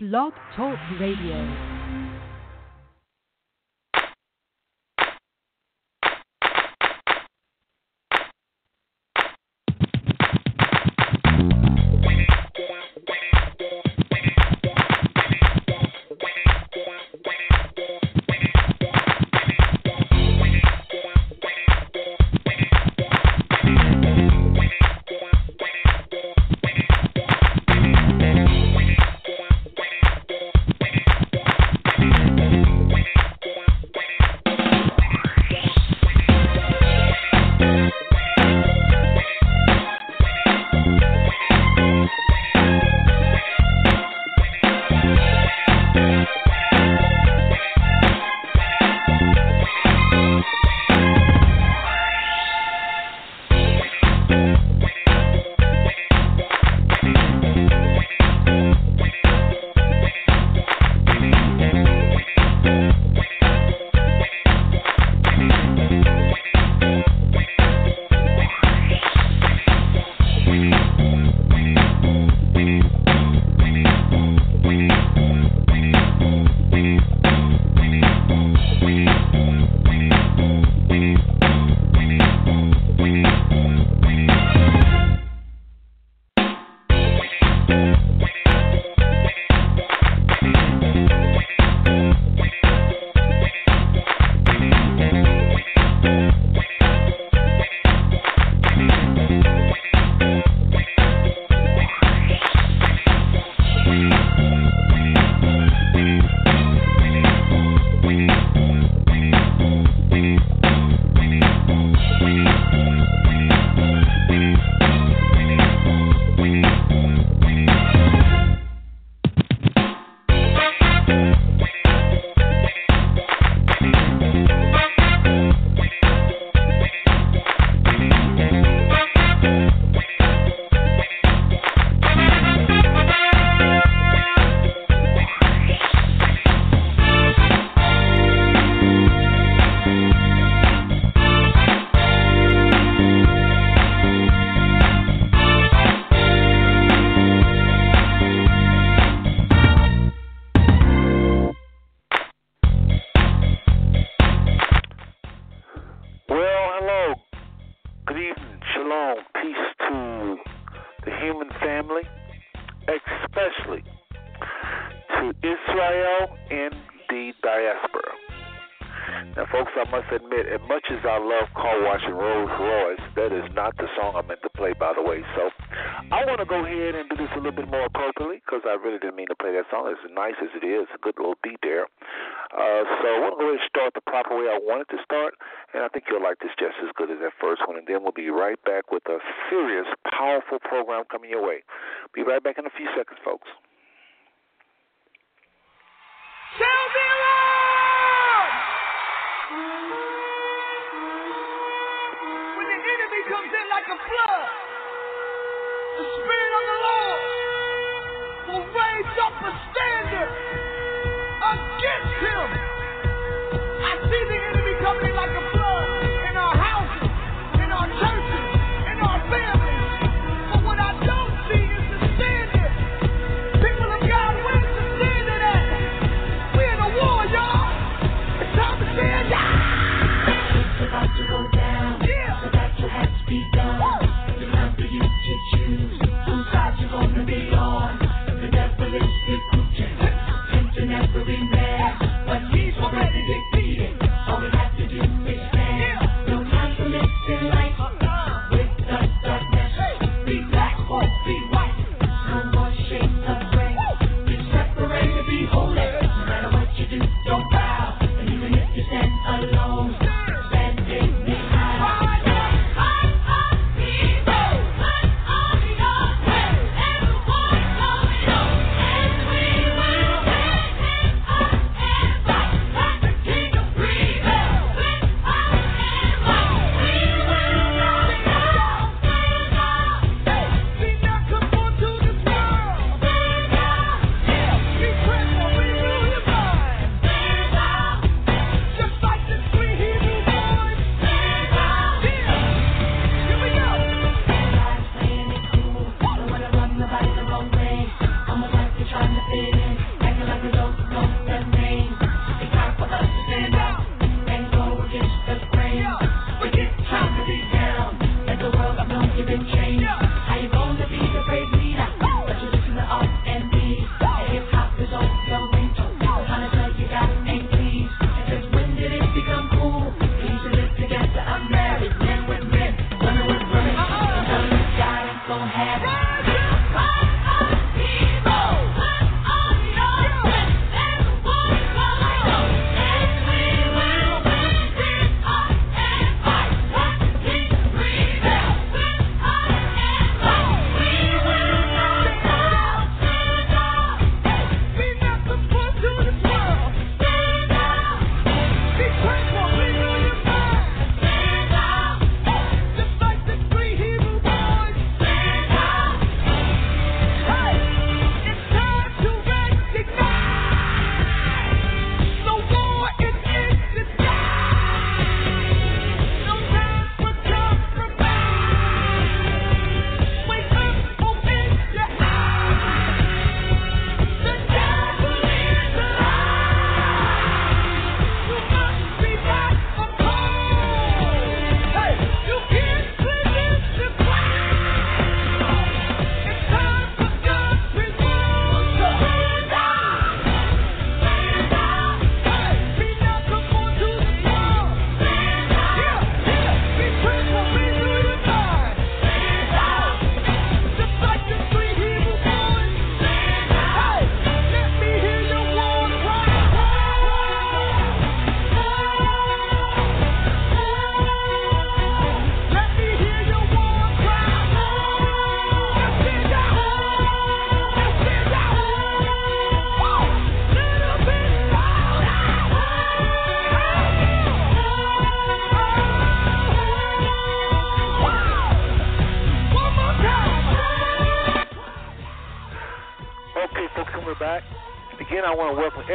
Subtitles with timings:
[0.00, 1.77] Blog Talk Radio.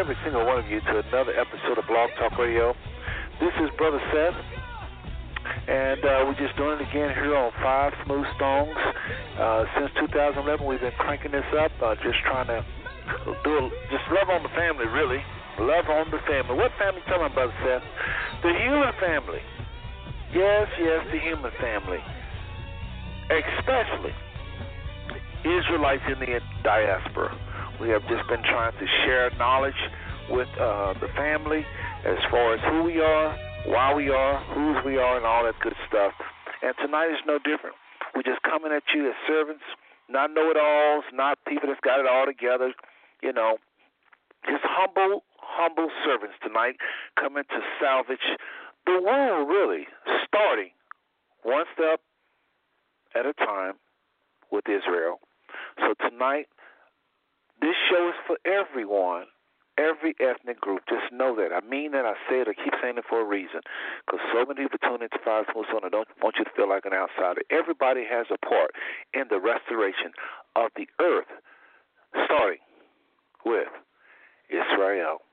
[0.03, 2.75] Every single one of you to another episode of Blog Talk Radio.
[3.39, 4.35] This is Brother Seth,
[5.63, 8.75] and uh, we're just doing it again here on Five Smooth Stones.
[9.39, 12.59] Uh, since 2011, we've been cranking this up, uh, just trying to
[13.47, 15.23] do a, just love on the family, really.
[15.63, 16.51] Love on the family.
[16.51, 16.99] What family?
[16.99, 17.87] Me, Brother Seth.
[18.43, 19.39] The human family.
[20.35, 22.03] Yes, yes, the human family.
[23.31, 24.11] Especially
[25.47, 27.52] Israelites in the diaspora.
[27.81, 29.79] We have just been trying to share knowledge
[30.29, 31.65] with uh, the family
[32.05, 35.55] as far as who we are, why we are, whose we are, and all that
[35.61, 36.13] good stuff.
[36.61, 37.75] And tonight is no different.
[38.15, 39.63] We're just coming at you as servants,
[40.09, 42.73] not know it alls, not people that's got it all together,
[43.21, 43.57] you know,
[44.45, 46.75] just humble, humble servants tonight
[47.19, 48.37] coming to salvage
[48.85, 49.87] the world, really,
[50.27, 50.71] starting
[51.43, 52.01] one step
[53.15, 53.73] at a time
[54.51, 55.19] with Israel.
[55.79, 56.47] So tonight,
[57.63, 59.31] this show is for everyone,
[59.77, 60.83] every ethnic group.
[60.89, 61.55] Just know that.
[61.55, 62.03] I mean that.
[62.03, 62.51] I say it.
[62.51, 63.63] I keep saying it for a reason.
[64.03, 65.87] Because so many people tune into Five Smooth Stone.
[65.87, 67.39] I don't want you to feel like an outsider.
[67.49, 68.75] Everybody has a part
[69.13, 70.11] in the restoration
[70.59, 71.31] of the earth,
[72.27, 72.59] starting
[73.45, 73.71] with
[74.51, 75.23] Israel.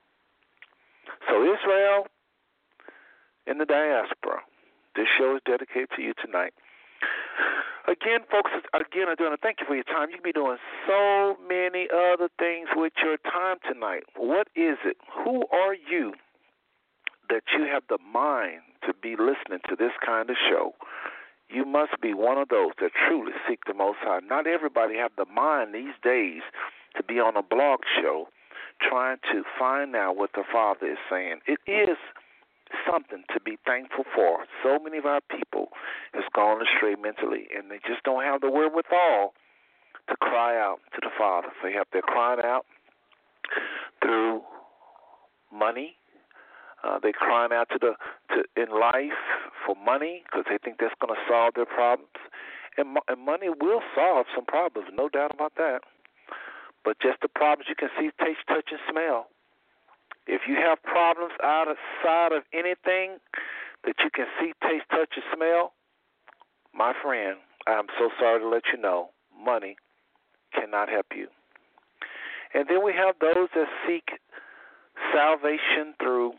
[1.27, 2.07] So, Israel
[3.45, 4.39] in the diaspora.
[4.95, 6.53] This show is dedicated to you tonight.
[7.87, 10.09] Again, folks, again, I do want to thank you for your time.
[10.09, 14.03] You can be doing so many other things with your time tonight.
[14.15, 14.97] What is it?
[15.23, 16.13] Who are you
[17.29, 20.73] that you have the mind to be listening to this kind of show?
[21.49, 24.19] You must be one of those that truly seek the Most High.
[24.23, 26.43] Not everybody have the mind these days
[26.95, 28.27] to be on a blog show
[28.81, 31.41] trying to find out what the Father is saying.
[31.45, 31.97] It is
[32.89, 34.45] something to be thankful for.
[34.63, 35.69] So many of our people
[36.13, 39.33] has gone astray mentally, and they just don't have the wherewithal
[40.09, 41.49] to cry out to the Father.
[41.61, 42.65] So they have they're crying out
[44.01, 44.41] through
[45.51, 45.95] money.
[46.83, 47.93] Uh, they're crying out to the
[48.33, 49.21] to in life
[49.65, 52.17] for money because they think that's going to solve their problems,
[52.77, 55.81] and, and money will solve some problems, no doubt about that.
[56.83, 59.27] But just the problems you can see, taste, touch, and smell
[60.31, 63.19] if you have problems outside of anything
[63.83, 65.73] that you can see, taste, touch, or smell,
[66.73, 69.75] my friend, I'm so sorry to let you know, money
[70.53, 71.27] cannot help you.
[72.53, 74.19] And then we have those that seek
[75.13, 76.33] salvation through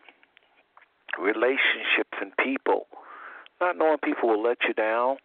[1.21, 2.87] relationships and people,
[3.61, 5.17] not knowing people will let you down.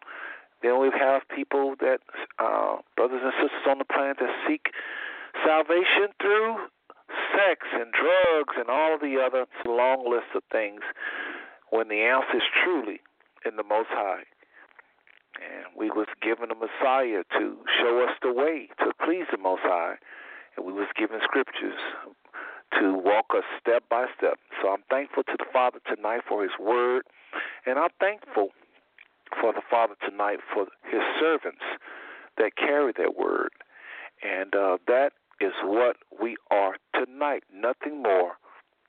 [0.61, 1.99] Then we have people that,
[2.39, 4.71] uh, brothers and sisters on the planet, that seek
[5.45, 6.57] salvation through
[7.33, 10.81] sex and drugs and all the other long list of things
[11.69, 12.99] when the answer is truly
[13.45, 14.23] in the Most High.
[15.37, 19.61] And we was given a Messiah to show us the way to please the Most
[19.63, 19.95] High,
[20.55, 21.77] and we was given scriptures
[22.79, 24.39] to walk us step by step.
[24.61, 27.03] So I'm thankful to the Father tonight for His Word,
[27.65, 28.49] and I'm thankful
[29.39, 31.63] for the Father tonight for His servants
[32.37, 33.51] that carry that Word,
[34.23, 38.33] and uh, that is what we are tonight, nothing more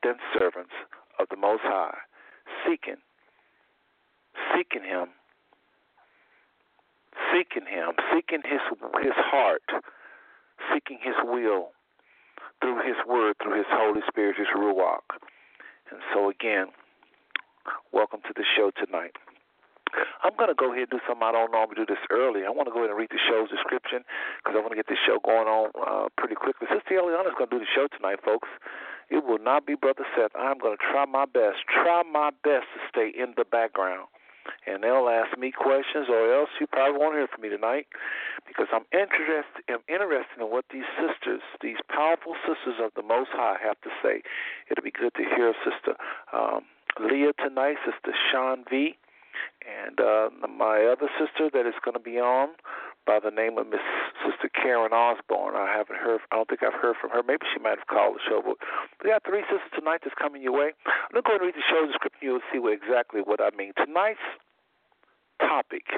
[0.03, 0.73] than servants
[1.19, 1.99] of the Most High,
[2.67, 2.97] seeking,
[4.55, 5.09] seeking Him,
[7.33, 8.61] seeking Him, seeking His
[9.03, 9.63] His heart,
[10.73, 11.71] seeking His will
[12.61, 15.19] through His Word, through His Holy Spirit, His Ruach.
[15.91, 16.67] And so again,
[17.93, 19.17] welcome to the show tonight.
[20.25, 22.45] I'm going to go ahead and do something I don't normally do this early.
[22.45, 24.05] I want to go ahead and read the show's description
[24.43, 26.67] because I want to get this show going on uh, pretty quickly.
[26.69, 28.49] Sister Eliana is going to do the show tonight, folks.
[29.09, 30.37] It will not be Brother Seth.
[30.37, 34.09] I'm going to try my best, try my best to stay in the background.
[34.67, 37.87] And they'll ask me questions, or else you probably won't hear from me tonight
[38.47, 39.61] because I'm interested.
[39.69, 43.91] I'm interested in what these sisters, these powerful sisters of the Most High, have to
[44.03, 44.25] say.
[44.71, 46.01] It'll be good to hear Sister
[46.33, 46.65] um,
[47.01, 48.97] Leah tonight, Sister Sean V
[49.65, 52.51] and uh, my other sister that is going to be on
[53.07, 53.81] by the name of Miss
[54.21, 55.57] Sister Karen Osborn.
[55.57, 56.21] I haven't heard.
[56.31, 57.23] I don't think I've heard from her.
[57.23, 58.43] Maybe she might have called the show.
[58.45, 58.61] But
[59.03, 60.77] we got three sisters tonight that's coming your way.
[60.85, 62.21] I'm going to read the show description.
[62.21, 63.73] You'll see what, exactly what I mean.
[63.81, 64.21] Tonight's
[65.41, 65.89] topic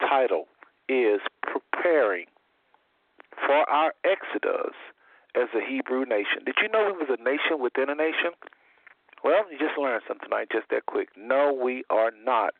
[0.00, 0.46] title
[0.88, 2.26] is preparing
[3.46, 4.76] for our exodus
[5.34, 6.44] as a Hebrew nation.
[6.44, 8.36] Did you know we was a nation within a nation?
[9.24, 11.08] Well, you just learned something tonight, just that quick.
[11.16, 12.54] No, we are not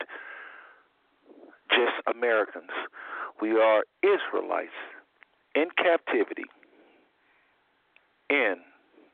[1.70, 2.70] just Americans.
[3.40, 4.76] We are Israelites
[5.54, 6.46] in captivity
[8.30, 8.56] in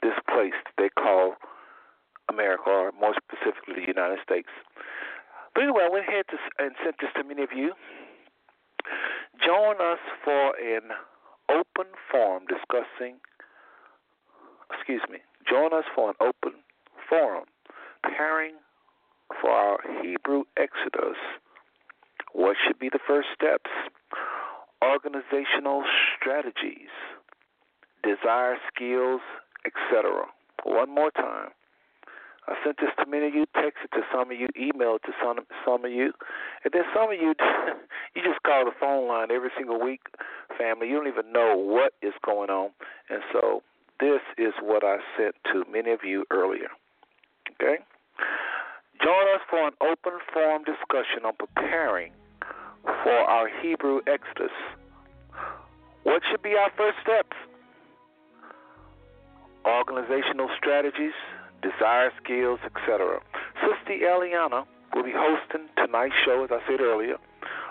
[0.03, 1.37] this place they call
[2.29, 4.49] America, or more specifically, the United States.
[5.55, 7.73] But anyway, I went ahead to, and sent this to many of you.
[9.45, 10.93] Join us for an
[11.49, 13.17] open forum discussing
[14.75, 16.61] excuse me, join us for an open
[17.09, 17.45] forum
[18.03, 18.55] preparing
[19.41, 21.17] for our Hebrew Exodus.
[22.33, 23.71] What should be the first steps?
[24.83, 25.83] Organizational
[26.17, 26.93] strategies,
[28.03, 29.21] desire skills,
[29.67, 30.27] etc.
[30.65, 31.51] One more time.
[32.47, 35.39] I sent this to many of you, texted to some of you, emailed to some
[35.67, 36.13] some of you,
[36.65, 37.35] and then some of you
[38.15, 40.01] you just call the phone line every single week,
[40.57, 40.89] family.
[40.89, 42.71] You don't even know what is going on,
[43.11, 43.63] and so
[44.01, 46.69] this is what I sent to many of you earlier.
[47.61, 47.83] Okay,
[49.03, 52.13] join us for an open forum discussion on preparing
[52.85, 54.55] for our Hebrew Exodus.
[56.05, 57.37] What should be our first steps?
[59.67, 61.13] Organizational strategies
[61.63, 63.21] desire skills, etc.
[63.61, 67.17] Sister Eliana will be hosting tonight's show, as I said earlier,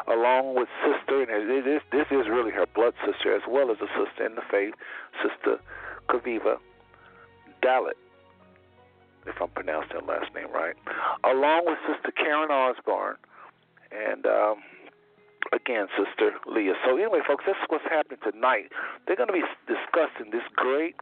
[0.08, 3.77] along with Sister, and it is, this is really her blood sister as well as
[3.79, 4.74] a sister in the faith,
[5.24, 5.60] Sister
[6.10, 6.58] Chaviva
[7.63, 7.96] Dalit,
[9.27, 10.75] if I'm pronouncing her last name right,
[11.24, 13.15] along with Sister Karen Osborn,
[13.91, 14.63] and um,
[15.53, 16.74] again, Sister Leah.
[16.86, 18.72] So anyway, folks, this is what's happening tonight.
[19.05, 20.96] They're going to be discussing this great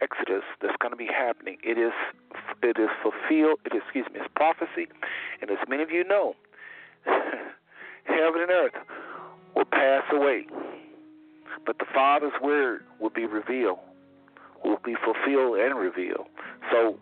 [0.00, 1.58] Exodus that's going to be happening.
[1.62, 1.94] It is
[2.62, 3.60] it is fulfilled.
[3.64, 4.88] It is, excuse me, it's prophecy,
[5.40, 6.34] and as many of you know,
[7.06, 8.74] heaven and earth
[9.54, 10.46] will pass away,
[11.66, 13.78] but the Father's word will be revealed,
[14.64, 16.26] will be fulfilled and revealed.
[16.70, 16.98] So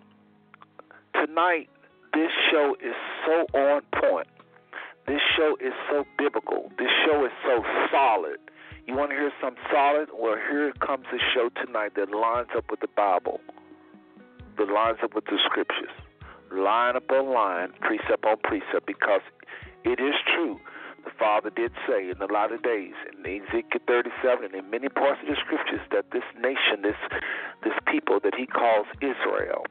[1.14, 1.68] tonight,
[2.12, 4.28] this show is so on point.
[5.06, 6.70] This show is so biblical.
[6.78, 8.38] This show is so solid.
[8.86, 10.08] You want to hear something solid?
[10.12, 13.40] Well, here comes a show tonight that lines up with the Bible,
[14.58, 15.94] that lines up with the scriptures,
[16.50, 19.22] line upon line, precept on precept, because
[19.84, 20.58] it is true.
[21.04, 25.20] The Father did say in the latter days, in Ezekiel 37, and in many parts
[25.22, 26.98] of the scriptures, that this nation, this
[27.64, 29.64] this people that He calls Israel,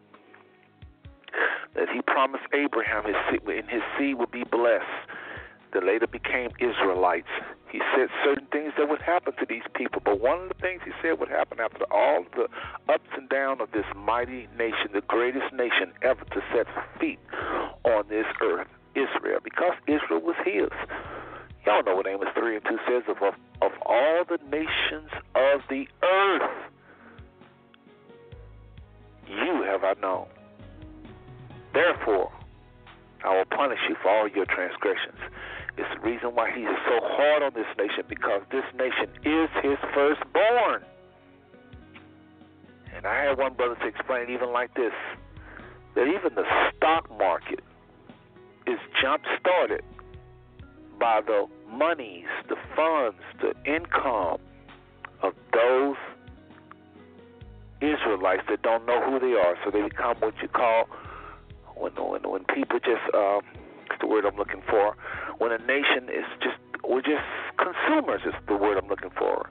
[1.76, 4.86] that He promised Abraham his seed, and his seed would be blessed
[5.74, 7.30] that later became Israelites.
[7.72, 10.82] He said certain things that would happen to these people, but one of the things
[10.84, 12.48] he said would happen after all the
[12.92, 16.66] ups and downs of this mighty nation, the greatest nation ever to set
[17.00, 17.20] feet
[17.84, 20.70] on this earth, Israel, because Israel was his.
[21.66, 25.62] Y'all know what Amos 3 and 2 says of, of, of all the nations of
[25.70, 26.72] the earth,
[29.28, 30.26] you have I known.
[31.74, 32.32] Therefore,
[33.24, 35.20] I will punish you for all your transgressions.
[35.78, 39.50] It's the reason why he is so hard on this nation because this nation is
[39.62, 40.84] his firstborn.
[42.96, 44.94] And I had one brother to explain even like this
[45.96, 46.44] that even the
[46.76, 47.62] stock market
[48.68, 49.84] is jump started
[51.00, 54.40] by the monies, the funds, the income
[55.22, 55.96] of those
[57.82, 59.56] Israelites that don't know who they are.
[59.64, 60.90] So they become what you call
[61.80, 63.42] when when when people just um,
[64.00, 64.96] the word I'm looking for.
[65.38, 67.26] When a nation is just, we're just
[67.58, 69.50] consumers is the word I'm looking for.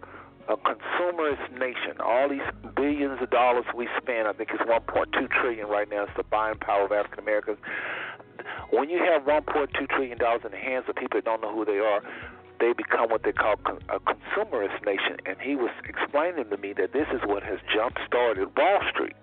[0.49, 2.01] A consumerist nation.
[2.03, 6.05] All these billions of dollars we spend, I think it's 1.2 trillion right now.
[6.05, 7.59] It's the buying power of African Americans.
[8.71, 11.65] When you have 1.2 trillion dollars in the hands of people that don't know who
[11.65, 12.01] they are,
[12.61, 13.55] they become what they call
[13.89, 15.19] a consumerist nation.
[15.27, 19.15] And he was explaining to me that this is what has jump started Wall Street.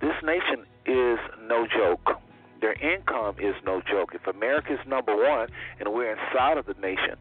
[0.00, 2.20] This nation is no joke.
[2.60, 4.14] Their income is no joke.
[4.14, 7.16] If America is number one and we're inside of the nation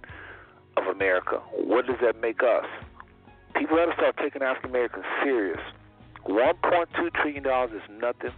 [0.77, 2.65] of America, what does that make us?
[3.55, 5.59] People have to start taking African Americans serious.
[6.25, 8.31] $1.2 trillion is nothing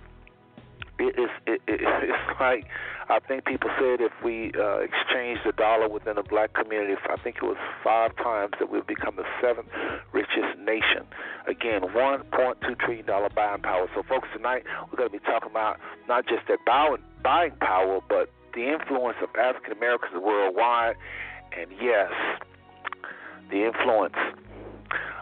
[1.00, 2.65] it, it's it, it, it's like
[3.10, 7.18] I think people said if we uh, exchange the dollar within the black community, I
[7.18, 9.70] think it was five times that we'll become the seventh
[10.13, 11.08] richest nation.
[11.48, 13.89] Again, 1.2 trillion dollar buying power.
[13.96, 18.00] So, folks, tonight we're going to be talking about not just that buying buying power,
[18.08, 20.96] but the influence of African Americans worldwide,
[21.58, 22.12] and yes,
[23.50, 24.18] the influence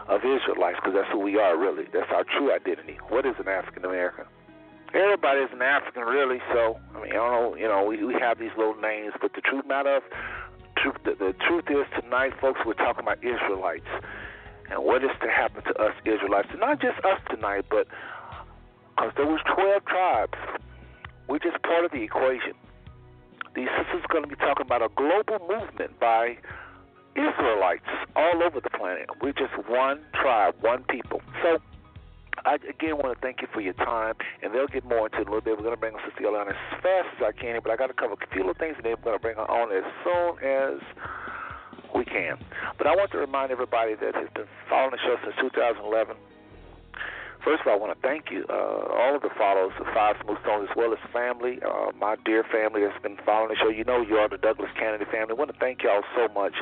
[0.08, 1.84] of Israelites, because that's who we are really.
[1.92, 2.98] That's our true identity.
[3.08, 4.24] What is an African American?
[4.94, 6.40] Everybody's an African, really.
[6.52, 7.56] So I mean, I don't know.
[7.56, 10.02] You know, we we have these little names, but the truth matter of
[10.76, 13.88] truth, the, the truth is tonight, folks, we're talking about Israelites
[14.70, 17.86] and what is to happen to us Israelites, and not just us tonight, but
[18.90, 20.38] because there was twelve tribes.
[21.28, 22.54] We're just part of the equation.
[23.54, 26.38] These sisters are going to be talking about a global movement by
[27.14, 29.10] Israelites all over the planet.
[29.20, 31.20] We're just one tribe, one people.
[31.42, 31.58] So
[32.44, 35.28] I again want to thank you for your time, and they'll get more into it
[35.28, 35.56] a little bit.
[35.56, 37.88] We're going to bring on Sister Yolanda as fast as I can, but I got
[37.88, 39.86] to cover a few little things, and then we're going to bring her on as
[40.04, 40.78] soon as
[41.94, 42.38] we can.
[42.76, 46.16] But I want to remind everybody that has been following the show since 2011.
[47.44, 50.16] First of all, I want to thank you, uh, all of the followers of Five
[50.24, 53.68] Smooth Stones, as well as family, uh, my dear family that's been following the show.
[53.68, 55.30] You know, you are the Douglas Kennedy family.
[55.30, 56.54] I want to thank y'all so much,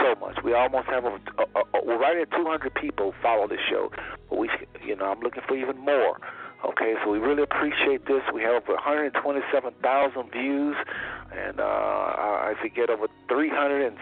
[0.00, 0.42] so much.
[0.42, 3.90] We almost have, a, a, a, we're right at 200 people follow the show,
[4.28, 4.50] but we,
[4.84, 6.18] you know, I'm looking for even more.
[6.64, 8.22] Okay, so we really appreciate this.
[8.32, 10.76] We have over 127,000 views,
[11.30, 13.92] and uh, I forget over 370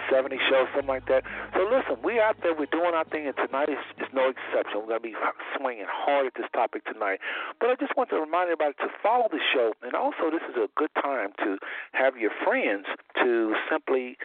[0.48, 1.24] shows, something like that.
[1.54, 4.86] So listen, we out there, we're doing our thing, and tonight is, is no exception.
[4.86, 5.14] We're to be
[5.58, 7.18] swinging hard at this topic tonight.
[7.58, 10.54] But I just want to remind everybody to follow the show, and also this is
[10.54, 11.58] a good time to
[11.92, 12.86] have your friends
[13.22, 14.18] to simply.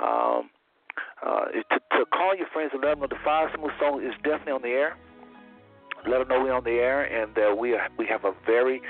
[0.00, 0.48] Um,
[1.24, 4.12] uh, to, to call your friends and let them know the Five Smooth Stone is
[4.24, 4.96] definitely on the air
[6.08, 8.80] let them know we're on the air and uh, we are, we have a very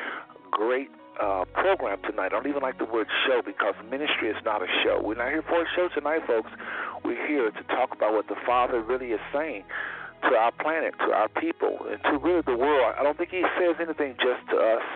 [0.50, 2.26] great uh, program tonight.
[2.26, 5.00] I don't even like the word show because ministry is not a show.
[5.02, 6.50] We're not here for a show tonight, folks.
[7.04, 9.64] We're here to talk about what the Father really is saying
[10.22, 12.94] to our planet, to our people, and to really the world.
[12.98, 14.86] I don't think He says anything just to us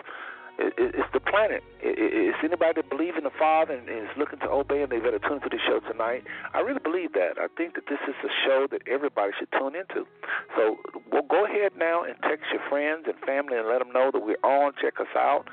[0.59, 1.63] it's the planet.
[1.81, 5.13] It's anybody that believes in the Father and is looking to obey, and they've got
[5.13, 6.25] to tune into the show tonight.
[6.55, 7.37] I really believe that.
[7.37, 10.09] I think that this is a show that everybody should tune into.
[10.57, 10.77] So
[11.13, 14.21] we'll go ahead now and text your friends and family and let them know that
[14.21, 14.73] we're on.
[14.81, 15.45] Check us out,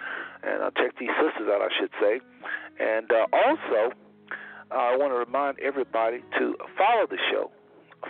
[0.44, 2.22] and I'll check these sisters out, I should say.
[2.80, 3.92] And uh, also,
[4.72, 7.52] uh, I want to remind everybody to follow the show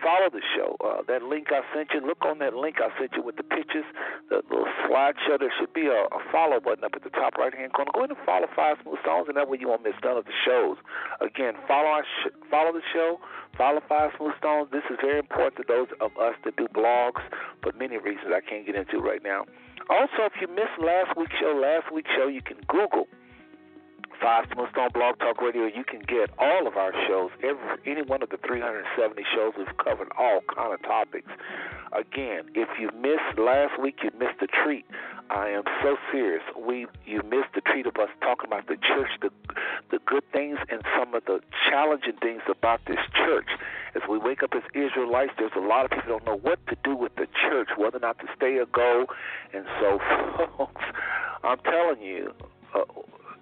[0.01, 0.75] follow the show.
[0.84, 3.43] Uh, that link I sent you, look on that link I sent you with the
[3.43, 3.86] pictures,
[4.29, 5.38] the little slideshow.
[5.39, 7.91] There should be a, a follow button up at the top right hand corner.
[7.93, 10.25] Go ahead and follow Five Smooth Stones, and that way you won't miss none of
[10.25, 10.77] the shows.
[11.21, 13.19] Again, follow our sh- follow the show,
[13.58, 14.69] follow Five Smooth Stones.
[14.71, 17.21] This is very important to those of us that do blogs
[17.62, 19.45] for many reasons I can't get into right now.
[19.89, 23.08] Also, if you missed last week's show, last week's show you can Google
[24.23, 25.65] Five Smooth Stone Blog Talk Radio.
[25.65, 29.51] You can get all of our shows, every any one of the 370 shows.
[29.57, 31.27] We've covered all kind of topics.
[31.91, 34.86] Again, if you missed last week, you missed the treat.
[35.29, 36.41] I am so serious.
[36.57, 39.29] We you missed the treat of us talking about the church, the
[39.91, 43.49] the good things and some of the challenging things about this church.
[43.93, 46.77] As we wake up as Israelites, there's a lot of people don't know what to
[46.86, 49.05] do with the church, whether or not to stay or go.
[49.51, 49.99] And so,
[50.57, 50.81] folks,
[51.43, 52.31] I'm telling you.
[52.73, 52.83] Uh,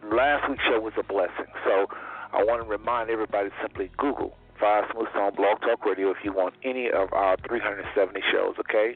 [0.04, 1.52] last week's show was a blessing.
[1.66, 1.88] So
[2.34, 6.34] I want to remind everybody simply Google Five Smooth Stone Blog Talk Radio if you
[6.34, 8.96] want any of our 370 shows, okay?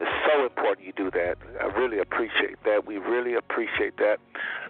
[0.00, 1.36] It's so important you do that.
[1.60, 2.86] I really appreciate that.
[2.86, 4.18] We really appreciate that.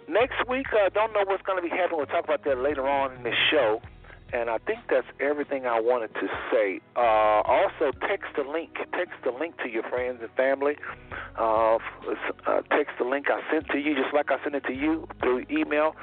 [0.07, 1.97] Next week, I uh, don't know what's going to be happening.
[1.97, 3.81] We'll talk about that later on in this show.
[4.35, 6.81] And I think that's everything I wanted to say.
[6.97, 8.75] Uh, also, text the link.
[8.91, 10.75] Text the link to your friends and family.
[11.39, 11.77] Uh,
[12.45, 15.07] uh, text the link I sent to you, just like I sent it to you
[15.21, 15.95] through email.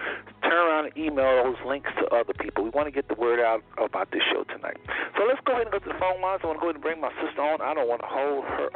[0.43, 2.65] Turn around and email those links to other people.
[2.65, 4.81] We want to get the word out about this show tonight.
[5.19, 6.41] So let's go ahead and go to the phone lines.
[6.43, 7.61] I want to go ahead and bring my sister on.
[7.61, 8.71] I don't want to hold her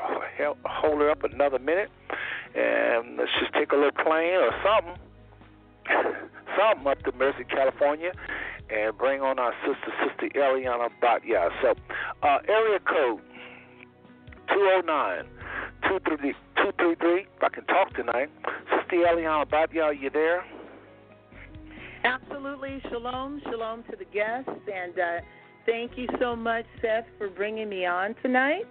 [0.67, 1.89] hold her up another minute.
[2.55, 5.01] And let's just take a little plane or something
[6.59, 8.13] something up to Merced, California,
[8.71, 11.51] and bring on our sister, Sister Eliana Batya.
[11.63, 11.75] So,
[12.23, 13.21] uh, area code
[14.49, 15.27] 209
[15.89, 17.21] 233.
[17.21, 18.31] If I can talk tonight.
[18.71, 20.45] Sister Eliana Batya, are you there?
[22.05, 22.81] Absolutely.
[22.89, 23.41] Shalom.
[23.45, 24.51] Shalom to the guests.
[24.73, 25.21] And uh,
[25.65, 28.65] thank you so much, Seth, for bringing me on tonight.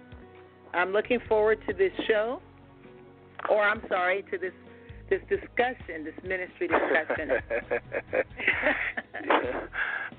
[0.74, 2.40] I'm looking forward to this show.
[3.48, 4.52] Or, I'm sorry, to this
[5.08, 7.30] this discussion, this ministry discussion.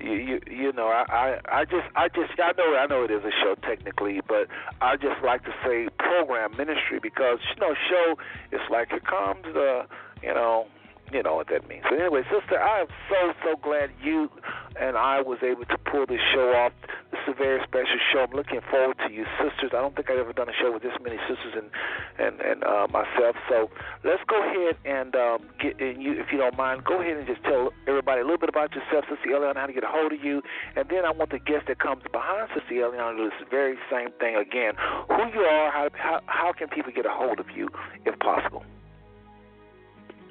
[0.00, 3.10] you, you you know I, I I just I just I know I know it
[3.10, 4.48] is a show technically, but
[4.80, 8.16] I just like to say program ministry because you know show
[8.52, 9.86] it's like here comes the
[10.22, 10.66] you know
[11.12, 11.84] you know what that means.
[11.88, 14.30] So anyway, sister, I am so so glad you
[14.78, 16.72] and I was able to pull this show off.
[17.10, 18.20] This is a very special show.
[18.28, 19.72] I'm looking forward to you, sisters.
[19.74, 21.70] I don't think I've ever done a show with this many sisters and
[22.18, 23.36] and and uh, myself.
[23.48, 23.70] So
[24.04, 27.26] let's go ahead and um, get and you, if you don't mind, go ahead and
[27.26, 30.12] just tell everybody a little bit about yourself, Sister Eliana, how to get a hold
[30.12, 30.42] of you,
[30.76, 33.76] and then I want the guest that comes behind Sister Eliana to do this very
[33.90, 34.74] same thing again.
[35.08, 37.68] Who you are, how how how can people get a hold of you,
[38.04, 38.57] if possible?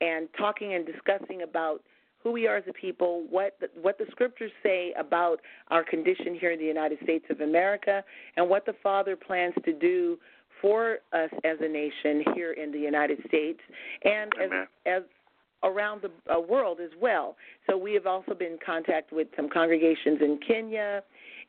[0.00, 1.82] and talking and discussing about
[2.22, 6.34] who we are as a people, what the, what the scriptures say about our condition
[6.34, 8.02] here in the United States of America,
[8.36, 10.18] and what the Father plans to do
[10.60, 13.60] for us as a nation here in the United States,
[14.04, 14.50] and as,
[14.86, 15.02] as
[15.62, 17.36] around the uh, world as well.
[17.68, 21.02] So we have also been in contact with some congregations in Kenya,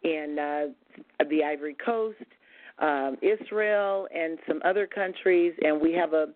[0.03, 2.17] in uh, the Ivory Coast,
[2.79, 6.27] um, Israel, and some other countries, and we have a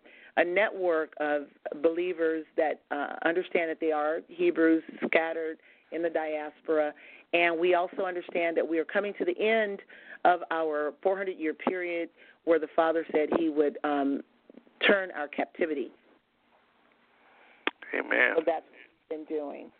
[0.41, 1.43] a network of
[1.83, 5.57] believers that uh, understand that they are Hebrews scattered
[5.91, 6.93] in the diaspora.
[7.33, 9.81] And we also understand that we are coming to the end
[10.25, 12.09] of our 400 year period
[12.45, 14.21] where the Father said he would um,
[14.85, 15.91] turn our captivity.
[17.93, 18.33] Amen.
[18.35, 19.71] So that's what we've been doing.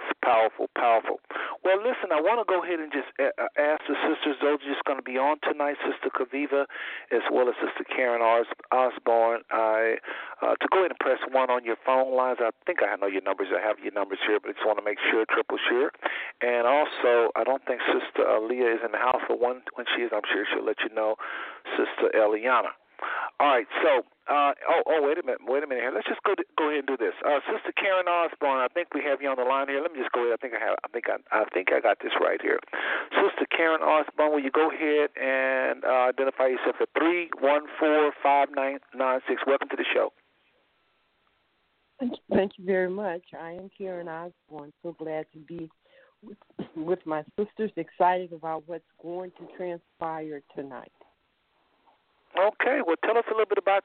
[0.00, 1.20] It's powerful, powerful.
[1.64, 4.40] Well, listen, I want to go ahead and just uh, uh, ask the sisters.
[4.42, 6.66] Those just going to be on tonight, Sister Chaviva,
[7.12, 9.46] as well as Sister Karen Osborn.
[9.52, 10.00] I
[10.42, 12.42] uh, to go ahead and press one on your phone lines.
[12.42, 13.54] I think I know your numbers.
[13.54, 15.92] I have your numbers here, but I just want to make sure, triple sure.
[16.42, 20.02] And also, I don't think Sister Leah is in the house, but one when she
[20.02, 21.14] is, I'm sure she'll let you know,
[21.78, 22.74] Sister Eliana.
[23.40, 25.92] All right, so uh, oh oh wait a minute wait a minute here.
[25.92, 27.14] Let's just go to, go ahead and do this.
[27.26, 29.82] Uh, Sister Karen Osborn, I think we have you on the line here.
[29.82, 30.38] Let me just go ahead.
[30.38, 30.76] I think I have.
[30.84, 32.60] I think I, I think I got this right here.
[33.10, 38.12] Sister Karen Osborn, will you go ahead and uh, identify yourself at three one four
[38.22, 39.42] five nine nine six?
[39.46, 40.12] Welcome to the show.
[41.98, 43.22] Thank you, thank you very much.
[43.38, 44.72] I am Karen Osborn.
[44.82, 45.70] So glad to be
[46.22, 46.38] with,
[46.74, 47.70] with my sisters.
[47.76, 50.92] Excited about what's going to transpire tonight.
[52.38, 53.82] Okay, well, tell us a little bit about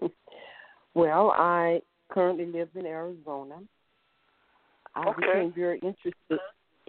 [0.00, 0.10] you.
[0.94, 3.56] well, I currently live in Arizona.
[4.94, 5.20] I okay.
[5.20, 6.38] became very interested.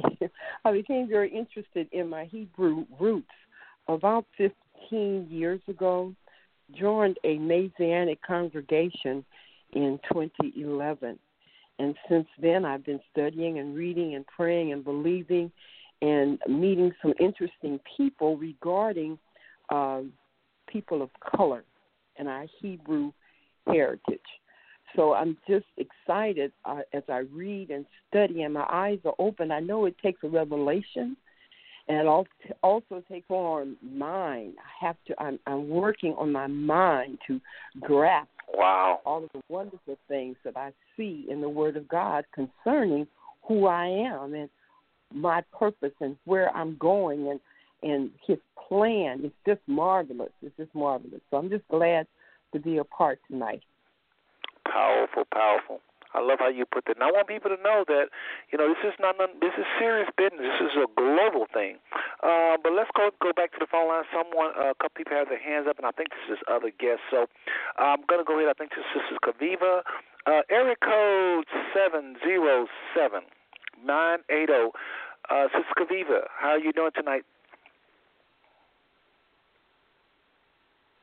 [0.66, 3.28] I became very interested in my Hebrew roots
[3.88, 6.14] about 15 years ago.
[6.80, 9.24] Joined a Messianic congregation
[9.74, 11.20] in 2011,
[11.78, 15.52] and since then I've been studying and reading and praying and believing
[16.02, 19.20] and meeting some interesting people regarding
[19.70, 20.02] uh,
[20.68, 21.64] people of color
[22.18, 23.12] and our Hebrew
[23.68, 24.20] heritage.
[24.96, 29.52] So I'm just excited uh, as I read and study, and my eyes are open.
[29.52, 31.18] I know it takes a revelation,
[31.88, 32.06] and it
[32.64, 34.54] also takes on mind.
[34.58, 35.22] I have to.
[35.22, 37.42] I'm, I'm working on my mind to
[37.82, 39.02] grasp wow.
[39.06, 43.06] all of the wonderful things that I see in the Word of God concerning
[43.48, 44.50] who I am and
[45.14, 47.40] my purpose and where I'm going and
[47.86, 50.34] and his plan is just marvelous.
[50.42, 51.22] It's just marvelous.
[51.30, 52.08] So I'm just glad
[52.54, 53.62] to be a part tonight.
[54.66, 55.80] Powerful, powerful.
[56.16, 56.96] I love how you put that.
[56.96, 58.08] And I want people to know that,
[58.50, 60.48] you know, this is not this is serious business.
[60.58, 61.76] This is a global thing.
[62.24, 64.08] Uh, but let's go go back to the phone line.
[64.16, 66.72] Someone, uh, a couple people have their hands up, and I think this is other
[66.72, 67.04] guests.
[67.12, 67.28] So
[67.78, 68.48] I'm gonna go ahead.
[68.48, 69.84] I think this is Chaviva,
[70.26, 71.46] uh, area code
[71.76, 73.28] seven zero seven
[73.84, 74.72] nine eight zero.
[75.30, 77.28] Uh, Sister Chaviva, how are you doing tonight?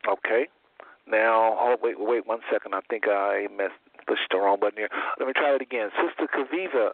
[0.09, 0.49] Okay.
[1.07, 2.75] Now, oh, wait, wait one second.
[2.75, 3.75] I think I messed,
[4.07, 4.89] pushed the wrong button here.
[5.19, 5.91] Let me try it again.
[5.99, 6.91] Sister Chaviva,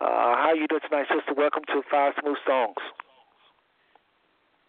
[0.00, 1.34] uh, how are you doing tonight, sister?
[1.36, 2.80] Welcome to Five Smooth Stones.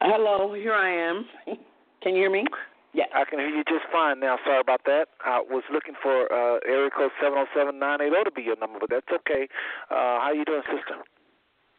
[0.01, 1.25] Hello, here I am.
[2.04, 2.45] Can you hear me?
[2.93, 3.06] Yeah.
[3.15, 4.38] I can hear you just fine now.
[4.43, 5.08] Sorry about that.
[5.23, 9.47] I was looking for uh, area code 707-980 to be your number, but that's okay.
[9.89, 10.99] Uh, how you doing, sister?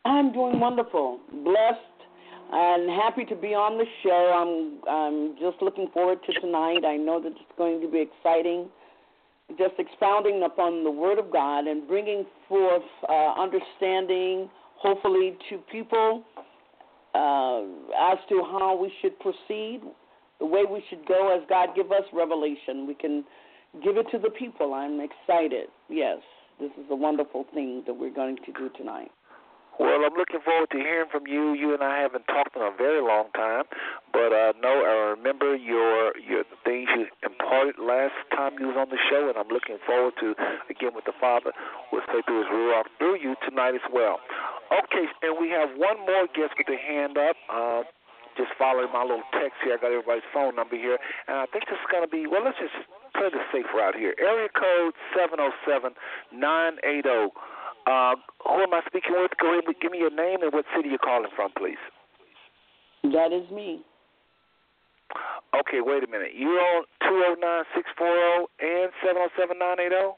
[0.05, 1.21] I'm doing wonderful.
[1.45, 1.92] Blessed
[2.53, 4.31] and happy to be on the show.
[4.37, 6.85] I'm I'm just looking forward to tonight.
[6.85, 8.69] I know that it's going to be exciting.
[9.59, 16.23] Just expounding upon the Word of God and bringing forth uh, understanding, hopefully, to people
[17.15, 17.63] uh,
[18.13, 19.81] as to how we should proceed,
[20.39, 22.87] the way we should go as God give us revelation.
[22.87, 23.25] We can
[23.83, 24.75] give it to the people.
[24.75, 25.69] I'm excited.
[25.89, 26.19] Yes,
[26.61, 29.11] this is a wonderful thing that we're going to do tonight.
[29.81, 31.55] Well, I'm looking forward to hearing from you.
[31.55, 33.65] You and I haven't talked in a very long time,
[34.13, 38.91] but uh, no, I remember your your things you imparted last time you was on
[38.91, 40.37] the show, and I'm looking forward to
[40.69, 41.53] again what the Father
[41.91, 44.21] will say through His ruach through you tonight as well.
[44.71, 47.37] Okay, and we have one more guest with a hand up.
[47.49, 47.83] Uh,
[48.37, 49.77] just following my little text here.
[49.77, 50.97] I got everybody's phone number here,
[51.29, 52.45] and I think this is going to be well.
[52.45, 52.77] Let's just
[53.13, 54.15] play the safe route here.
[54.17, 55.93] Area code seven zero seven
[56.33, 57.33] nine eight zero.
[57.87, 58.15] Uh,
[58.47, 59.31] who am I speaking with?
[59.41, 61.81] Go ahead, give me your name and what city you're calling from, please.
[63.03, 63.83] That is me.
[65.59, 66.33] Okay, wait a minute.
[66.37, 70.17] You on two zero nine six four zero and seven zero seven nine eight zero?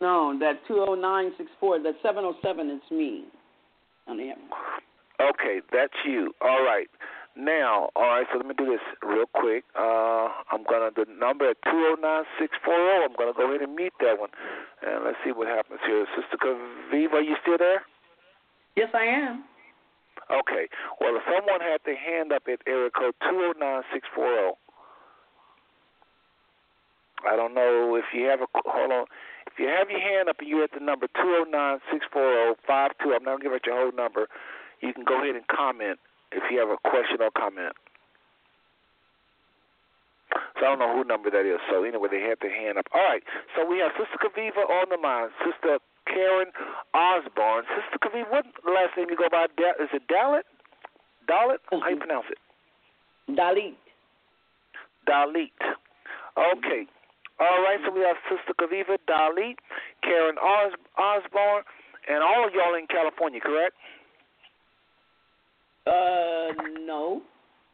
[0.00, 1.78] No, that two zero nine six four.
[1.78, 3.24] That seven zero seven is me.
[4.08, 4.32] On the
[5.22, 6.32] Okay, that's you.
[6.40, 6.88] All right.
[7.36, 9.64] Now, all right, so let me do this real quick.
[9.76, 13.04] Uh, I'm gonna the number at two zero nine six four zero.
[13.04, 14.30] I'm gonna go ahead and meet that one,
[14.80, 16.06] and let's see what happens here.
[16.16, 17.84] Sister Chaviva, are you still there?
[18.74, 19.44] Yes, I am.
[20.32, 20.64] Okay.
[20.98, 24.32] Well, if someone had their hand up at area code two zero nine six four
[24.32, 24.56] zero,
[27.28, 29.04] I don't know if you have a hold on.
[29.46, 32.06] If you have your hand up and you're at the number two zero nine six
[32.10, 34.26] four zero five two, I'm not gonna give out your whole number.
[34.80, 36.00] You can go ahead and comment
[36.32, 37.74] if you have a question or comment.
[40.58, 41.60] So I don't know who number that is.
[41.70, 42.86] So anyway, they had their hand up.
[42.92, 43.22] All right.
[43.54, 45.28] So we have Sister Chaviva on the line.
[45.44, 46.48] Sister Karen
[46.94, 47.64] Osborn.
[47.68, 49.44] Sister Chaviva, what last name you go by?
[49.44, 50.48] Is it Dalit?
[51.28, 51.60] Dalit?
[51.70, 51.98] How you mm-hmm.
[51.98, 52.40] pronounce it?
[53.32, 53.76] Dalit.
[55.08, 55.60] Dalit.
[56.36, 56.86] Okay.
[57.38, 57.78] All right.
[57.84, 59.60] So we have Sister Chaviva, Dalit,
[60.02, 61.64] Karen Os- Osborn,
[62.08, 63.74] and all of y'all in California, correct?
[65.86, 66.52] Uh,
[66.84, 67.22] no.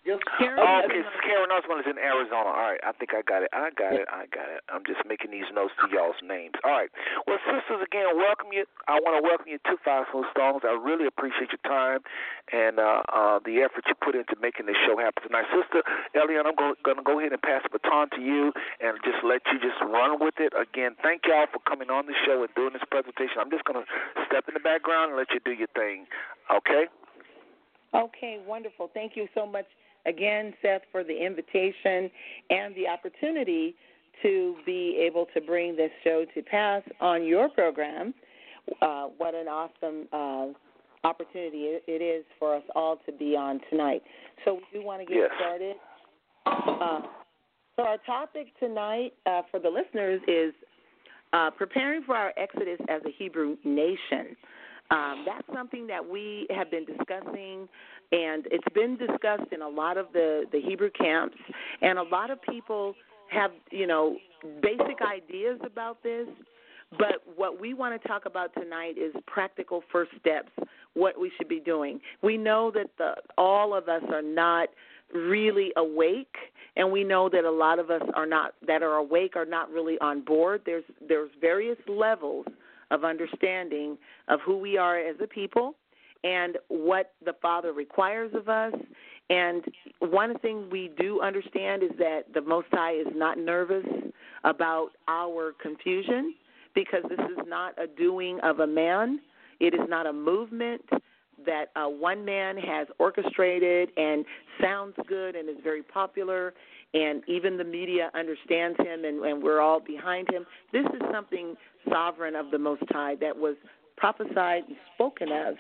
[0.03, 0.59] Just Karen.
[0.59, 2.51] Oh, okay, Karen Osborn is in Arizona.
[2.51, 3.51] All right, I think I got it.
[3.55, 4.03] I got it.
[4.11, 4.59] I got it.
[4.67, 6.59] I'm just making these notes to y'all's names.
[6.67, 6.91] All right.
[7.31, 8.67] Well, sisters, again, welcome you.
[8.91, 10.67] I want to welcome you to Five Smooth Stones.
[10.67, 12.03] I really appreciate your time
[12.51, 15.47] and uh, uh, the effort you put into making this show happen tonight.
[15.55, 15.87] Sister
[16.19, 18.51] Eliana, I'm going to go ahead and pass the baton to you
[18.83, 20.51] and just let you just run with it.
[20.59, 23.39] Again, thank y'all for coming on the show and doing this presentation.
[23.39, 23.87] I'm just going to
[24.27, 26.11] step in the background and let you do your thing.
[26.51, 26.91] Okay?
[27.95, 28.91] Okay, wonderful.
[28.95, 29.67] Thank you so much
[30.07, 32.11] again, Seth, for the invitation
[32.51, 33.75] and the opportunity
[34.23, 38.15] to be able to bring this show to pass on your program.
[38.81, 40.47] Uh, what an awesome uh,
[41.07, 44.03] opportunity it is for us all to be on tonight.
[44.45, 45.31] So we do want to get Yes.
[45.37, 45.77] started.
[46.47, 47.01] Uh,
[47.77, 50.55] so our topic tonight uh, for the listeners is
[51.33, 54.37] uh, preparing for our exodus as a Hebrew nation.
[54.93, 57.67] Um, that's something that we have been discussing,
[58.13, 61.37] and it's been discussed in a lot of the, the Hebrew camps,
[61.81, 62.95] and a lot of people
[63.31, 64.19] have, you know,
[64.61, 66.29] basic ideas about this.
[66.99, 70.51] But what we want to talk about tonight is practical first steps,
[70.93, 71.99] what we should be doing.
[72.21, 74.69] We know that the, all of us are not
[75.15, 76.37] really awake
[76.77, 79.71] and we know that a lot of us are not that are awake are not
[79.71, 82.47] really on board there's there's various levels
[82.93, 83.97] of understanding
[84.29, 85.75] of who we are as a people
[86.25, 88.75] and what the father requires of us.
[89.31, 89.65] And
[89.99, 93.87] one thing we do understand is that the most high is not nervous
[94.45, 96.35] about our confusion
[96.75, 99.21] because this is not a doing of a man.
[99.61, 100.83] It is not a movement
[101.45, 104.25] that uh, one man has orchestrated and
[104.61, 106.55] sounds good and is very popular,
[106.95, 110.45] and even the media understands him, and, and we're all behind him.
[110.73, 111.57] This is something
[111.91, 113.57] sovereign of the Most High that was
[113.97, 115.55] prophesied and spoken of.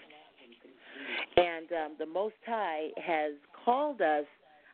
[1.36, 3.32] And um, the Most High has
[3.64, 4.24] called us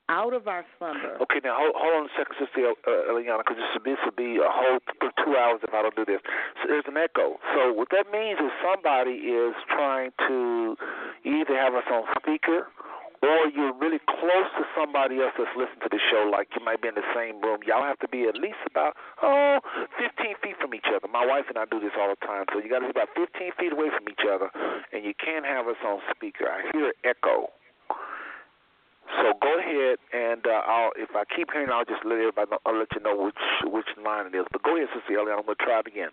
[0.09, 1.21] out of our slumber.
[1.21, 4.41] Okay, now hold, hold on a second, Sister uh, Eliana, because this, this will be
[4.41, 4.81] a whole
[5.25, 6.21] two hours if I don't do this.
[6.63, 7.37] So there's an echo.
[7.55, 10.77] So what that means is somebody is trying to
[11.25, 12.73] either have us on speaker
[13.23, 16.81] or you're really close to somebody else that's listening to the show, like you might
[16.81, 17.61] be in the same room.
[17.67, 19.59] Y'all have to be at least about, oh,
[19.99, 21.09] 15 feet from each other.
[21.11, 22.47] My wife and I do this all the time.
[22.53, 23.27] So you got to be about 15
[23.59, 24.51] feet away from each other,
[24.93, 26.47] and you can't have us on speaker.
[26.47, 27.51] I hear echo.
[29.19, 32.51] So go ahead, and uh, I'll if I keep hearing, I'll just let everybody.
[32.53, 34.45] Know, I'll let you know which which line it is.
[34.53, 35.41] But go ahead, Eliana.
[35.41, 36.13] I'm gonna try it again.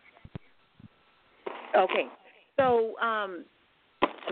[1.75, 2.07] Okay.
[2.55, 3.43] So um,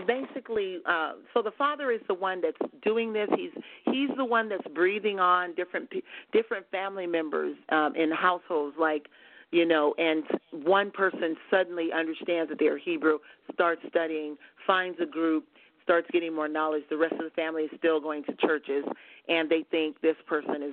[0.06, 3.28] basically, uh, so the father is the one that's doing this.
[3.36, 3.50] He's
[3.86, 5.90] he's the one that's breathing on different
[6.32, 9.06] different family members um, in households, like
[9.50, 10.24] you know, and
[10.64, 13.18] one person suddenly understands that they're Hebrew,
[13.52, 15.44] starts studying, finds a group,
[15.82, 16.82] starts getting more knowledge.
[16.90, 18.84] The rest of the family is still going to churches,
[19.28, 20.72] and they think this person is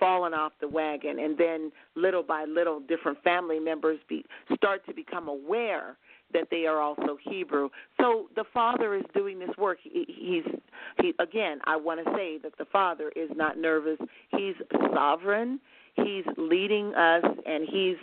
[0.00, 4.24] fallen off the wagon and then little by little different family members be,
[4.56, 5.96] start to become aware
[6.32, 7.68] that they are also Hebrew.
[8.00, 9.78] So the Father is doing this work.
[9.82, 10.54] He, he's
[11.00, 11.58] he again.
[11.64, 13.98] I want to say that the Father is not nervous.
[14.30, 14.54] He's
[14.94, 15.60] sovereign.
[15.94, 17.96] He's leading us, and he's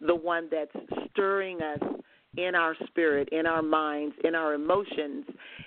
[0.00, 0.74] the one that's
[1.10, 1.78] stirring us
[2.36, 5.24] in our spirit, in our minds, in our emotions,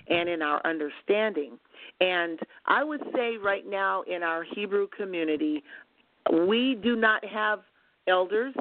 [0.08, 1.58] and in our understanding.
[2.00, 5.62] And I would say right now in our Hebrew community,
[6.46, 7.60] we do not have
[8.06, 8.54] elders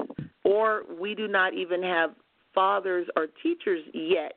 [0.43, 2.12] or we do not even have
[2.58, 4.34] fathers or teachers yet.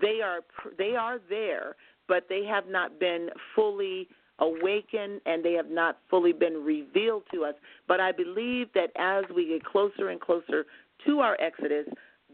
[0.00, 0.40] They are
[0.76, 1.76] they are there,
[2.08, 4.08] but they have not been fully
[4.40, 7.54] awakened and they have not fully been revealed to us.
[7.86, 10.66] But I believe that as we get closer and closer
[11.06, 11.86] to our Exodus,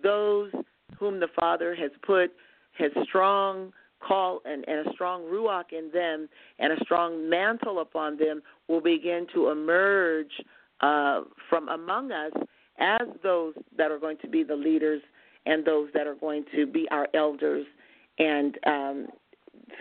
[0.02, 0.50] those
[0.98, 2.32] whom the Father has put
[2.78, 8.16] his strong call and, and a strong ruach in them and a strong mantle upon
[8.16, 10.32] them will begin to emerge
[10.80, 12.32] uh, from among us
[12.78, 15.02] as those that are going to be the leaders
[15.46, 17.66] and those that are going to be our elders
[18.18, 19.06] and um,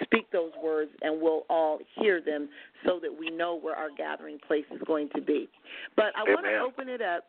[0.04, 2.50] speak those words and we'll all hear them
[2.86, 5.50] so that we know where our gathering place is going to be.
[5.96, 7.26] But I want to open it up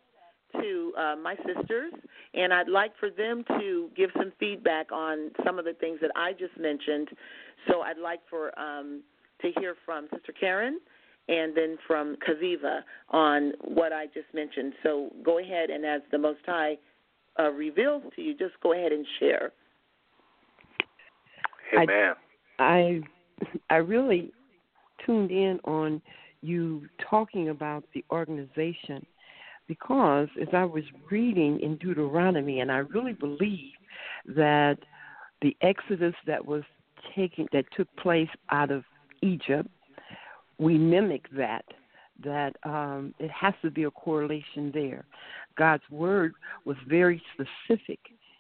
[0.61, 1.92] to uh, my sisters,
[2.35, 6.11] and I'd like for them to give some feedback on some of the things that
[6.16, 7.09] I just mentioned.
[7.68, 9.03] So I'd like for um,
[9.42, 10.81] to hear from Sister Karen
[11.29, 14.75] and then from Chaviva on what I just mentioned.
[14.83, 16.79] So go ahead and as the Most High
[17.38, 19.53] uh, reveals to you, just go ahead and share.
[21.75, 22.14] Amen.
[22.59, 23.01] I, I
[23.70, 24.33] I really
[25.05, 26.01] tuned in on
[26.42, 29.05] you talking about the organization
[29.68, 33.72] because as I was reading in Deuteronomy, and I really believe
[34.35, 34.79] that
[35.42, 36.62] the exodus that was
[37.14, 38.85] taking that took place out of
[39.22, 39.68] Egypt,
[40.59, 41.64] we mimic that.
[42.25, 45.05] That um, it has to be a correlation there.
[45.56, 47.98] God's word was very specific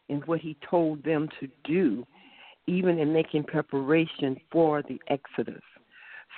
[0.08, 2.06] in what He told them to do,
[2.66, 5.62] even in making preparation for the exodus.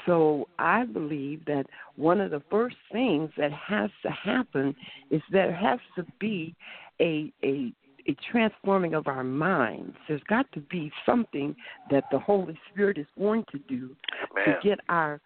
[0.06, 4.74] So I believe that one of the first things that has to happen
[5.10, 6.54] is there has to be
[7.00, 7.72] a a
[8.08, 9.94] a transforming of our minds.
[10.08, 11.54] There's got to be something
[11.90, 13.94] that the Holy Spirit is going to do
[14.34, 14.46] Man.
[14.46, 15.20] to get our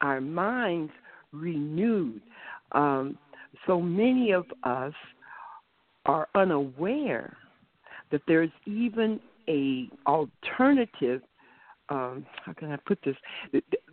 [0.00, 0.92] our minds
[1.32, 2.20] renewed.
[2.72, 3.18] Um,
[3.66, 4.92] so many of us
[6.06, 7.36] are unaware
[8.10, 11.22] that there's even a alternative
[11.88, 13.16] um, how can I put this?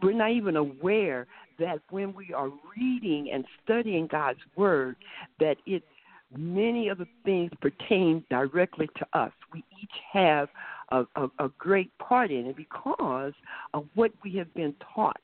[0.01, 4.95] We're not even aware that when we are reading and studying God's Word,
[5.39, 5.83] that it
[6.37, 9.31] many of the things pertain directly to us.
[9.51, 10.47] We each have
[10.91, 13.33] a, a, a great part in it because
[13.73, 15.19] of what we have been taught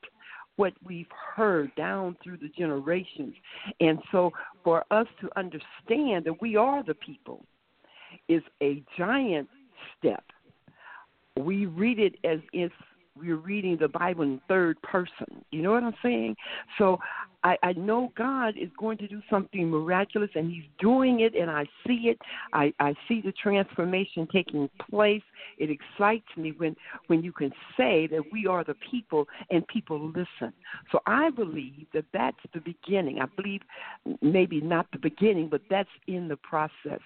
[0.56, 3.34] what we've heard down through the generations.
[3.80, 4.32] And so
[4.64, 7.44] for us to understand that we are the people
[8.28, 9.48] is a giant
[9.98, 10.24] step
[11.36, 12.72] we read it as if
[13.18, 15.44] we're reading the Bible in third person.
[15.50, 16.36] You know what I'm saying?
[16.78, 16.98] So
[17.44, 21.50] I, I know God is going to do something miraculous, and He's doing it, and
[21.50, 22.18] I see it.
[22.52, 25.22] I, I see the transformation taking place.
[25.58, 26.74] It excites me when
[27.06, 30.52] when you can say that we are the people, and people listen.
[30.90, 33.20] So I believe that that's the beginning.
[33.20, 33.62] I believe
[34.20, 37.00] maybe not the beginning, but that's in the process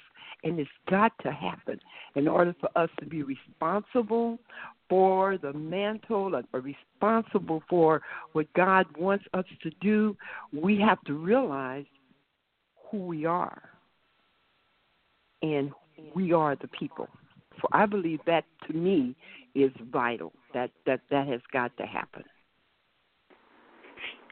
[0.45, 1.78] and it's got to happen
[2.14, 4.38] in order for us to be responsible
[4.88, 10.16] for the mantle or responsible for what God wants us to do.
[10.53, 11.84] We have to realize
[12.91, 13.62] who we are,
[15.43, 15.70] and
[16.14, 17.09] we are the people.
[17.61, 19.14] So I believe that to me
[19.55, 20.32] is vital.
[20.55, 22.24] That that that has got to happen.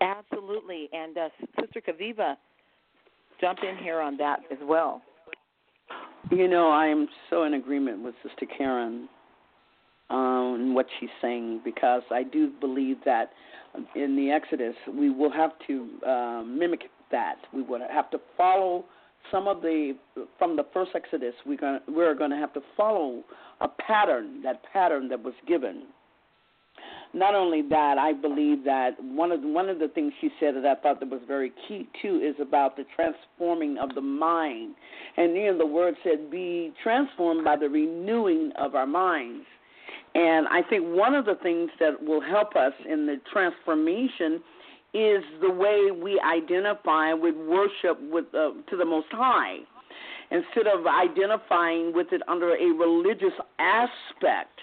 [0.00, 1.28] Absolutely, and uh,
[1.60, 2.36] Sister Chaviva,
[3.40, 5.02] jump in here on that as well.
[6.30, 9.08] You know, I am so in agreement with Sister Karen
[10.10, 13.30] on what she's saying because I do believe that
[13.94, 17.36] in the Exodus we will have to uh, mimic that.
[17.54, 18.84] We will have to follow
[19.30, 19.96] some of the
[20.38, 21.34] from the first Exodus.
[21.46, 23.24] We're going we're going to have to follow
[23.60, 25.84] a pattern, that pattern that was given
[27.14, 30.54] not only that, I believe that one of the, one of the things she said
[30.56, 34.74] that I thought that was very key too is about the transforming of the mind.
[35.16, 39.46] And know, the word said, "Be transformed by the renewing of our minds."
[40.14, 44.42] And I think one of the things that will help us in the transformation
[44.94, 49.58] is the way we identify with worship with uh, to the Most High,
[50.30, 54.60] instead of identifying with it under a religious aspect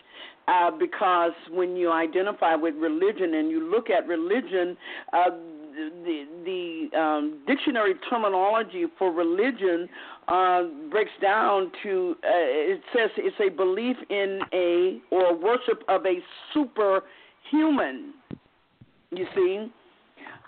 [0.47, 4.77] uh, because when you identify with religion and you look at religion,
[5.13, 5.29] uh,
[5.75, 9.89] the the um, dictionary terminology for religion
[10.27, 16.05] uh, breaks down to uh, it says it's a belief in a or worship of
[16.05, 16.19] a
[16.53, 18.13] superhuman.
[19.11, 19.71] You see,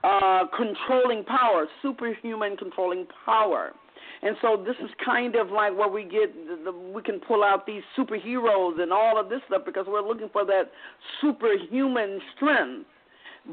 [0.04, 3.74] uh, controlling power, superhuman controlling power.
[4.22, 7.44] And so this is kind of like where we get the, the, we can pull
[7.44, 10.72] out these superheroes and all of this stuff because we're looking for that
[11.22, 12.88] superhuman strength,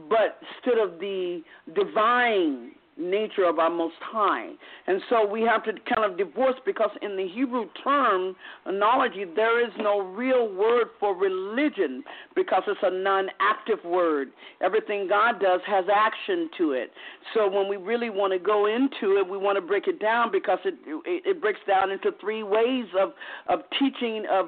[0.08, 1.42] but instead of the
[1.74, 4.51] divine nature of our Most High.
[4.86, 9.72] And so we have to kind of divorce because in the Hebrew terminology, there is
[9.78, 14.28] no real word for religion because it's a non active word.
[14.62, 16.90] Everything God does has action to it.
[17.34, 20.30] So when we really want to go into it, we want to break it down
[20.30, 20.74] because it,
[21.05, 23.12] it, breaks down into three ways of,
[23.49, 24.47] of teaching of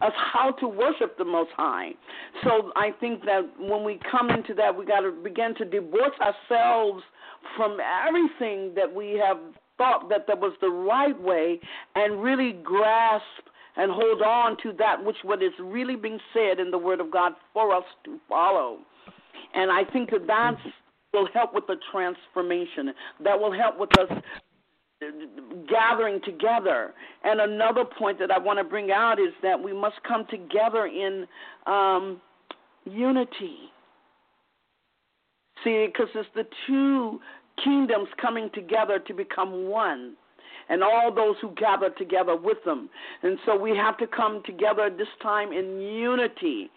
[0.00, 1.92] us how to worship the Most High.
[2.44, 6.12] So I think that when we come into that, we got to begin to divorce
[6.20, 7.02] ourselves
[7.56, 9.38] from everything that we have
[9.78, 11.60] thought that that was the right way
[11.94, 13.24] and really grasp
[13.76, 17.10] and hold on to that which what is really being said in the Word of
[17.10, 18.78] God for us to follow.
[19.54, 20.56] And I think that that
[21.12, 22.92] will help with the transformation.
[23.22, 24.08] That will help with us
[25.68, 26.94] gathering together.
[27.24, 30.86] And another point that I want to bring out is that we must come together
[30.86, 31.26] in
[31.66, 32.20] um,
[32.84, 33.70] unity.
[35.64, 37.20] See, because it's the two
[37.62, 40.14] kingdoms coming together to become one,
[40.68, 42.90] and all those who gather together with them.
[43.22, 46.70] And so we have to come together this time in unity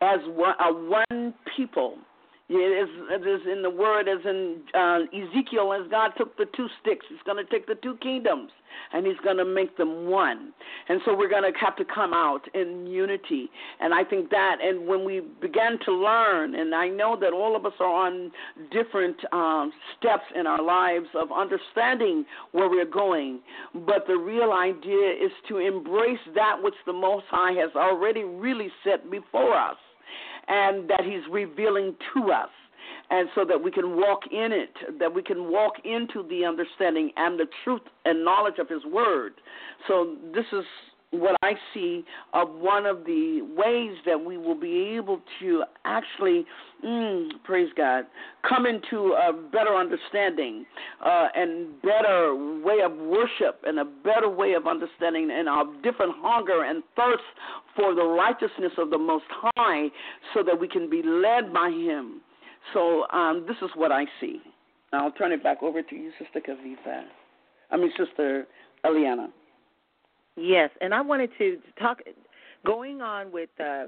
[0.00, 1.98] as one, a one people
[2.48, 6.46] it is, it is in the word as in uh, Ezekiel, as God took the
[6.56, 8.50] two sticks, He's going to take the two kingdoms
[8.92, 10.52] and He's going to make them one.
[10.88, 13.48] And so we're going to have to come out in unity.
[13.80, 17.56] And I think that, and when we began to learn, and I know that all
[17.56, 18.32] of us are on
[18.70, 23.40] different um, steps in our lives of understanding where we're going,
[23.72, 28.68] but the real idea is to embrace that which the Most High has already really
[28.84, 29.76] set before us
[30.48, 32.50] and that He's revealing to us.
[33.10, 37.10] And so that we can walk in it, that we can walk into the understanding
[37.16, 39.34] and the truth and knowledge of His Word.
[39.86, 40.64] So, this is
[41.12, 46.46] what I see of one of the ways that we will be able to actually,
[46.84, 48.06] mm, praise God,
[48.48, 50.64] come into a better understanding
[51.04, 52.34] uh, and better
[52.64, 57.22] way of worship and a better way of understanding and our different hunger and thirst
[57.76, 59.88] for the righteousness of the Most High
[60.32, 62.22] so that we can be led by Him.
[62.72, 64.40] So um, this is what I see.
[64.94, 67.02] I'll turn it back over to you, Sister Kavitha.
[67.70, 68.46] I mean, Sister
[68.84, 69.28] Eliana.
[70.36, 71.98] Yes, and I wanted to talk,
[72.64, 73.84] going on with uh,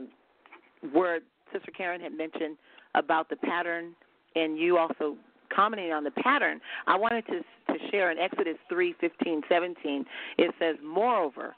[0.92, 1.20] where
[1.52, 2.56] Sister Karen had mentioned
[2.94, 3.94] about the pattern,
[4.36, 5.16] and you also
[5.54, 6.60] commenting on the pattern.
[6.86, 7.40] I wanted to
[7.72, 10.04] to share in Exodus three fifteen seventeen.
[10.36, 11.54] It says, "Moreover,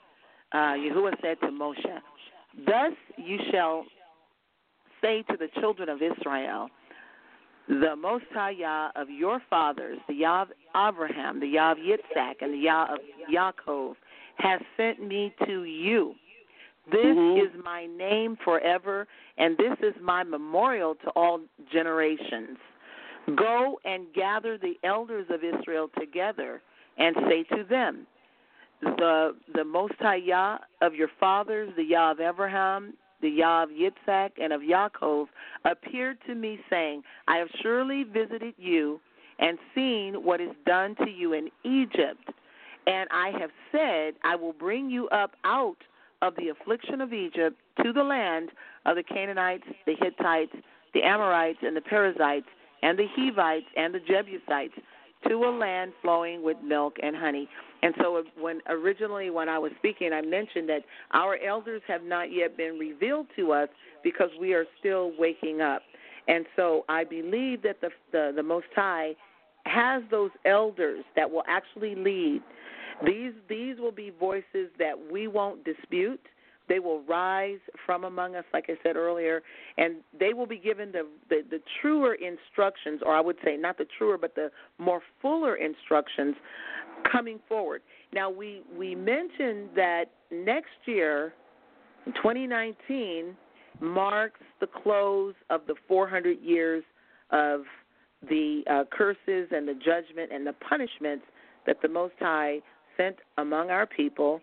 [0.52, 2.00] uh, Yahuwah said to Moshe,
[2.64, 3.84] Thus you shall
[5.02, 6.68] say to the children of Israel."
[7.68, 12.34] The Most High Yah of your fathers, the Yah of Abraham, the Yah of Yitzhak,
[12.40, 13.96] and the Yah of Yaakov,
[14.36, 16.14] has sent me to you.
[16.90, 17.46] This mm-hmm.
[17.58, 19.08] is my name forever,
[19.38, 21.40] and this is my memorial to all
[21.72, 22.58] generations.
[23.36, 26.62] Go and gather the elders of Israel together
[26.96, 28.06] and say to them,
[28.80, 33.70] the the Most High Yah of your fathers, the Yah of Abraham, the Yah of
[33.70, 35.26] Yitzhak, and of Yaakov,
[35.64, 39.00] appeared to me, saying, I have surely visited you
[39.38, 42.30] and seen what is done to you in Egypt
[42.86, 45.76] and I have said, I will bring you up out
[46.22, 48.50] of the affliction of Egypt to the land
[48.86, 50.52] of the Canaanites, the Hittites,
[50.94, 52.46] the Amorites, and the Perizzites,
[52.82, 54.74] and the Hivites, and the Jebusites,
[55.28, 57.48] to a land flowing with milk and honey.
[57.82, 60.82] And so, uh, when originally when I was speaking, I mentioned that
[61.12, 63.68] our elders have not yet been revealed to us
[64.04, 65.82] because we are still waking up.
[66.28, 69.16] And so, I believe that the the, the Most High
[69.66, 72.40] has those elders that will actually lead
[73.04, 76.20] these these will be voices that we won't dispute.
[76.68, 79.42] They will rise from among us, like I said earlier,
[79.78, 83.78] and they will be given the, the, the truer instructions, or I would say not
[83.78, 86.34] the truer, but the more fuller instructions
[87.10, 87.82] coming forward.
[88.12, 91.34] Now, we, we mentioned that next year,
[92.16, 93.36] 2019,
[93.80, 96.82] marks the close of the 400 years
[97.30, 97.62] of
[98.28, 101.24] the uh, curses and the judgment and the punishments
[101.66, 102.60] that the Most High
[102.96, 104.40] sent among our people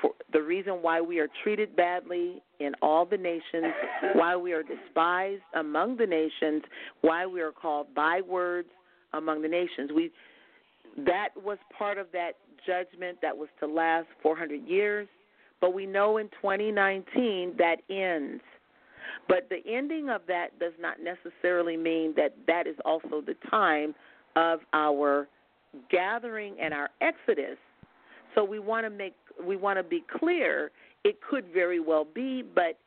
[0.00, 3.72] for the reason why we are treated badly in all the nations,
[4.14, 6.62] why we are despised among the nations,
[7.02, 8.68] why we are called bywords,
[9.12, 9.90] among the nations.
[9.94, 10.10] We
[11.06, 12.32] that was part of that
[12.66, 15.08] judgment that was to last 400 years,
[15.60, 18.42] but we know in 2019 that ends.
[19.28, 23.94] But the ending of that does not necessarily mean that that is also the time
[24.36, 25.28] of our
[25.90, 27.58] gathering and our exodus.
[28.34, 29.14] So we want to make
[29.44, 30.70] we want to be clear.
[31.04, 32.78] It could very well be, but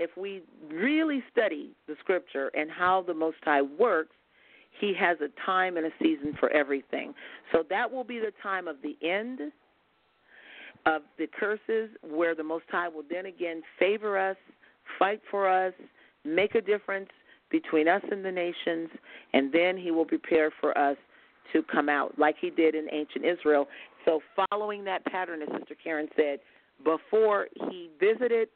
[0.00, 4.16] if we really study the scripture and how the Most High works,
[4.80, 7.14] He has a time and a season for everything.
[7.52, 9.52] So that will be the time of the end
[10.86, 14.36] of the curses, where the Most High will then again favor us,
[14.98, 15.72] fight for us,
[16.24, 17.10] make a difference
[17.50, 18.88] between us and the nations,
[19.32, 20.96] and then He will prepare for us
[21.52, 23.68] to come out like He did in ancient Israel.
[24.04, 26.40] So, following that pattern, as Sister Karen said,
[26.84, 28.48] before He visited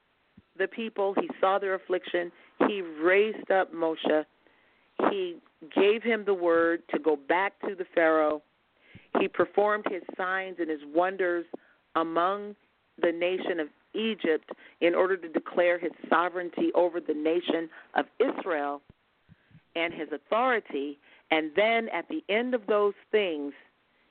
[0.58, 2.32] the people, He saw their affliction,
[2.66, 4.24] He raised up Moshe,
[5.10, 5.36] He
[5.74, 8.42] gave him the word to go back to the Pharaoh.
[9.20, 11.46] He performed his signs and his wonders
[11.94, 12.54] among
[13.00, 18.82] the nation of Egypt in order to declare his sovereignty over the nation of Israel
[19.74, 20.98] and his authority.
[21.30, 23.52] And then at the end of those things,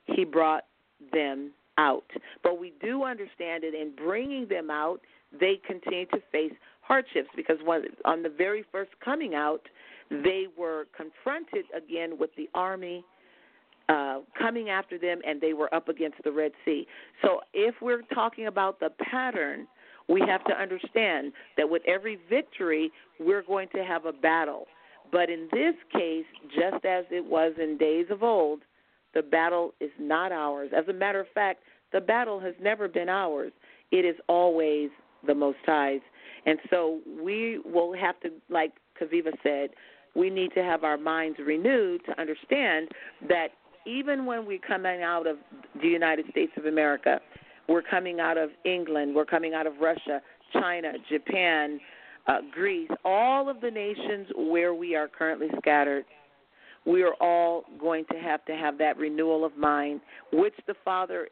[0.06, 0.64] he brought
[1.12, 2.10] them out.
[2.42, 5.00] But we do understand that in bringing them out,
[5.38, 7.56] they continue to face hardships because
[8.04, 9.62] on the very first coming out,
[10.10, 13.04] they were confronted again with the army
[13.88, 16.86] uh, coming after them, and they were up against the Red Sea.
[17.22, 19.66] So, if we're talking about the pattern,
[20.08, 22.90] we have to understand that with every victory,
[23.20, 24.66] we're going to have a battle.
[25.12, 26.24] But in this case,
[26.54, 28.62] just as it was in days of old,
[29.16, 30.70] the battle is not ours.
[30.76, 31.60] As a matter of fact,
[31.92, 33.50] the battle has never been ours.
[33.90, 34.90] It is always
[35.26, 36.02] the Most High's.
[36.44, 39.70] And so we will have to, like Chaviva said,
[40.14, 42.88] we need to have our minds renewed to understand
[43.26, 43.48] that
[43.86, 45.38] even when we're coming out of
[45.80, 47.18] the United States of America,
[47.68, 50.20] we're coming out of England, we're coming out of Russia,
[50.52, 51.80] China, Japan,
[52.26, 56.04] uh, Greece, all of the nations where we are currently scattered,
[56.86, 60.00] we are all going to have to have that renewal of mind,
[60.32, 61.28] which the Father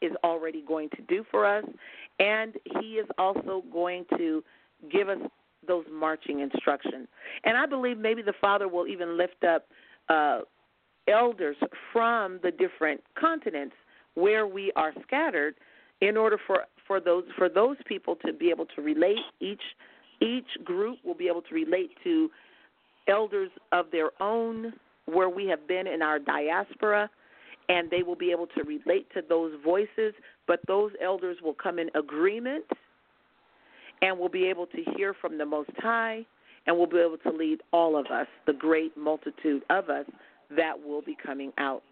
[0.00, 1.64] is already going to do for us,
[2.18, 4.42] and He is also going to
[4.90, 5.18] give us
[5.66, 7.08] those marching instructions.
[7.44, 9.66] And I believe maybe the Father will even lift up
[10.08, 10.40] uh,
[11.08, 11.56] elders
[11.92, 13.74] from the different continents
[14.14, 15.54] where we are scattered
[16.00, 19.62] in order for for those for those people to be able to relate each
[20.20, 22.30] each group will be able to relate to
[23.08, 24.72] elders of their own
[25.06, 27.10] where we have been in our diaspora
[27.68, 30.14] and they will be able to relate to those voices
[30.46, 32.64] but those elders will come in agreement
[34.02, 36.24] and will be able to hear from the most high
[36.66, 40.06] and will be able to lead all of us the great multitude of us
[40.54, 41.82] that will be coming out.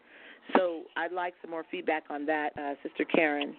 [0.57, 3.55] So i'd like some more feedback on that uh, sister karen.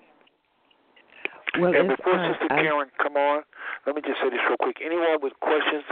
[1.59, 3.43] Well, and before Sister I, Karen come on,
[3.85, 4.77] let me just say this real quick.
[4.83, 5.85] Anyone with questions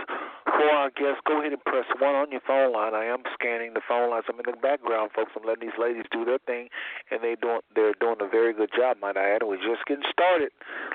[0.51, 2.93] for our guests, go ahead and press one on your phone line.
[2.93, 4.25] I am scanning the phone lines.
[4.27, 5.31] I'm in the background, folks.
[5.35, 6.67] I'm letting these ladies do their thing,
[7.09, 9.43] and they doing they're doing a very good job, might I add.
[9.43, 10.51] We're just getting started.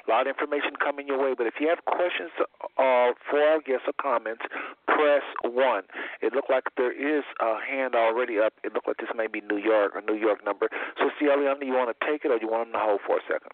[0.07, 3.61] A lot of information coming your way, but if you have questions uh, for our
[3.65, 4.45] guests or comments,
[4.87, 5.85] press one.
[6.21, 8.55] It looked like there is a hand already up.
[8.65, 10.69] It looked like this may be New York, a New York number.
[10.99, 13.01] So, see, Eliana, you want to take it, or do you want them to hold
[13.07, 13.53] for a second?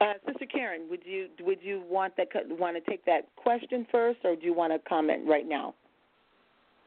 [0.00, 4.20] Uh, Sister Karen, would you would you want that want to take that question first,
[4.24, 5.74] or do you want to comment right now?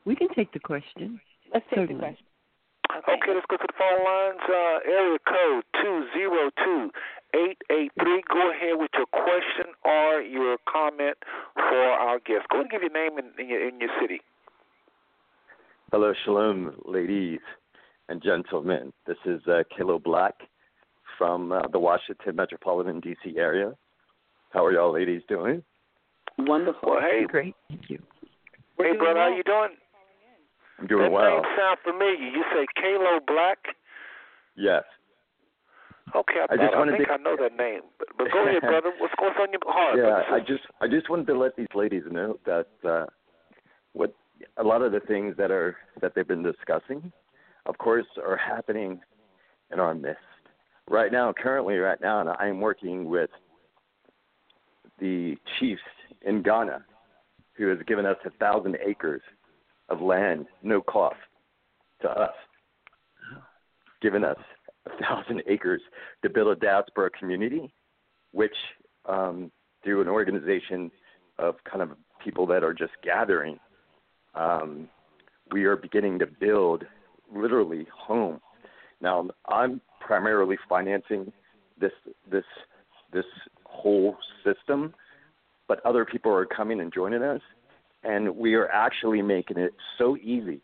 [0.06, 1.20] We can take the question.
[1.54, 1.96] Let's take Certainly.
[1.96, 2.26] the question.
[2.98, 3.12] Okay.
[3.14, 4.40] okay, let's go to the phone lines.
[4.48, 6.90] Uh, area code two zero two
[7.36, 8.22] eight eight three.
[8.32, 11.18] Go ahead with your question or your comment
[11.56, 12.48] for our guest.
[12.50, 14.22] Go ahead and give your name in, in your in your city.
[15.92, 17.42] Hello, shalom, ladies
[18.08, 18.94] and gentlemen.
[19.06, 20.36] This is uh, Kilo Black
[21.22, 23.38] from uh, the Washington metropolitan D.C.
[23.38, 23.74] area.
[24.50, 25.62] How are y'all ladies doing?
[26.40, 26.80] Wonderful.
[26.90, 27.54] Well, hey, great.
[27.70, 28.00] Thank you.
[28.80, 29.78] Hey, brother, how you doing?
[30.80, 31.44] I'm doing that well.
[31.44, 32.26] That name sound familiar.
[32.26, 33.60] You say Kalo Black?
[34.58, 34.82] Yes.
[36.16, 37.14] Okay, I, I just I wanted think to...
[37.14, 37.82] I know that name.
[38.00, 38.92] But, but go ahead, brother.
[38.98, 40.00] What's going on your heart?
[40.00, 43.06] Yeah, I just I just wanted to let these ladies know that uh,
[43.94, 44.16] what
[44.58, 47.12] a lot of the things that are that they've been discussing,
[47.68, 49.02] of course, are happening
[49.72, 50.31] in our midst
[50.92, 53.30] right now, currently, right now, I am working with
[55.00, 55.82] the chiefs
[56.24, 56.84] in Ghana,
[57.54, 59.22] who has given us a thousand acres
[59.90, 61.16] of land, no cost
[62.02, 62.34] to us,
[64.02, 64.38] given us
[64.86, 65.82] a thousand acres
[66.24, 67.74] to build a diaspora community,
[68.32, 68.56] which
[69.08, 69.52] um,
[69.84, 70.92] through an organization
[71.40, 71.92] of kind of
[72.24, 73.58] people that are just gathering,
[74.36, 74.90] um,
[75.52, 76.84] we are beginning to build
[77.34, 78.40] literally home.
[79.02, 81.32] Now, I'm primarily financing
[81.80, 81.92] this
[82.30, 82.44] this
[83.12, 83.26] this
[83.66, 84.94] whole system,
[85.68, 87.42] but other people are coming and joining us,
[88.04, 90.62] and we are actually making it so easy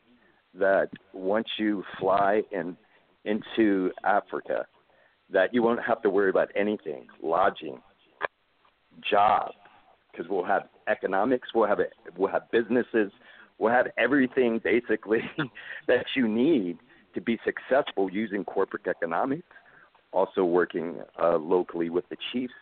[0.53, 2.77] that once you fly in
[3.25, 4.65] into Africa,
[5.31, 7.79] that you won't have to worry about anything, lodging,
[9.09, 9.51] job,
[10.11, 11.79] because we'll have economics, we'll have
[12.15, 13.11] we'll have businesses,
[13.57, 15.21] we'll have everything basically
[15.88, 16.77] that you need
[17.18, 19.47] to be successful using corporate economics.
[20.13, 22.53] Also working uh, locally with the chiefs.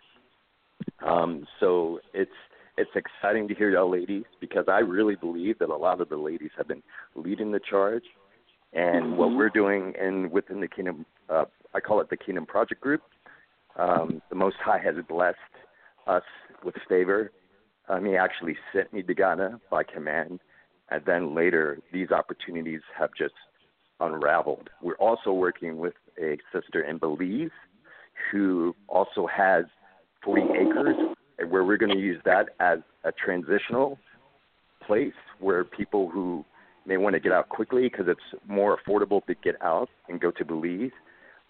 [1.06, 2.32] Um, so it's
[2.78, 6.18] it's exciting to hear y'all ladies because I really believe that a lot of the
[6.18, 6.82] ladies have been
[7.16, 8.04] leading the charge,
[8.74, 9.18] and mm-hmm.
[9.18, 13.02] what we're doing in within the Kingdom, uh, I call it the Kingdom Project Group.
[13.78, 15.38] Um, the Most High has blessed
[16.08, 16.24] us
[16.64, 17.32] with favor.
[17.88, 20.40] Um, he actually sent me to Ghana by command,
[20.90, 23.36] and then later these opportunities have just
[24.00, 24.70] unraveled.
[24.82, 27.50] We're also working with a sister in Belize
[28.32, 29.66] who also has
[30.24, 30.96] 40 acres,
[31.50, 34.00] where we're going to use that as a transitional
[34.86, 36.46] place where people who
[36.86, 40.32] may want to get out quickly because it's more affordable to get out and go
[40.32, 40.92] to Belize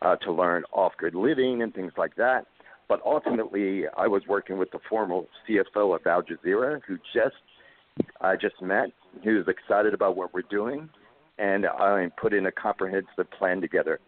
[0.01, 2.45] uh, to learn off-grid living and things like that.
[2.87, 7.35] But ultimately, I was working with the former CFO of Al Jazeera, who just
[8.21, 8.89] I just met.
[9.23, 10.89] Was excited about what we're doing,
[11.37, 13.99] and I put in a comprehensive plan together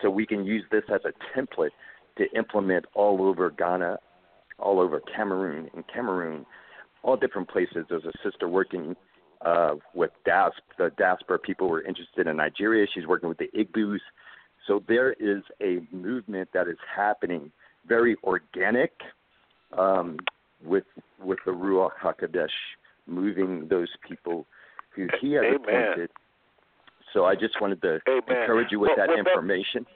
[0.00, 1.70] so we can use this as a template
[2.18, 3.98] to implement all over Ghana,
[4.58, 6.46] all over Cameroon, and Cameroon,
[7.02, 7.86] all different places.
[7.88, 8.96] There's a sister working
[9.44, 12.86] uh, with DASP, the diaspora people who are interested in Nigeria.
[12.92, 13.98] She's working with the Igbos.
[14.66, 17.50] So there is a movement that is happening,
[17.86, 18.92] very organic,
[19.76, 20.18] um,
[20.62, 20.84] with
[21.22, 22.48] with the Ruach Hakodesh
[23.06, 24.46] moving those people
[24.94, 25.56] who he has Amen.
[25.56, 26.10] appointed
[27.12, 28.22] so I just wanted to Amen.
[28.28, 29.86] encourage you with well, that well, information.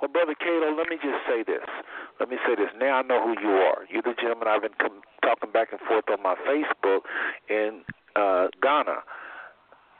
[0.00, 1.66] Well, Brother Cato, let me just say this.
[2.20, 2.70] Let me say this.
[2.78, 3.84] Now I know who you are.
[3.90, 7.00] You're the gentleman I've been com- talking back and forth on my Facebook
[7.48, 7.82] in
[8.16, 9.02] uh, Ghana.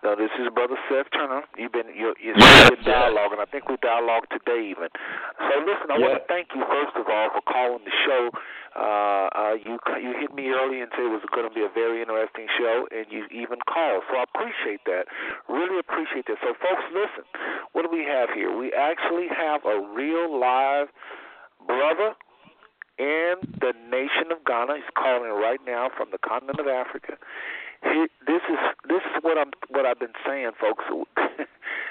[0.04, 1.48] No, this is Brother Seth Turner.
[1.56, 4.92] You've been you're, you're been dialogue, and I think we dialogued today even.
[5.40, 8.28] So listen, I want to thank you first of all for calling the show.
[8.76, 11.72] Uh, uh, you you hit me early and said it was going to be a
[11.72, 14.04] very interesting show, and you even called.
[14.12, 15.08] So I appreciate that.
[15.48, 16.36] Really appreciate that.
[16.44, 17.24] So folks, listen.
[17.72, 18.52] What do we have here?
[18.52, 20.92] We actually have a real live
[21.64, 22.12] brother
[23.00, 24.84] in the nation of Ghana.
[24.84, 27.16] He's calling right now from the continent of Africa.
[28.26, 30.84] This is this is what I'm what I've been saying, folks.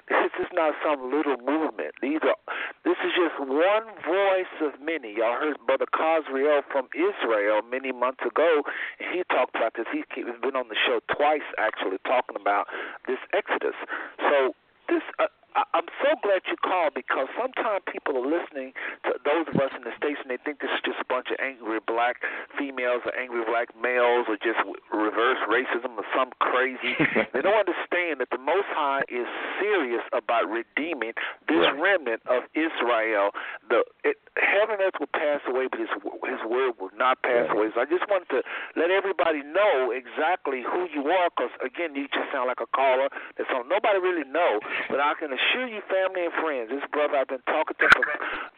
[0.10, 1.94] this is not some little movement.
[2.02, 2.36] These are
[2.84, 5.16] this is just one voice of many.
[5.16, 8.64] Y'all heard Brother Cosriel from Israel many months ago.
[9.00, 9.86] And he talked about this.
[9.91, 10.06] He's
[10.41, 12.68] been on the show twice, actually, talking about
[13.08, 13.78] this Exodus.
[14.18, 14.54] So
[14.89, 15.04] this.
[15.20, 18.74] Uh, I, I'm so glad you called because sometimes people are listening
[19.06, 21.30] to those of us in the States and they think this is just a bunch
[21.30, 22.22] of angry black
[22.58, 26.97] females or angry black males or just reverse racism or some crazy.
[27.34, 29.30] they don't understand that the Most High is
[29.62, 31.14] serious about redeeming
[31.45, 31.78] this right.
[31.78, 33.32] remnant of Israel.
[33.70, 35.91] The it, heaven and earth will pass away, but His
[36.26, 37.58] His word will not pass right.
[37.58, 37.68] away.
[37.78, 38.41] So I just wanted to
[38.74, 43.10] let everybody know exactly who you are, because again, you just sound like a caller
[43.38, 43.70] that's on.
[43.70, 47.44] Nobody really know, but I can assure you, family and friends, this brother I've been
[47.46, 48.04] talking to for,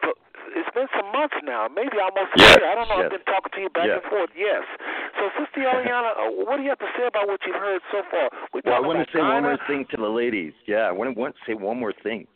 [0.02, 0.14] for
[0.54, 2.70] it's been some months now, maybe almost a yes, year.
[2.70, 3.02] I don't know.
[3.02, 3.10] Yes.
[3.10, 4.00] I've been talking to you back yes.
[4.02, 4.30] and forth.
[4.38, 4.64] Yes.
[5.18, 8.04] So, Sister Eliana, uh, what do you have to say about what you've heard so
[8.12, 8.30] far?
[8.54, 9.34] We well, I want to say Ghana.
[9.34, 10.54] one more thing to the ladies.
[10.68, 12.28] Yeah, I want to, want to say one more thing.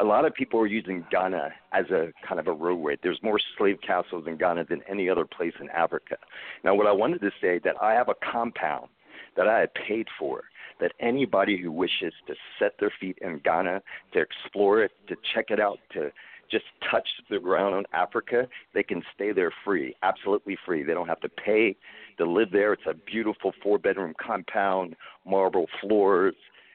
[0.00, 2.96] A lot of people are using Ghana as a kind of a roadway.
[3.02, 6.16] There's more slave castles in Ghana than any other place in Africa.
[6.64, 8.88] Now, what I wanted to say that I have a compound
[9.36, 10.44] that I had paid for
[10.80, 13.82] that anybody who wishes to set their feet in Ghana,
[14.12, 16.10] to explore it, to check it out, to
[16.50, 20.82] just touch the ground on Africa, they can stay there free, absolutely free.
[20.82, 21.76] They don't have to pay
[22.18, 22.72] to live there.
[22.74, 24.94] It's a beautiful four bedroom compound,
[25.26, 26.34] marble floors.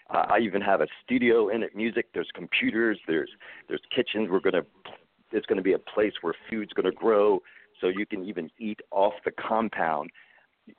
[0.10, 2.08] Uh, I even have a studio in it, music.
[2.14, 3.00] There's computers.
[3.08, 3.30] There's
[3.68, 4.30] there's kitchens.
[4.32, 4.64] We're gonna
[5.32, 7.42] there's gonna be a place where food's gonna grow,
[7.80, 10.10] so you can even eat off the compound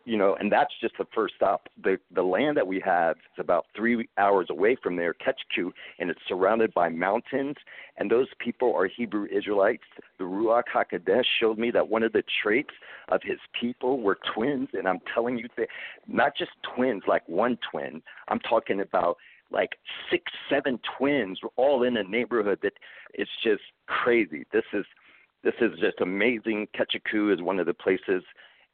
[0.04, 1.68] you know, and that's just the first stop.
[1.82, 6.10] The the land that we have is about three hours away from there, Ketchku, and
[6.10, 7.56] it's surrounded by mountains.
[7.96, 9.82] And those people are Hebrew Israelites.
[10.18, 12.74] The Ruach Hakodesh showed me that one of the traits
[13.08, 15.68] of his people were twins, and I'm telling you, that
[16.06, 18.02] not just twins, like one twin.
[18.28, 19.16] I'm talking about
[19.50, 19.70] like
[20.10, 22.74] six, seven twins, all in a neighborhood that
[23.14, 24.44] it's just crazy.
[24.52, 24.84] This is
[25.42, 26.68] this is just amazing.
[26.76, 28.22] Ketchiku is one of the places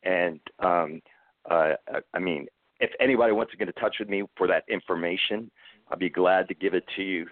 [0.06, 1.02] and um,
[1.50, 1.72] uh,
[2.14, 2.46] I mean,
[2.80, 5.50] if anybody wants to get in touch with me for that information,
[5.90, 7.26] I'll be glad to give it to you.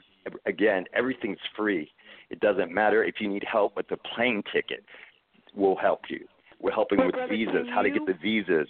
[0.47, 1.91] Again, everything's free.
[2.31, 4.85] It doesn't matter if you need help with the plane ticket.
[5.55, 6.27] We'll help you.
[6.61, 8.69] We're helping Well, with brother, visas, how to get the visas.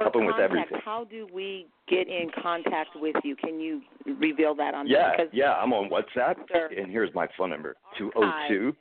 [0.00, 0.78] Helping with everything.
[0.84, 3.34] How do we get in contact with you?
[3.36, 6.66] Can you reveal that on Yeah, because yeah, I'm on WhatsApp, Sure.
[6.66, 8.76] and here's my phone number: two zero two.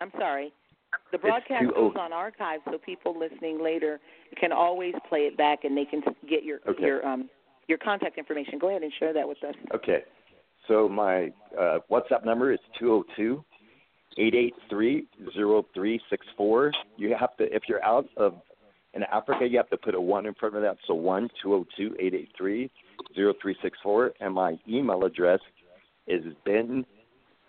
[0.00, 0.52] I'm sorry.
[1.10, 4.00] The broadcast 20 goes on archive, so people listening later
[4.38, 6.84] can always play it back, and they can get your Okay.
[6.84, 7.28] your um
[7.68, 8.58] your contact information.
[8.58, 9.54] Go ahead and share that with us.
[9.74, 10.02] Okay,
[10.68, 13.44] so my uh, WhatsApp number is two zero two
[14.18, 16.72] eight eight three zero three six four.
[16.96, 18.34] You have to, if you're out of
[18.94, 20.76] in Africa, you have to put a one in front of that.
[20.86, 22.70] So one two zero two eight eight three
[23.14, 25.40] zero three six four, and my email address
[26.06, 26.84] is ben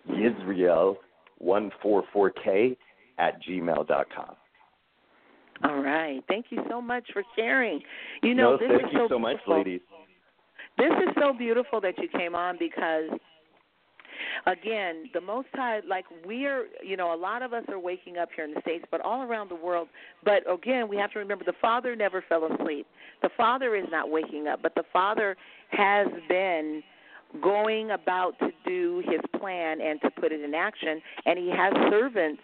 [0.10, 0.96] yisrael
[1.40, 2.78] one four four k
[3.18, 4.36] at gmail dot com.
[5.64, 6.22] All right.
[6.28, 7.82] Thank you so much for sharing.
[8.22, 9.82] You know, no, this thank is you so so much, ladies.
[10.78, 13.10] This is so beautiful that you came on because
[14.46, 18.30] again, the most high like we're you know, a lot of us are waking up
[18.36, 19.88] here in the States, but all around the world.
[20.26, 22.88] But again, we have to remember the Father never fell asleep.
[23.22, 25.38] The Father is not waking up, but the Father
[25.70, 26.82] has been
[27.42, 31.74] going about to do his plan and to put it in action and he has
[31.90, 32.44] servants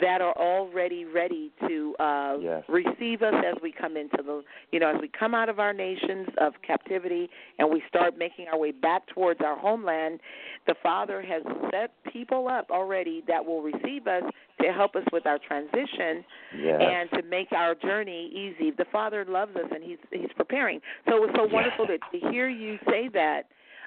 [0.00, 2.62] that are already ready to uh Yes.
[2.68, 5.72] receive us as we come into the you know as we come out of our
[5.72, 7.28] nations of captivity
[7.58, 10.20] and we start making our way back towards our homeland
[10.66, 14.22] the father has set people up already that will receive us
[14.60, 16.24] to help us with our transition
[16.56, 16.80] Yes.
[16.80, 21.16] and to make our journey easy the father loves us and he's he's preparing so
[21.16, 23.42] it was so wonderful to, to hear you say that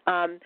[0.08, 0.40] um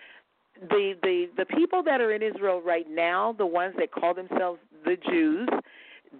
[0.70, 4.58] the the the people that are in Israel right now, the ones that call themselves
[4.84, 5.48] the Jews,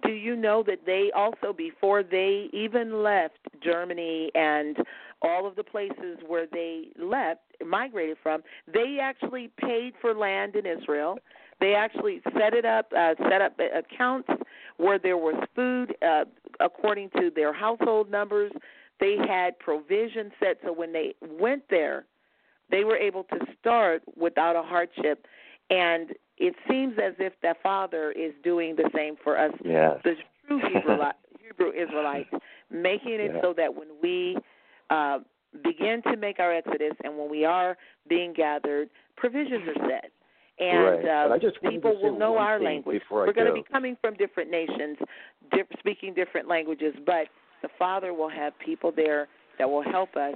[0.03, 4.77] do you know that they also before they even left Germany and
[5.21, 10.65] all of the places where they left migrated from, they actually paid for land in
[10.65, 11.17] Israel.
[11.59, 14.29] They actually set it up, uh, set up accounts
[14.77, 16.25] where there was food uh,
[16.59, 18.51] according to their household numbers.
[18.99, 22.05] They had provision set, so when they went there,
[22.69, 25.25] they were able to start without a hardship
[25.69, 29.99] and it seems as if the father is doing the same for us Yes.
[30.03, 30.15] the
[30.47, 30.97] true Hebrew,
[31.41, 32.29] Hebrew Israelites
[32.69, 33.41] making it Yeah.
[33.41, 34.37] so that when we
[34.89, 35.19] uh,
[35.63, 37.77] begin to make our exodus and when we are
[38.07, 40.11] being gathered provisions are set
[40.59, 41.05] and Right.
[41.29, 44.49] uh, I just people will know our language we're going to be coming from different
[44.51, 44.97] nations
[45.53, 47.27] diff- speaking different languages but
[47.61, 49.27] the father will have people there
[49.57, 50.35] that will help us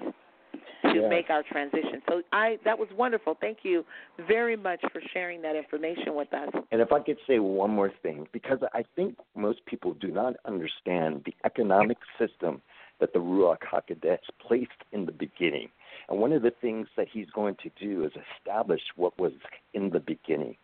[0.83, 1.07] to Yeah.
[1.07, 2.01] make our transition.
[2.07, 3.35] So I that was wonderful.
[3.35, 3.85] Thank you
[4.19, 6.49] very much for sharing that information with us.
[6.71, 10.35] And if I could say one more thing, because I think most people do not
[10.45, 12.61] understand the economic system
[12.99, 15.69] that the Ruach HaKodesh placed in the beginning.
[16.07, 19.33] And one of the things that he's going to do is establish what was
[19.73, 20.55] in the beginning.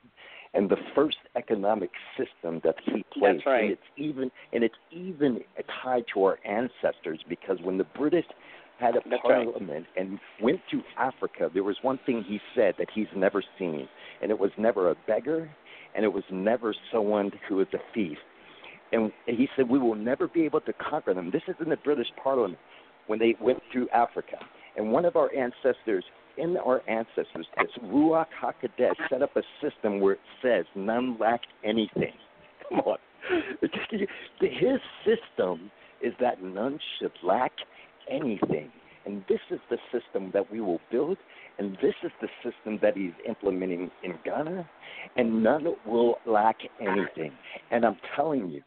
[0.54, 3.64] And the first economic system that he placed, right.
[3.64, 5.42] and it's even and it's even
[5.84, 8.26] tied to our ancestors because when the British
[8.80, 9.46] had a That's right.
[9.46, 13.88] parliament and went to Africa, there was one thing he said that he's never seen,
[14.22, 15.50] and it was never a beggar,
[15.96, 18.18] and it was never someone who was a thief.
[18.92, 21.32] And he said, We will never be able to conquer them.
[21.32, 22.60] This is in the British Parliament
[23.08, 24.38] when they went through Africa.
[24.78, 26.06] And one of our ancestors,
[26.38, 31.42] in our ancestors, this Ruach HaKodesh set up a system where it says none lack
[31.66, 32.14] anything.
[32.70, 32.98] Come on.
[34.40, 35.72] His system
[36.02, 37.77] is that none should lack anything.
[38.10, 41.18] And this is the system that we will build,
[41.58, 44.68] and this is the system that he's implementing in Ghana,
[45.16, 47.32] and none will lack anything.
[47.72, 48.62] And I'm telling you,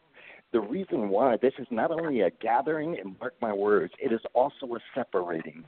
[0.51, 4.19] the reason why this is not only a gathering, and mark my words, it is
[4.33, 5.63] also a separating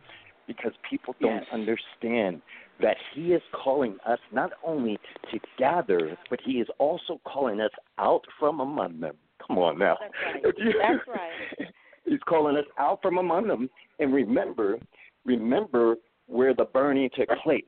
[0.48, 1.50] because people don't Yes.
[1.52, 2.42] understand
[2.80, 5.00] that he is calling us not only
[5.32, 9.18] to gather, but he is also calling us out from among them.
[9.46, 9.98] Come on now.
[10.02, 10.44] That's right.
[10.82, 11.70] That's right.
[12.14, 13.68] He's calling us out from among them.
[13.98, 14.78] And remember,
[15.26, 15.96] remember
[16.28, 17.64] where the burning took place.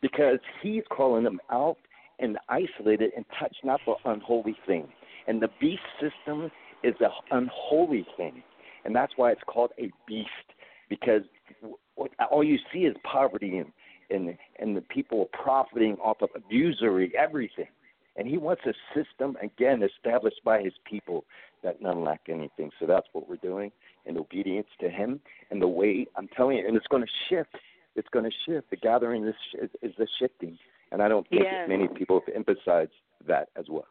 [0.00, 1.76] Because he's calling them out
[2.20, 4.86] and isolated and touch not the unholy thing.
[5.26, 6.52] And the beast system
[6.84, 8.44] is an unholy thing.
[8.84, 10.28] And that's why it's called a beast.
[10.88, 11.22] Because
[12.30, 13.72] all you see is poverty and,
[14.10, 17.66] and, and the people are profiting off of usury, everything.
[18.18, 21.24] And he wants a system, again, established by his people
[21.62, 22.70] that none lack anything.
[22.78, 23.70] So that's what we're doing
[24.06, 25.20] in obedience to him.
[25.50, 27.56] And the way, I'm telling you, and it's going to shift.
[27.94, 28.70] It's going to shift.
[28.70, 30.58] The gathering is, is, is the shifting.
[30.92, 31.68] And I don't think Yes.
[31.68, 32.92] many people have emphasized
[33.26, 33.86] that as well.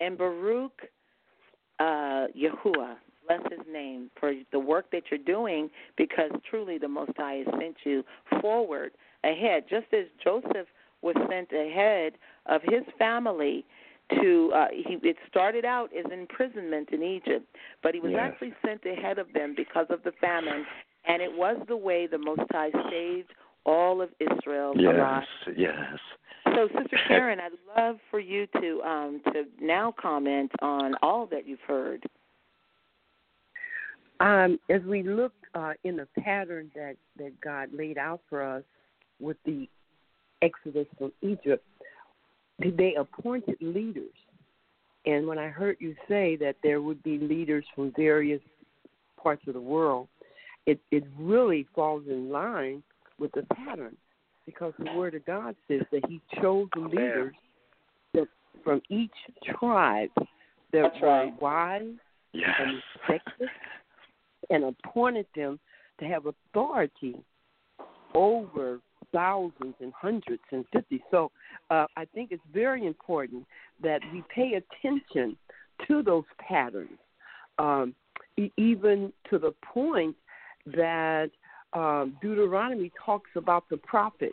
[0.00, 0.82] And Baruch
[1.80, 2.96] uh, Yahuwah,
[3.26, 7.42] bless his name, for the work work that you're doing because truly the Most High
[7.44, 8.04] has sent you
[8.40, 8.92] forward
[9.24, 10.68] ahead, just as Joseph
[11.06, 12.14] was sent ahead
[12.46, 13.64] of his family
[14.20, 17.46] to uh he it started out as imprisonment in Egypt,
[17.82, 18.20] but he was Yes.
[18.24, 20.64] actually sent ahead of them because of the famine
[21.06, 23.32] and it was the way the Most High saved
[23.64, 25.24] all of Israel alive.
[25.46, 25.98] Yes, yes.
[26.54, 31.46] So, Sister Karen, I'd love for you to um, to now comment on all that
[31.46, 32.04] you've heard.
[34.20, 38.62] Um, as we look uh, in the pattern that, that God laid out for us
[39.20, 39.68] with the
[40.42, 41.64] exodus from Egypt,
[42.58, 44.14] they appointed leaders.
[45.04, 48.40] And when I heard you say that there would be leaders from various
[49.22, 50.08] parts of the world,
[50.66, 52.82] it, it really falls in line
[53.18, 53.96] with the pattern
[54.46, 57.34] because the Word of God says that He chose the leaders
[58.14, 58.26] that
[58.64, 59.10] from each
[59.58, 60.26] tribe that
[60.72, 61.42] That's were right.
[61.42, 61.94] wise
[62.32, 62.50] Yes.
[62.58, 63.48] and respected
[64.50, 65.58] and appointed them
[65.98, 67.16] to have authority
[68.14, 68.80] over
[69.12, 71.02] thousands and hundreds and fifty.
[71.10, 71.30] So
[71.70, 73.46] uh, I think it's very important
[73.82, 75.36] that we pay attention
[75.86, 76.98] to those patterns,
[77.58, 77.94] um,
[78.36, 80.16] e- even to the point
[80.66, 81.30] that
[81.72, 84.32] um, Deuteronomy talks about the prophet.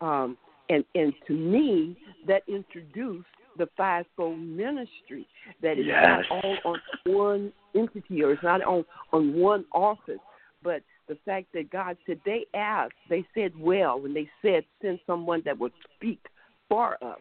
[0.00, 0.36] Um,
[0.68, 1.96] and, and to me,
[2.26, 3.26] that introduced
[3.58, 5.26] the fivefold ministry
[5.62, 6.24] that is Yes.
[6.30, 10.20] not all on one entity or it's not on, on one office,
[10.62, 15.00] but the fact that God said they asked, they said well when they said send
[15.08, 16.20] someone that would speak
[16.68, 17.18] for us.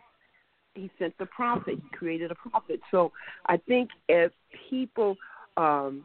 [0.76, 1.80] He sent the prophet.
[1.82, 2.80] He created a prophet.
[2.92, 3.12] So
[3.48, 4.30] I think as
[4.70, 5.18] people
[5.58, 6.04] um,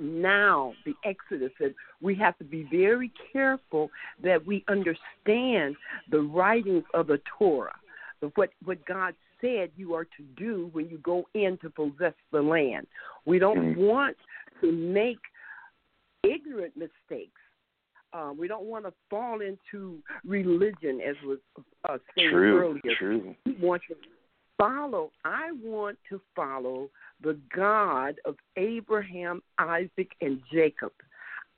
[0.00, 1.72] now the Exodus, and
[2.02, 3.90] we have to be very careful
[4.24, 5.76] that we understand
[6.10, 7.76] the writings of the Torah,
[8.22, 12.14] of what what God said you are to do when you go in to possess
[12.32, 12.88] the land.
[13.24, 13.76] We don't Mhm.
[13.76, 14.16] want
[14.60, 15.20] to make
[16.22, 17.40] ignorant mistakes.
[18.12, 21.38] Uh, we don't want to fall into religion, as was
[21.88, 22.58] uh, stated True.
[22.58, 23.34] earlier True.
[23.44, 23.96] we want to
[24.56, 25.12] follow.
[25.24, 26.88] I want to follow
[27.22, 30.92] the God of Abraham, Isaac, and Jacob.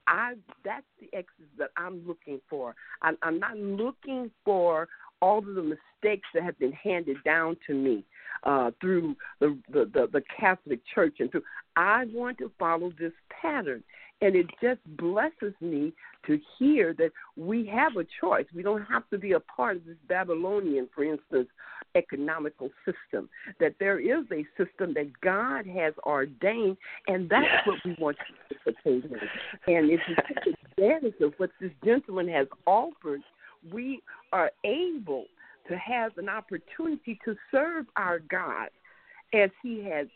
[0.06, 0.34] I
[0.64, 2.74] that's the exodus that I'm looking for.
[3.02, 4.88] I'm, I'm not looking for
[5.22, 8.04] all of the mistakes that have been handed down to me
[8.44, 11.42] uh, through the, the, the, the Catholic Church and through.
[11.76, 13.82] I want to follow this pattern,
[14.20, 15.92] and it just blesses me
[16.26, 18.44] to hear that we have a choice.
[18.54, 21.48] We don't have to be a part of this Babylonian, for instance,
[21.94, 23.28] economical system.
[23.58, 26.76] That there is a system that God has ordained,
[27.08, 27.66] and that's Yes.
[27.66, 29.74] what we want to participate in.
[29.74, 33.22] And if we take advantage of what this gentleman has offered,
[33.72, 34.02] we
[34.32, 35.26] are able
[35.68, 38.68] to have an opportunity to serve our God
[39.32, 40.06] as He has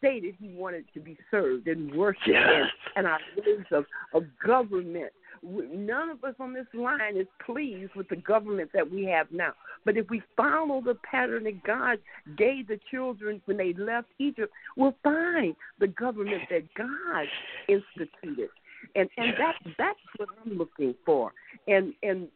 [0.00, 2.66] stated He wanted to be served and worshiped Yes.
[2.96, 5.12] and, and our ways of, of government.
[5.42, 9.52] None of us on this line is pleased with the government that we have now.
[9.86, 11.98] But if we follow the pattern that God
[12.36, 17.26] gave the children when they left Egypt, we'll find the government that God
[17.68, 18.50] instituted.
[18.94, 21.32] And and that's that's what I'm looking for.
[21.66, 22.28] And and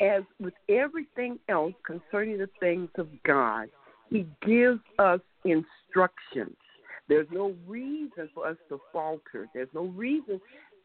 [0.00, 3.68] as with everything else concerning the things of God,
[4.10, 6.56] He gives us instructions.
[7.08, 9.48] There's no reason for us to falter.
[9.54, 10.40] There's no reason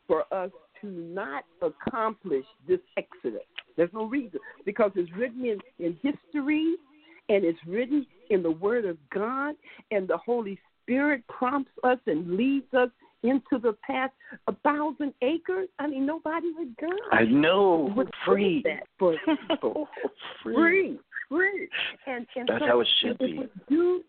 [0.07, 0.51] for us
[0.81, 3.41] to not accomplish this exodus.
[3.75, 6.75] There's no reason because it's written in, in history
[7.29, 9.55] and it's written in the Word of God,
[9.91, 12.89] and the Holy Spirit prompts us and leads us
[13.23, 14.11] into the path.
[14.47, 15.67] A thousand acres?
[15.79, 16.89] I mean, nobody would go.
[17.11, 17.91] I know.
[17.95, 18.63] would Free.
[18.63, 19.87] that for oh, people.
[20.43, 20.99] free,
[21.29, 21.67] free.
[22.05, 23.39] And, and That's so how it should if be.
[23.39, 24.03] We do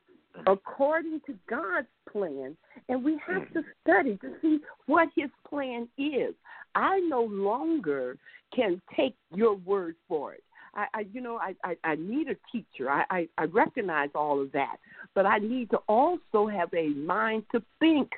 [0.47, 2.57] according to God's plan,
[2.89, 6.34] and we have to study to see what His plan is.
[6.74, 8.16] I no longer
[8.55, 10.43] can take your word for it.
[10.74, 12.91] I, I you know, I, I, I need a teacher.
[12.91, 14.76] I, I, I recognize all of that,
[15.14, 18.11] but I need to also have a mind to think.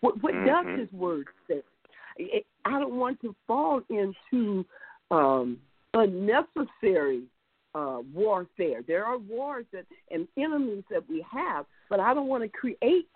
[0.00, 0.46] What, what Mhm.
[0.46, 1.62] does His word say?
[2.64, 4.64] I don't want to fall into
[5.10, 5.58] um,
[5.94, 7.22] unnecessary
[7.78, 8.82] uh, warfare.
[8.86, 13.08] There are wars that and enemies that we have, but I don't want to create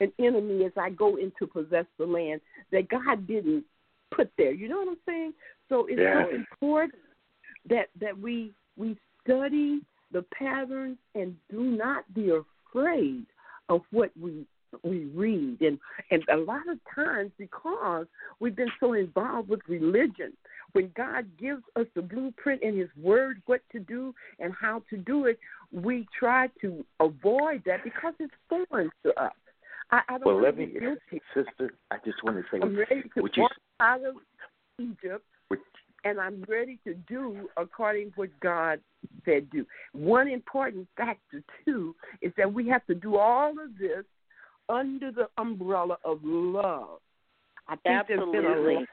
[0.00, 2.40] an enemy as I go into possess the land
[2.72, 3.64] that God didn't
[4.14, 4.52] put there.
[4.52, 5.32] You know what I'm saying?
[5.68, 6.24] So it's Yeah.
[6.24, 7.02] so important
[7.68, 13.26] that that we we study the patterns and do not be afraid
[13.68, 14.46] of what we
[14.82, 15.78] we read and
[16.10, 18.06] and a lot of times because
[18.40, 20.32] we've been so involved with religion
[20.72, 24.96] when god gives us the blueprint in his word what to do and how to
[24.96, 25.38] do it
[25.72, 29.32] we try to avoid that because it's foreign to us
[29.90, 31.22] I, I don't Well, let me, guilty.
[31.32, 31.74] sister.
[31.92, 33.46] I just want to say, I'm ready to would you,
[33.78, 34.16] out of
[34.80, 35.24] Egypt,
[36.06, 38.80] and I'm ready to do according to what God
[39.24, 39.66] said do.
[39.92, 44.04] One important factor too is that we have to do all of this
[44.68, 46.98] under the umbrella of love.
[47.68, 48.86] I think there's been a lot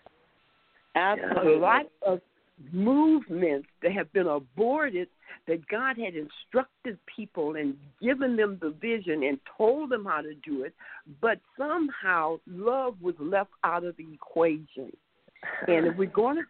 [0.95, 1.53] Absolutely.
[1.53, 2.21] a lot of
[2.71, 5.07] movements that have been aborted
[5.47, 10.35] that God had instructed people and given them the vision and told them how to
[10.35, 10.73] do it,
[11.21, 14.95] but somehow love was left out of the equation.
[15.67, 16.43] And if we're going to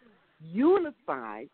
[0.52, 1.46] unify,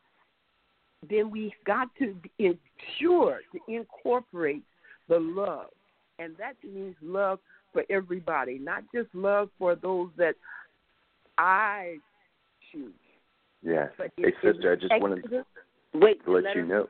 [1.09, 4.63] then we've got to ensure to incorporate
[5.07, 5.69] the love.
[6.17, 7.39] And that means love
[7.73, 10.35] for everybody, not just love for those that
[11.37, 11.97] I
[12.71, 12.93] choose.
[13.61, 13.87] yeah.
[13.97, 15.45] But Hey, in- in sister, I just wanted Exodus-
[15.93, 16.87] Wait, to let let you know.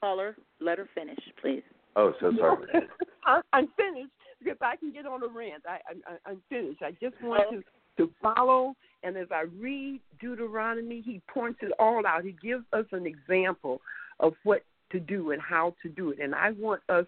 [0.00, 1.62] caller, let her finish, please.
[1.96, 2.66] Oh, so sorry.
[3.24, 5.64] I- I'm finished because I can get on a rant.
[5.66, 6.82] I, I, I- I'm finished.
[6.82, 7.56] I just want oh.
[7.56, 7.62] to
[7.98, 12.24] to follow, and as I read Deuteronomy, he points it all out.
[12.24, 13.82] He gives us an example
[14.18, 17.04] of what to do and how to do it, and I want us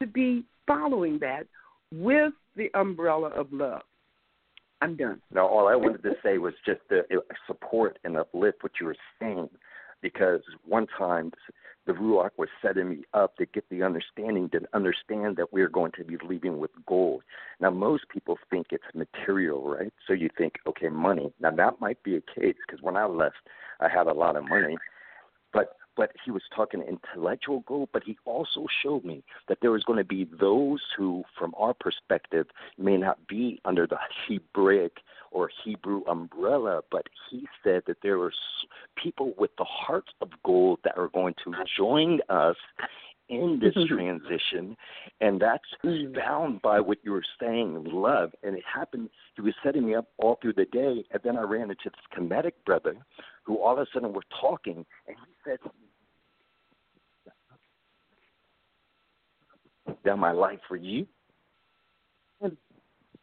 [0.00, 1.46] to be following that
[1.92, 3.82] with the umbrella of love.
[4.80, 5.20] I'm done.
[5.32, 7.02] No, all I wanted to say was just to
[7.46, 9.48] support and uplift what you were saying,
[10.02, 11.32] because one time
[11.86, 15.92] the Ruach was setting me up to get the understanding to understand that we're going
[15.92, 17.22] to be leaving with gold.
[17.60, 19.92] Now, most people think it's material, right?
[20.06, 21.32] So you think, okay, money.
[21.40, 23.36] Now that might be a case because when I left,
[23.80, 24.76] I had a lot of money,
[25.96, 29.98] but he was talking intellectual gold, but he also showed me that there was going
[29.98, 32.46] to be those who, from our perspective,
[32.78, 34.98] may not be under the Hebraic
[35.30, 38.32] or Hebrew umbrella, but he said that there were
[38.96, 42.56] people with the hearts of gold that are going to join us
[43.34, 43.94] in this mm-hmm.
[43.94, 44.76] transition,
[45.20, 46.14] and that's mm-hmm.
[46.14, 48.30] bound by what you were saying, love.
[48.42, 49.10] And it happened.
[49.36, 52.18] He was setting me up all through the day, and then I ran into this
[52.18, 52.94] comedic brother,
[53.44, 55.58] who all of a sudden we're talking, and he said,
[60.04, 61.06] "Down my life for you."
[62.42, 62.54] Mm-hmm.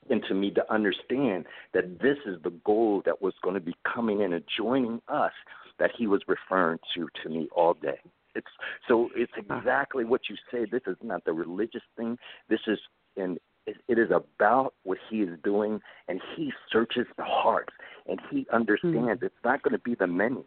[0.09, 3.75] And to me to understand that this is the goal that was going to be
[3.93, 5.31] coming in and joining us
[5.79, 7.99] that he was referring to to me all day.
[8.35, 8.47] It's
[8.87, 10.65] so it's exactly what you say.
[10.71, 12.17] This is not the religious thing.
[12.49, 12.79] This is
[13.17, 17.73] and it, it is about what he is doing, and he searches the hearts,
[18.07, 20.43] and he understands it's not going to be the many.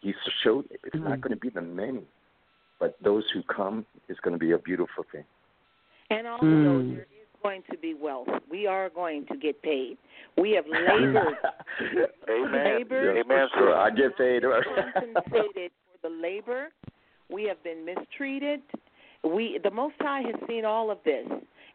[0.00, 0.80] He showed it.
[0.84, 2.02] It's not going to be the many,
[2.80, 5.24] but those who come is going to be a beautiful thing.
[6.08, 6.94] And also, Mm.
[6.94, 8.28] there is going to be wealth.
[8.50, 9.96] We are going to get paid.
[10.36, 11.36] We have labored,
[12.28, 12.64] Amen.
[12.64, 13.24] Labor- Amen.
[13.28, 13.76] for sure.
[13.76, 14.42] I get paid.
[14.42, 16.68] compensated for the labor.
[17.32, 18.60] We have been mistreated.
[19.22, 21.26] We, the Most High, has seen all of this,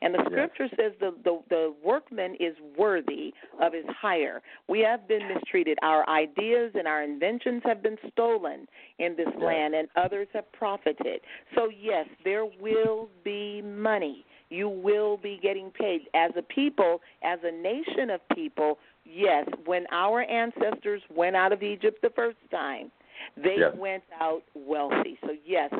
[0.02, 0.28] and the Yes.
[0.32, 4.42] Scripture says the, the the workman is worthy of his hire.
[4.68, 5.78] We have been mistreated.
[5.84, 9.44] Our ideas and our inventions have been stolen in this Yes.
[9.44, 11.22] land, and others have profited.
[11.54, 14.26] So yes, there will be money.
[14.50, 18.80] You will be getting paid as a people, as a nation of people.
[19.06, 22.92] Yes, when our ancestors went out of Egypt the first time,
[23.38, 23.76] they Yes.
[23.76, 25.18] went out wealthy.
[25.26, 25.72] So yes,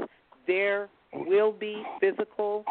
[0.48, 2.66] there will be physical,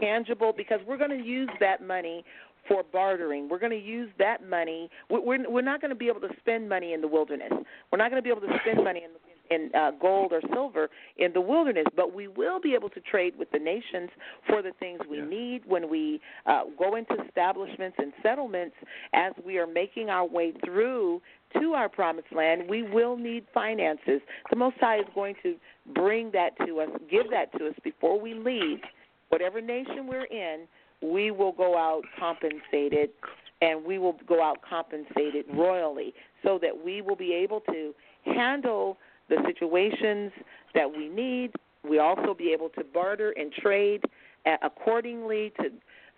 [0.00, 2.24] tangible, because we're going to use that money
[2.68, 3.48] for bartering.
[3.48, 4.90] We're going to use that money.
[5.10, 7.52] We're we're, not going to be able to spend money in the wilderness.
[7.92, 9.10] We're not going to be able to spend money in
[9.50, 10.88] in uh, gold or silver
[11.18, 14.08] in the wilderness, but we will be able to trade with the nations
[14.48, 15.26] for the things we Yeah.
[15.26, 18.74] need when we uh, go into establishments and settlements
[19.12, 21.20] as we are making our way through
[21.60, 22.68] to our promised land.
[22.68, 24.20] We will need finances.
[24.50, 25.56] The Most High is going to
[25.94, 28.80] bring that to us, give that to us before we leave.
[29.28, 30.66] Whatever nation we're in,
[31.02, 33.10] we will go out compensated
[33.60, 37.94] and we will go out compensated royally so that we will be able to
[38.24, 38.98] handle
[39.28, 40.32] the situations
[40.74, 41.52] that we need.
[41.88, 44.02] We also be able to barter and trade
[44.46, 45.70] uh, accordingly to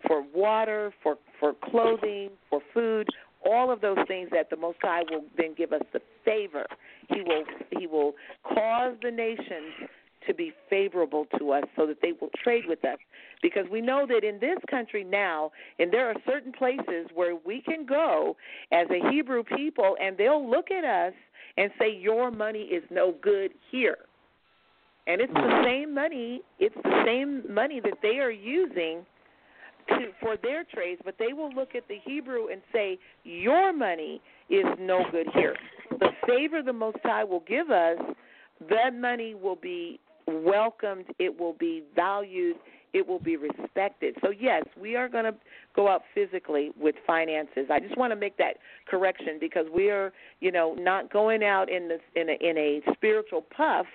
[0.07, 3.09] for water, for for clothing, for food,
[3.47, 6.67] all of those things that the Most High will then give us the favor.
[7.09, 9.89] He will he will cause the nations
[10.27, 12.99] to be favorable to us so that they will trade with us.
[13.43, 17.63] Because we know that in this country now, and there are certain places where we
[17.63, 18.37] can go
[18.73, 21.13] as a Hebrew people and they'll look at us
[21.57, 23.99] and say, Your money is no good here.
[25.07, 25.65] And it's the mm-hmm.
[25.65, 29.07] same money, it's the same money that they are using
[29.89, 34.21] to for their trades, but they will look at the Hebrew and say, Your money
[34.51, 35.57] is no good here.
[35.91, 37.99] The favor the Most High will give us,
[38.69, 42.57] that money will be welcomed, it will be valued,
[42.93, 44.17] it will be respected.
[44.23, 45.35] So yes, we are going to
[45.75, 47.67] go out physically with finances.
[47.71, 48.57] I just want to make that
[48.89, 52.81] correction because we are, you know, not going out in the in a in a
[52.95, 53.87] spiritual puff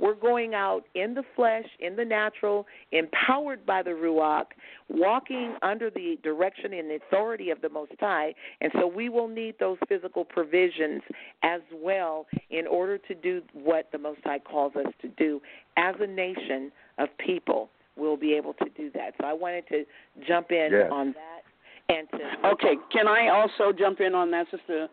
[0.00, 4.46] we're going out in the flesh, in the natural, empowered by the Ruach,
[4.88, 8.34] walking under the direction and authority of the Most High.
[8.60, 11.02] And so we will need those physical provisions
[11.42, 15.40] as well in order to do what the Most High calls us to do
[15.76, 17.68] as a nation of people.
[17.96, 19.12] We'll be able to do that.
[19.20, 19.84] So I wanted to
[20.26, 20.88] jump in yes.
[20.90, 21.94] on that.
[21.94, 24.88] And to okay, can I also jump in on that, Sister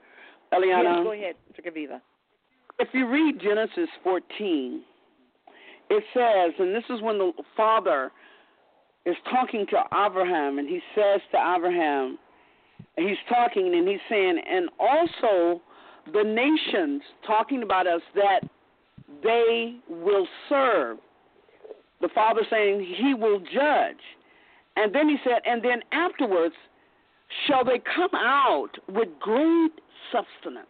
[0.51, 0.83] Eliana?
[0.83, 2.01] Yes, go ahead, Sister Chaviva.
[2.79, 4.81] If you read Genesis 14,
[5.89, 8.11] it says, and this is when the father
[9.05, 12.17] is talking to Abraham, and he says to Abraham,
[12.97, 15.61] he's talking and he's saying, and also
[16.13, 18.41] the nations, talking about us, that
[19.23, 20.97] they will serve.
[22.01, 23.97] The father saying he will judge.
[24.75, 26.55] And then he said, and then afterwards
[27.47, 29.71] shall they come out with great
[30.11, 30.67] substance.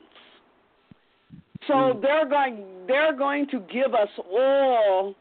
[1.68, 2.02] So mm.
[2.02, 5.16] they're going they're going to give us all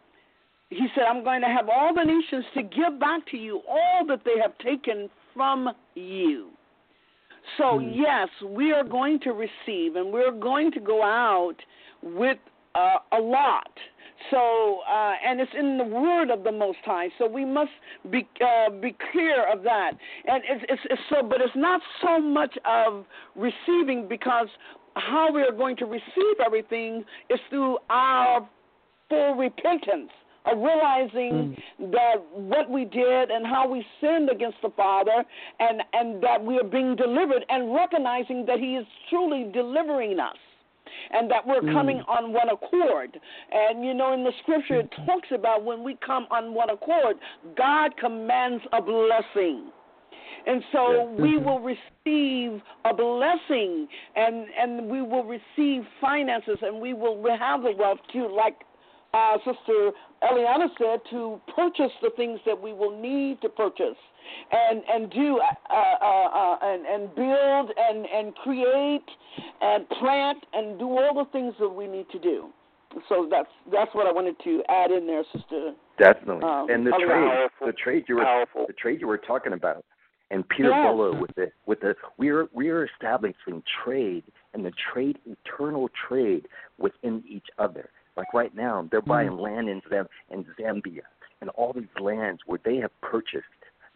[0.70, 4.04] he said, I'm going to have all the nations to give back to you all
[4.08, 6.48] that they have taken from you.
[7.56, 7.92] So, mm.
[7.94, 11.54] yes, we are going to receive and we're going to go out
[12.02, 12.38] with
[12.74, 13.70] uh, a lot.
[14.30, 17.10] So, uh, and it's in the word of the Most High.
[17.18, 17.70] So we must
[18.10, 19.92] be uh, be clear of that.
[20.26, 23.04] And it's, it's, it's so, but it's not so much of
[23.36, 24.48] receiving because
[24.96, 28.48] how we are going to receive everything is through our
[29.08, 30.10] full repentance
[30.46, 31.90] of realizing mm.
[31.92, 35.24] that what we did and how we sinned against the Father
[35.60, 40.36] and, and that we are being delivered and recognizing that He is truly delivering us
[41.12, 41.72] and that we're mm.
[41.72, 43.18] coming on one accord.
[43.52, 47.16] And you know, in the scripture, it talks about when we come on one accord,
[47.56, 49.70] God commands a blessing.
[50.46, 51.44] And so we mm-hmm.
[51.44, 57.72] will receive a blessing and, and we will receive finances and we will have the
[57.76, 58.54] wealth to, like
[59.12, 59.90] uh, Sister
[60.22, 63.96] Eliana said, to purchase the things that we will need to purchase
[64.50, 69.04] and and do uh, uh, uh, and and build and and create
[69.60, 72.48] and plant and do all the things that we need to do.
[73.08, 75.72] So that's that's what I wanted to add in there, Sister.
[75.98, 78.64] Definitely, um, and the trade, the trade you were Powerful.
[78.66, 79.84] the trade you were talking about,
[80.30, 80.84] and Peter yes.
[80.84, 84.24] Bolo with the with the we are we are establishing trade
[84.54, 86.46] and the trade eternal trade
[86.78, 87.90] within each other.
[88.16, 89.40] Like right now, they're buying mm.
[89.40, 91.02] land in Zam- in Zambia
[91.40, 93.44] and all these lands where they have purchased,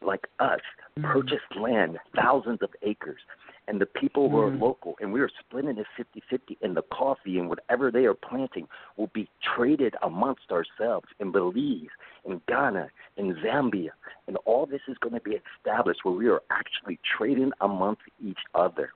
[0.03, 0.61] like us,
[0.99, 1.03] mm.
[1.05, 3.21] purchased land, thousands of acres,
[3.69, 4.61] and the people who are Mm.
[4.61, 8.69] local, and we are splitting it 50-50, and the coffee and whatever they are planting
[8.97, 11.91] will be traded amongst ourselves in Belize,
[12.25, 13.91] in Ghana, in Zambia,
[14.27, 18.41] and all this is going to be established where we are actually trading amongst each
[18.55, 18.93] other.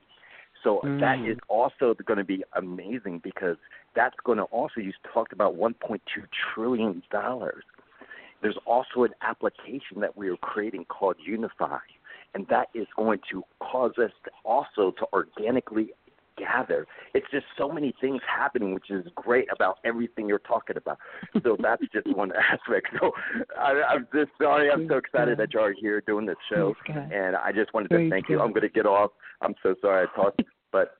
[0.62, 1.32] So that Mm.
[1.32, 3.58] is also going to be amazing because
[3.94, 7.64] that's going to also you talked about 1.2 trillion dollars.
[8.44, 11.78] There's also an application that we are creating called Unify,
[12.34, 15.92] and that is going to cause us to also to organically
[16.36, 16.86] gather.
[17.14, 20.98] It's just so many things happening, which is great about everything you're talking about.
[21.42, 22.88] So that's just one aspect.
[23.00, 23.12] So
[23.58, 24.70] I, I'm just sorry.
[24.70, 27.94] I'm so excited that you are here doing this show, and I just wanted to
[27.94, 28.42] Praise thank you.
[28.42, 29.12] I'm going to get off.
[29.40, 30.98] I'm so sorry I talked, but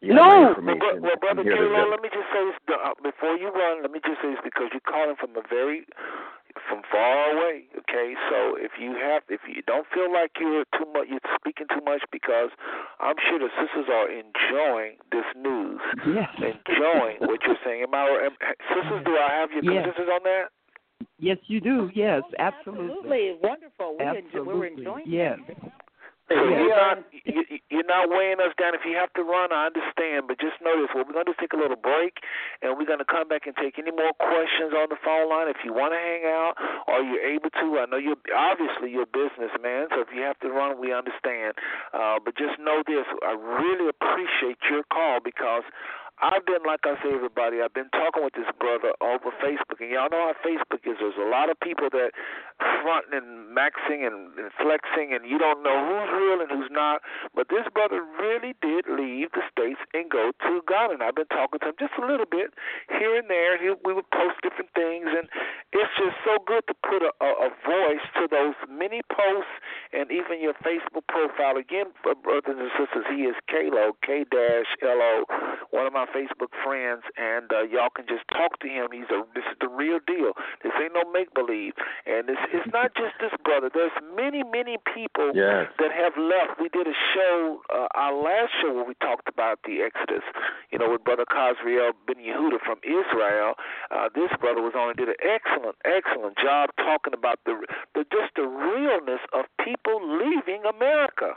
[0.00, 0.54] you No.
[0.54, 2.76] have my Well, well, brother I'm here to Kilo, do- let me just say this
[2.78, 3.82] uh, before you run.
[3.82, 5.84] Let me just say this because you're calling from a very
[6.68, 7.64] from far away.
[7.78, 11.66] Okay, so if you have, if you don't feel like you're too much, you're speaking
[11.68, 12.50] too much, because
[13.00, 16.30] I'm sure the sisters are enjoying this news, Yes.
[16.38, 17.82] enjoying what you're saying.
[17.82, 18.36] Am I, am,
[18.74, 19.84] sisters, do I have your Yes.
[19.84, 20.44] consensus on that?
[21.18, 21.90] Yes, you do.
[21.94, 23.36] Yes, oh, absolutely.
[23.36, 23.38] Absolutely.
[23.42, 23.96] Wonderful.
[23.98, 24.54] We enjoy, Absolutely.
[24.54, 25.38] we're enjoying yes.
[26.30, 26.62] So Yeah.
[26.62, 28.74] you're not you, you're not weighing us down.
[28.74, 31.34] If you have to run, I understand, but just know this: what we're going to
[31.34, 32.22] do is take a little break,
[32.62, 35.48] and we're going to come back and take any more questions on the phone line.
[35.50, 36.54] If you want to hang out
[36.86, 40.38] or you're able to, I know you're obviously you're a businessman, so if you have
[40.46, 41.58] to run, we understand.
[41.92, 45.66] Uh, but just know this: I really appreciate your call because
[46.20, 49.88] I've been, like I say, everybody, I've been talking with this brother over Facebook, and
[49.88, 51.00] y'all know how Facebook is.
[51.00, 52.12] There's a lot of people that
[52.84, 57.00] fronting and maxing and, and flexing, and you don't know who's real and who's not.
[57.32, 61.32] But this brother really did leave the States and go to Ghana, and I've been
[61.32, 62.52] talking to him just a little bit
[63.00, 63.56] here and there.
[63.56, 65.24] He, we would post different things, and
[65.72, 69.56] it's just so good to put a, a, a voice to those many posts
[69.96, 71.56] and even your Facebook profile.
[71.56, 75.24] Again, brothers and sisters, he is Kalo, K dash L O
[75.70, 78.88] one of my Facebook friends, and uh, y'all can just talk to him.
[78.92, 80.32] He's a this is the real deal.
[80.62, 81.74] This ain't no make believe,
[82.06, 83.70] and it's it's not just this brother.
[83.72, 85.70] There's many many people Yes.
[85.78, 86.60] that have left.
[86.60, 90.24] We did a show, uh, our last show, where we talked about the Exodus.
[90.70, 93.54] You know, with Brother Kazriel Ben Yehuda from Israel.
[93.90, 97.54] Uh, this brother was on and did an excellent excellent job talking about the
[97.94, 101.34] the just the realness of people leaving America.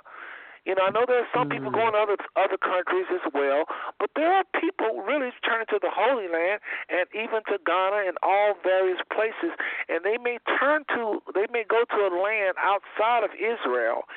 [0.65, 1.75] You know, I know there are some people mm.
[1.75, 3.65] going to other other countries as well,
[3.99, 8.17] but there are people really turning to the Holy Land and even to Ghana and
[8.23, 9.51] all various places,
[9.89, 14.07] and they may turn to, they may go to a land outside of Israel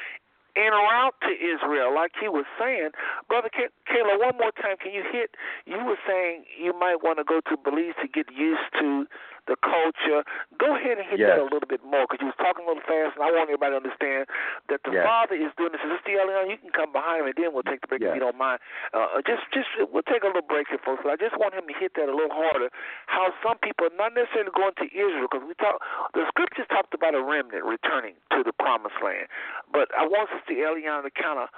[0.56, 2.90] en route to Israel, like he was saying.
[3.28, 5.36] Brother Kay- Kayla, one more time, can you hit?
[5.66, 9.06] You were saying you might want to go to Belize to get used to
[9.47, 10.23] the culture.
[10.59, 11.31] Go ahead and hit Yes.
[11.35, 13.48] that a little bit more because you was talking a little fast, and I want
[13.51, 14.27] everybody to understand
[14.68, 15.05] that the Yes.
[15.06, 15.81] Father is doing this.
[15.82, 16.51] Is this the Elion?
[16.51, 18.59] You can come behind him, and then we'll take the break if you don't mind.
[18.93, 21.02] Uh, just, just we'll take a little break here, folks.
[21.06, 22.70] But I just want him to hit that a little harder.
[23.06, 25.82] How some people, not necessarily going to Israel, because we talk,
[26.14, 29.28] the scriptures talked about a remnant returning to the promised land.
[29.73, 31.48] But I want Sister Eliana to kind of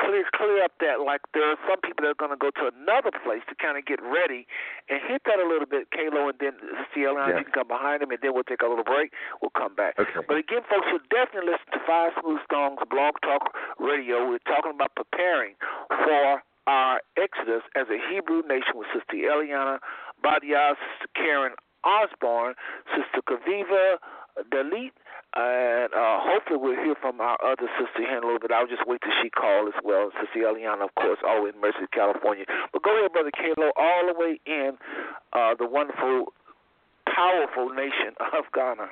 [0.00, 2.66] clear clear up that like there are some people that are going to go to
[2.74, 4.46] another place to kind of get ready
[4.90, 7.38] and hit that a little bit, Kalo, and then Sister Eliana, Yeah.
[7.38, 9.12] you can come behind him, and then we'll take a little break.
[9.40, 9.94] We'll come back.
[9.98, 10.20] Okay.
[10.26, 14.26] But again, folks, you'll definitely listen to Five Smooth Stones Blog Talk Radio.
[14.28, 15.54] We're talking about preparing
[15.88, 19.78] for our exodus as a Hebrew nation with Sister Eliana
[20.22, 21.52] Badia, Sister Karen
[21.84, 22.54] Osborn,
[22.96, 24.00] Sister Chaviva
[24.50, 24.90] Dalit,
[25.36, 28.50] and uh, hopefully we'll hear from our other sister here in a little bit.
[28.50, 30.10] I'll just wait till she calls as well.
[30.20, 32.44] Sister Eliana, of course, always in Merced, California.
[32.72, 34.72] But go ahead, Brother Kalo, all the way in
[35.32, 36.32] uh, the wonderful,
[37.06, 38.88] powerful nation of Ghana.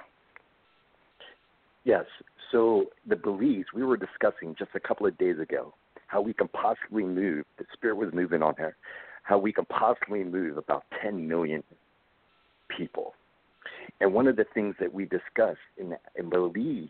[1.85, 2.05] Yes.
[2.51, 5.75] So the Belize, we were discussing just a couple of days ago
[6.07, 7.45] how we can possibly move.
[7.59, 8.77] The Spirit was moving on her.
[9.23, 11.63] How we can possibly move about 10 million
[12.69, 13.15] people.
[14.01, 16.89] And one of the things that we discuss in in Belize,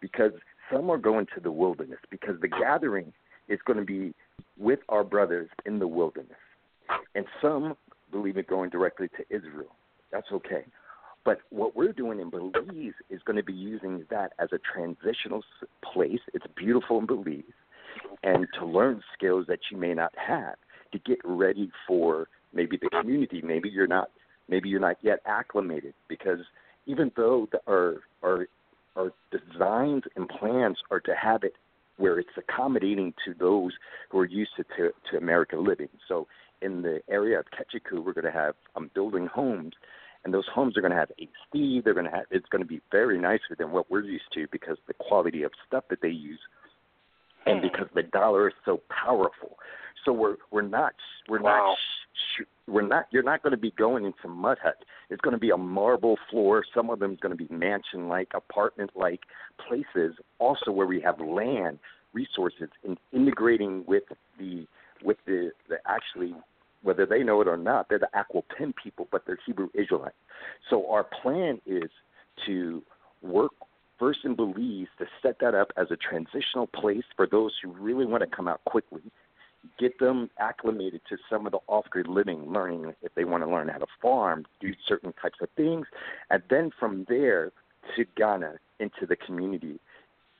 [0.00, 0.32] because
[0.72, 3.12] some are going to the wilderness, because the gathering
[3.48, 4.14] is going to be
[4.58, 6.38] with our brothers in the wilderness,
[7.14, 7.76] and some
[8.10, 9.74] believe in going directly to Israel.
[10.12, 10.64] That's okay.
[11.24, 15.42] But what we're doing in Belize is going to be using that as a transitional
[15.92, 16.20] place.
[16.34, 17.42] It's beautiful in Belize,
[18.22, 20.54] and to learn skills that you may not have
[20.92, 23.42] to get ready for maybe the community.
[23.42, 24.10] Maybe you're not.
[24.48, 26.40] Maybe you're not yet acclimated because
[26.86, 28.46] even though the, our our
[28.96, 31.54] our designs and plans are to have it
[31.98, 33.72] where it's accommodating to those
[34.10, 35.88] who are used to to, to American living.
[36.08, 36.26] So
[36.62, 39.74] in the area of Ketchiku, we're going to have um, building homes
[40.26, 41.80] and those homes are going to have AC.
[41.84, 44.46] They're going to have it's going to be very nicer than what we're used to
[44.50, 46.40] because the quality of stuff that they use,
[47.46, 49.56] and because the dollar is so powerful.
[50.04, 50.94] So we're we're not
[51.28, 51.68] we're Wow.
[51.68, 51.76] not
[52.66, 54.84] we're not you're not going to be going into mud hut.
[55.10, 56.64] It's going to be a marble floor.
[56.74, 59.20] Some of them is going to be mansion like apartment like
[59.66, 60.16] places.
[60.38, 61.78] Also where we have land
[62.12, 64.04] resources and integrating with
[64.38, 64.66] the
[65.02, 66.34] with the, the actually
[66.82, 70.14] whether they know it or not, they're the Akuapem people, but they're Hebrew Israelites.
[70.70, 71.90] So our plan is
[72.46, 72.82] to
[73.22, 73.52] work
[73.98, 78.06] first in Belize to set that up as a transitional place for those who really
[78.06, 79.02] want to come out quickly,
[79.78, 83.68] get them acclimated to some of the off-grid living, learning if they want to learn
[83.68, 85.86] how to farm, do certain types of things,
[86.30, 87.52] and then from there
[87.96, 89.78] to Ghana into the community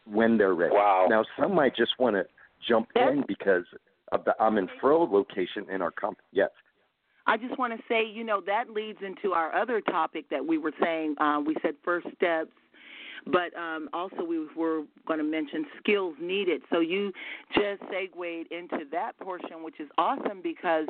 [0.04, 0.74] when they're ready.
[0.74, 1.06] Wow.
[1.08, 2.26] Now, some might just want to
[2.66, 3.64] jump in because
[4.12, 6.26] of the Amin Fro location in our company.
[6.32, 6.50] Yes.
[7.26, 10.58] I just want to say, you know, that leads into our other topic that we
[10.58, 11.16] were saying.
[11.18, 12.52] Uh, we said first steps,
[13.26, 16.62] but um, also we were going to mention skills needed.
[16.70, 17.12] So you
[17.54, 20.86] just segued into that portion, which is awesome because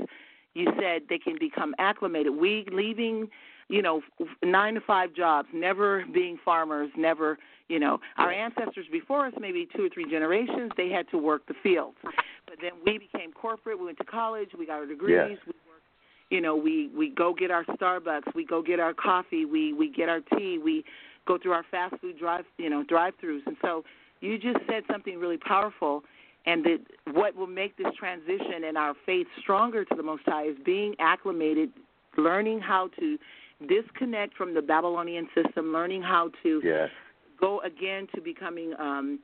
[0.55, 2.35] you said they can become acclimated.
[2.35, 3.29] We leaving,
[3.69, 4.03] you know,
[4.43, 7.39] nine to five jobs, never being farmers, never,
[7.69, 11.47] you know, our ancestors before us, maybe two or three generations, they had to work
[11.47, 11.97] the fields.
[12.47, 13.79] But then we became corporate.
[13.79, 14.51] We went to college.
[14.59, 15.17] We got our degrees.
[15.31, 15.39] Yes.
[15.47, 15.83] We worked.
[16.31, 18.35] You know, we we go get our Starbucks.
[18.35, 19.45] We go get our coffee.
[19.45, 20.59] We we get our tea.
[20.63, 20.85] We
[21.27, 23.47] go through our fast food drive, you know, drive-throughs.
[23.47, 23.85] And so
[24.21, 26.03] you just said something really powerful.
[26.49, 26.79] And that
[27.13, 30.95] what will make this transition and our faith stronger to the Most High is being
[31.01, 31.71] acclimated,
[32.17, 33.19] learning how to
[33.69, 36.91] disconnect from the Babylonian system, learning how to Yes.
[37.41, 39.19] go again to becoming um,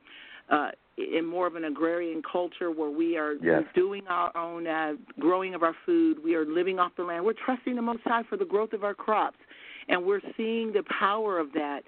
[0.49, 3.63] uh, in more of an agrarian culture where we are Yes.
[3.73, 6.17] doing our own uh, growing of our food.
[6.21, 7.23] We are living off the land.
[7.23, 9.37] We're trusting the Most High for the growth of our crops,
[9.89, 11.81] and we're seeing the power of that.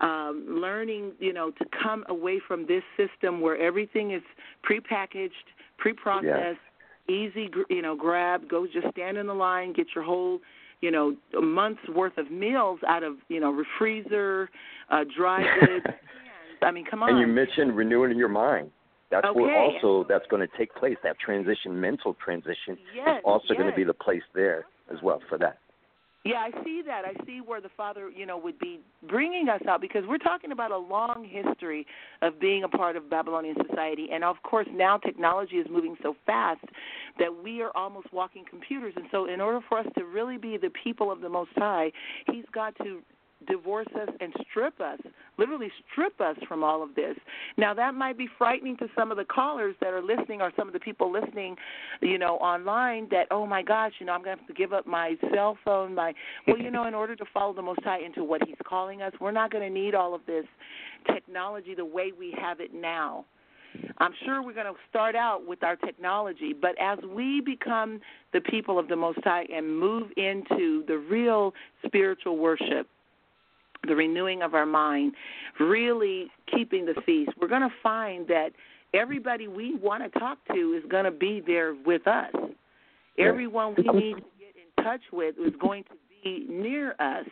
[0.00, 4.22] Um, learning, you know, to come away from this system where everything is
[4.64, 5.30] prepackaged,
[5.76, 6.60] pre-processed.
[7.08, 8.48] easy, you know, grab.
[8.48, 10.38] Go just stand in the line, get your whole,
[10.82, 14.48] you know, a month's worth of meals out of, you know, freezer,
[14.90, 15.86] uh, dry goods.
[16.62, 17.10] I mean, come on.
[17.10, 18.70] And you mentioned renewing your mind.
[19.10, 20.96] That's where also that's going to take place.
[21.02, 25.20] That transition, mental transition, Yes, is also going to be the place there as well
[25.28, 25.58] for that.
[26.24, 27.04] Yeah, I see that.
[27.04, 30.52] I see where the Father, you know, would be bringing us out because we're talking
[30.52, 31.86] about a long history
[32.22, 36.16] of being a part of Babylonian society, and of course now technology is moving so
[36.26, 36.64] fast
[37.18, 38.92] that we are almost walking computers.
[38.96, 41.92] And so, in order for us to really be the people of the Most High,
[42.26, 43.00] He's got to
[43.46, 44.98] divorce us and strip us,
[45.38, 47.16] literally strip us from all of this.
[47.56, 50.66] Now that might be frightening to some of the callers that are listening or some
[50.66, 51.56] of the people listening,
[52.00, 54.72] you know, online that oh my gosh, you know, I'm going to have to give
[54.72, 56.12] up my cell phone, my
[56.46, 59.12] well, you know, in order to follow the most high into what he's calling us,
[59.20, 60.44] we're not going to need all of this
[61.12, 63.24] technology the way we have it now.
[63.98, 68.00] I'm sure we're going to start out with our technology, but as we become
[68.32, 71.52] the people of the Most High and move into the real
[71.84, 72.88] spiritual worship,
[73.88, 75.12] the renewing of our mind,
[75.58, 78.50] really keeping the feast, we're going to find that
[78.94, 82.32] everybody we want to talk to is going to be there with us.
[83.18, 85.90] Everyone we need to get in touch with is going to
[86.22, 87.26] be near us.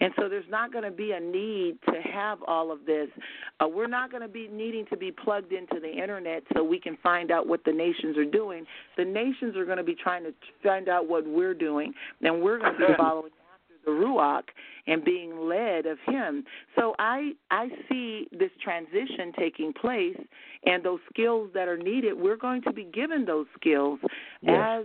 [0.00, 3.08] And so there's not going to be a need to have all of this.
[3.60, 6.78] Uh, we're not going to be needing to be plugged into the internet so we
[6.78, 8.64] can find out what the nations are doing.
[8.96, 11.92] The nations are going to be trying to find out what we're doing,
[12.22, 13.30] and we're going to be following
[13.86, 14.42] the Ruach
[14.86, 16.44] and being led of him.
[16.78, 20.18] So I I see this transition taking place
[20.64, 23.98] and those skills that are needed, we're going to be given those skills
[24.42, 24.84] Yes.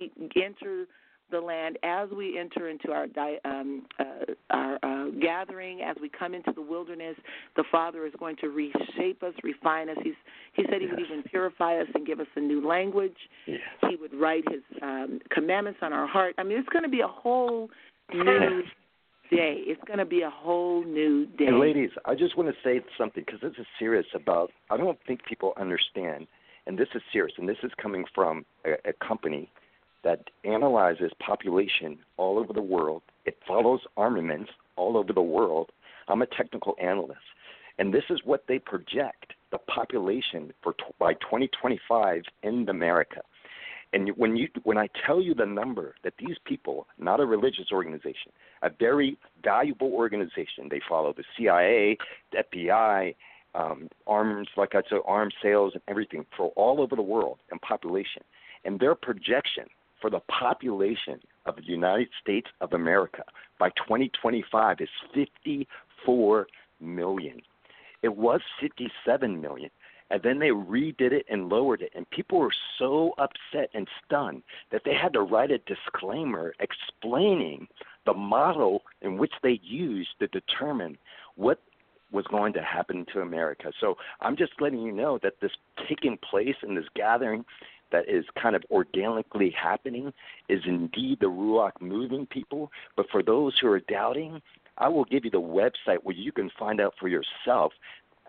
[0.00, 0.10] we
[0.42, 0.86] enter
[1.30, 4.04] the land, as we enter into our di- um, uh,
[4.50, 7.16] our uh, gathering, as we come into the wilderness,
[7.54, 9.98] the Father is going to reshape us, refine us.
[10.02, 10.14] He's
[10.54, 13.16] He said He would even purify us and give us a new language.
[13.46, 13.60] Yes.
[13.90, 16.34] He would write His um, commandments on our heart.
[16.38, 17.68] I mean, it's going to be a whole
[18.12, 18.62] new
[19.30, 19.62] day.
[19.66, 21.46] It's going to be a whole new day.
[21.46, 24.50] And ladies, I just want to say something because this is serious about.
[24.70, 26.26] I don't think people understand,
[26.66, 29.50] and this is serious, and this is coming from a, a company
[30.04, 33.02] that analyzes population all over the world.
[33.26, 35.70] It follows armaments all over the world.
[36.08, 37.20] I'm a technical analyst,
[37.78, 43.22] and this is what they project the population for t- by 2025 in America.
[43.92, 47.72] And when you when I tell you the number that these people, not a religious
[47.72, 48.32] organization,
[48.62, 51.96] a very valuable organization, they follow the CIA,
[52.32, 53.14] the FBI,
[53.54, 57.60] um, arms like I said, arms sales and everything for all over the world and
[57.62, 58.22] population,
[58.64, 59.64] and their projection
[60.00, 63.24] for the population of the United States of America
[63.58, 66.46] by 2025 is 54
[66.80, 67.40] million.
[68.02, 69.70] It was 57 million.
[70.10, 71.92] And then they redid it and lowered it.
[71.94, 77.68] And people were so upset and stunned that they had to write a disclaimer explaining
[78.06, 80.96] the model in which they used to determine
[81.36, 81.60] what
[82.10, 83.70] was going to happen to America.
[83.80, 85.52] So I'm just letting you know that this
[85.88, 87.44] taking place and this gathering
[87.92, 90.12] that is kind of organically happening
[90.48, 92.70] is indeed the Ruach moving people.
[92.96, 94.40] But for those who are doubting,
[94.78, 97.72] I will give you the website where you can find out for yourself.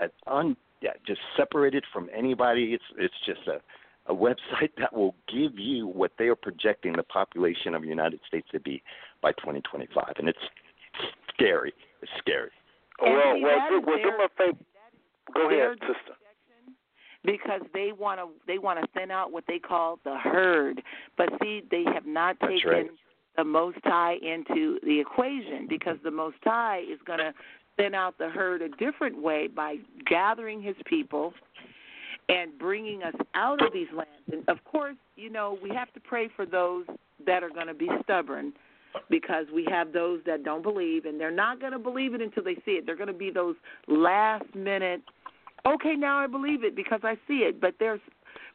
[0.02, 3.60] At un, yeah, just separated from anybody, it's it's just a
[4.12, 8.20] a website that will give you what they are projecting the population of the United
[8.28, 8.82] States to be
[9.22, 10.40] by 2025, and it's
[11.34, 11.74] scary.
[12.02, 12.50] It's scary.
[13.02, 14.58] And well, see, well, that do, is well, do their- me a favor.
[15.34, 16.18] Go ahead, sister.
[17.24, 20.82] because they want to they want to thin out what they call the herd.
[21.18, 22.90] But see, they have not taken right.
[23.38, 27.32] the Most High into the equation because the Most High is going to
[27.80, 29.78] thin out the herd a different way by
[30.08, 31.34] gathering His people
[32.28, 34.12] and bringing us out of these lands.
[34.32, 36.86] And of course, you know we have to pray for those
[37.26, 38.54] that are going to be stubborn
[39.10, 42.44] because we have those that don't believe and they're not going to believe it until
[42.44, 42.86] they see it.
[42.86, 43.56] They're going to be those
[43.88, 45.02] last minute
[45.66, 47.60] okay, now I believe it because I see it.
[47.60, 48.00] But there's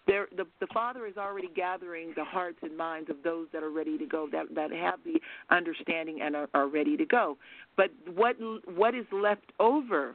[0.06, 3.70] there the the Father is already gathering the hearts and minds of those that are
[3.70, 5.20] ready to go, that that have the
[5.50, 7.36] understanding and are, are ready to go.
[7.76, 8.36] But what
[8.74, 10.14] what is left over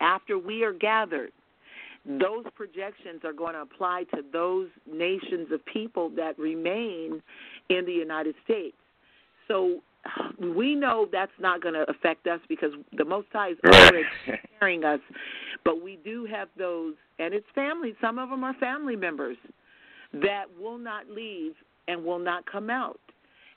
[0.00, 1.32] after we are gathered?
[2.06, 7.22] Those projections are going to apply to those nations of people that remain
[7.70, 8.76] in the United States.
[9.48, 9.80] So
[10.38, 14.84] we know that's not going to affect us because the Most High is already preparing
[14.84, 15.00] us.
[15.64, 17.94] But we do have those, and it's family.
[18.00, 19.36] Some of them are family members
[20.12, 21.52] that will not leave
[21.88, 23.00] and will not come out.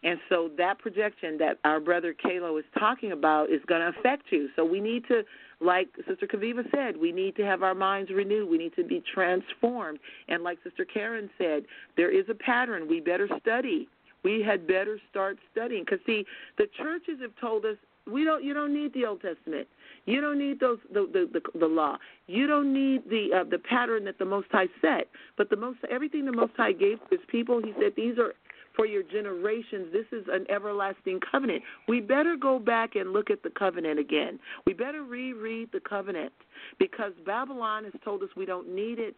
[0.04, 4.26] And so that projection that our brother Kalo is talking about is going to affect
[4.30, 4.48] you.
[4.56, 5.24] So we need to,
[5.60, 8.50] like Sister Chaviva said, we need to have our minds renewed.
[8.50, 10.00] We need to be transformed.
[10.28, 11.64] And like Sister Karen said,
[11.98, 12.88] there is a pattern.
[12.88, 13.90] We better study.
[14.24, 16.26] We had better start studying because see,
[16.58, 17.78] the churches have told us
[18.12, 18.44] we don't.
[18.44, 19.68] You don't need the Old Testament.
[20.08, 21.98] You don't need those the the the, the law.
[22.28, 25.08] You don't need the uh, the pattern that the Most High set.
[25.38, 28.34] But the most everything the Most High gave to His people, He said these are
[28.78, 29.88] for your generations.
[29.92, 31.62] This is an everlasting covenant.
[31.90, 34.40] We better go back and look at the covenant again.
[34.66, 36.32] We better reread the covenant
[36.80, 39.16] because Babylon has told us we don't need it,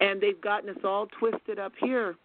[0.00, 2.16] and they've gotten us all twisted up here.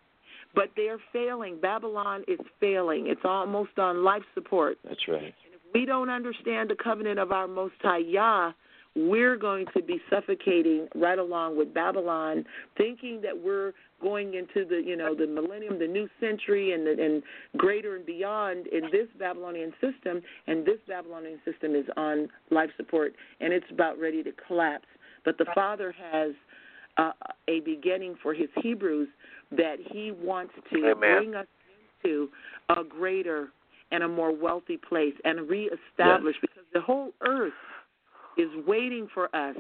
[0.53, 1.60] But they're failing.
[1.61, 3.07] Babylon is failing.
[3.07, 4.78] It's almost on life support.
[4.84, 5.34] That's right.
[5.73, 8.52] We don't understand the covenant of our Most High Yah,
[8.95, 12.43] we're going to be suffocating right along with Babylon,
[12.77, 13.72] thinking that we're
[14.02, 17.23] going into the you know the millennium, the new century, and the, and
[17.57, 20.22] greater and beyond in this Babylonian system.
[20.48, 24.88] And this Babylonian system is on life support, and it's about ready to collapse.
[25.23, 26.31] But the Father has
[26.98, 27.11] uh,
[27.48, 29.07] a beginning for His Hebrews
[29.52, 30.95] that He wants to Amen.
[31.18, 31.48] bring us
[32.03, 32.30] into
[32.69, 33.49] a greater
[33.91, 37.53] and a more wealthy place and reestablish because the whole earth
[38.38, 39.55] is waiting for us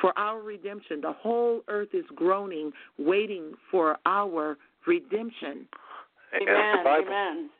[0.00, 1.00] for our redemption.
[1.00, 4.56] The whole earth is groaning, waiting for our
[4.86, 5.66] redemption.
[6.34, 6.86] Amen.
[6.86, 7.50] Amen.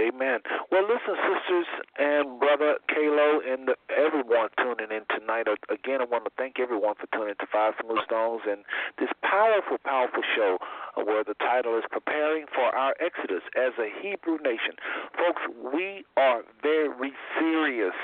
[0.00, 0.40] Amen.
[0.72, 1.66] Well, listen, sisters
[1.98, 5.46] and brother Kalo and everyone tuning in tonight.
[5.70, 8.64] Again, I want to thank everyone for tuning in to Five Smooth Stones and
[8.98, 10.58] this powerful, powerful show
[10.96, 14.74] uh, where the title is Preparing for Our Exodus as a Hebrew Nation.
[15.14, 17.94] Folks, we are very serious.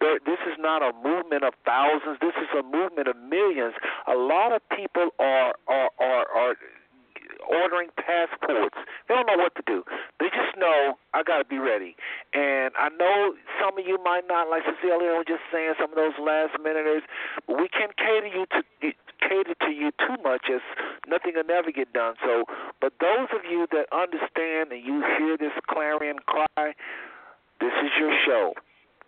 [0.00, 2.18] This is not a movement of thousands.
[2.20, 3.74] This is a movement of millions.
[4.08, 6.56] A lot of people are are are, are
[7.48, 8.76] ordering passports.
[9.08, 9.84] They don't know what to do.
[10.20, 11.96] They just know I got to be ready.
[12.32, 15.96] And I know some of you might not, like Cecilia was just saying, some of
[15.96, 17.02] those last minuters,
[17.46, 18.62] but we can't cater you to
[19.22, 20.60] cater to you too much as
[21.06, 22.14] nothing will never get done.
[22.24, 22.44] So,
[22.80, 26.74] but those of you that understand and you hear this clarion cry,
[27.60, 28.54] this is your show.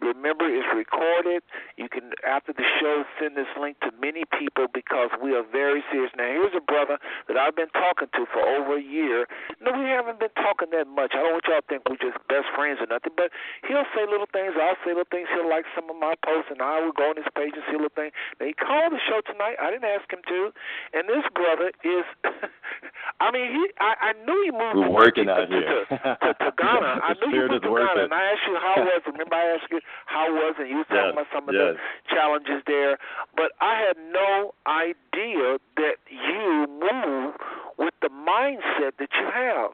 [0.05, 1.41] Remember, it's recorded.
[1.81, 5.81] You can, after the show, send this link to many people because we are very
[5.91, 6.13] serious.
[6.17, 9.27] Now, here's a brother that I've been talking to for over a year.
[9.65, 11.17] No, we haven't been talking that much.
[11.17, 13.33] I don't want y'all to think we're just best friends or nothing, but
[13.67, 14.55] he'll say little things.
[14.55, 15.27] I'll say little things.
[15.35, 17.77] He'll like some of my posts, and I will go on his page and see
[17.81, 18.13] little things.
[18.39, 19.59] Now, he called the show tonight.
[19.59, 20.53] I didn't ask him to.
[20.95, 22.07] And this brother is,
[23.25, 23.63] I mean, he.
[23.81, 25.85] I, I knew he moved We're working to, out to, here.
[25.89, 26.93] to, to, to Ghana.
[27.09, 28.05] I knew you moved to Ghana, working.
[28.07, 29.03] and I asked you how was.
[29.09, 30.69] Remember, I asked you how was it.
[30.69, 31.75] You was talking Yes, about some of yes.
[31.75, 32.99] the challenges there,
[33.37, 37.35] but I had no idea that you move
[37.79, 39.73] with the mindset that you have,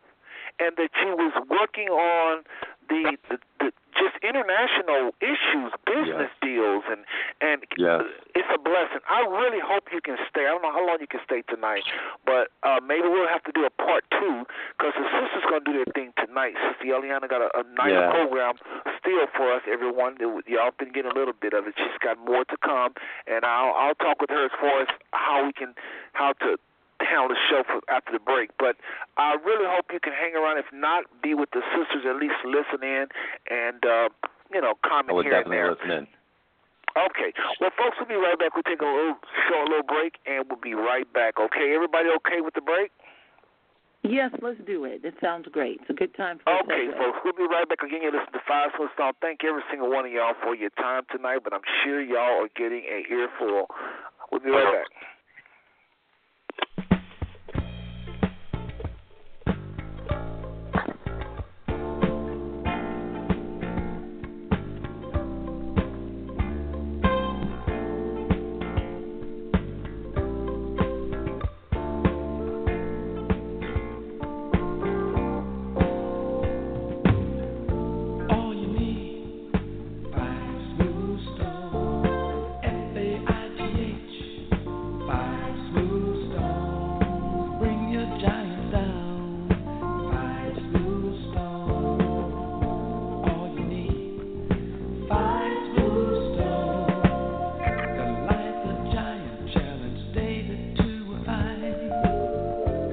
[0.60, 2.42] and that she was working on
[2.88, 7.04] the the, the just international issues, business deals, and
[7.40, 8.02] and Yes.
[8.34, 9.00] it's a blessing.
[9.08, 10.42] I really hope you can stay.
[10.46, 11.82] I don't know how long you can stay tonight,
[12.24, 14.44] but uh, maybe we'll have to do a part two
[14.78, 16.54] because the sisters gonna do their thing tonight.
[16.72, 18.10] Sister Eliana got a, a nice Yeah.
[18.10, 18.54] program
[18.98, 20.16] still for us, everyone.
[20.46, 21.74] Y'all been getting a little bit of it.
[21.76, 22.94] She's got more to come,
[23.26, 25.74] and I'll I'll talk with her as far as how we can
[26.14, 26.56] how to
[27.10, 28.54] handle the show for after the break.
[28.62, 28.78] But
[29.18, 30.62] I really hope you can hang around.
[30.62, 32.06] If not, be with the sisters.
[32.06, 33.10] At least listen in
[33.50, 34.08] and uh,
[34.54, 35.74] you know I comment would here and definitely there.
[35.74, 36.06] listen in.
[36.98, 37.30] Okay.
[37.62, 38.54] Well, folks, we'll be right back.
[38.54, 39.14] We'll take a little
[39.46, 41.38] show, a little break, and we'll be right back.
[41.38, 42.90] Okay, everybody okay with the break?
[44.02, 45.04] Yes, let's do it.
[45.04, 45.78] It sounds great.
[45.82, 46.98] It's a good time for Okay, a segue.
[46.98, 48.00] folks, we'll be right back again.
[48.02, 49.12] You listen to Five Smooth Stone.
[49.20, 52.50] Thank every single one of y'all for your time tonight, but I'm sure y'all are
[52.56, 53.68] getting a earful.
[54.32, 54.88] We'll be right back.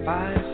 [0.07, 0.46] Fight,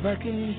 [0.00, 0.49] if I can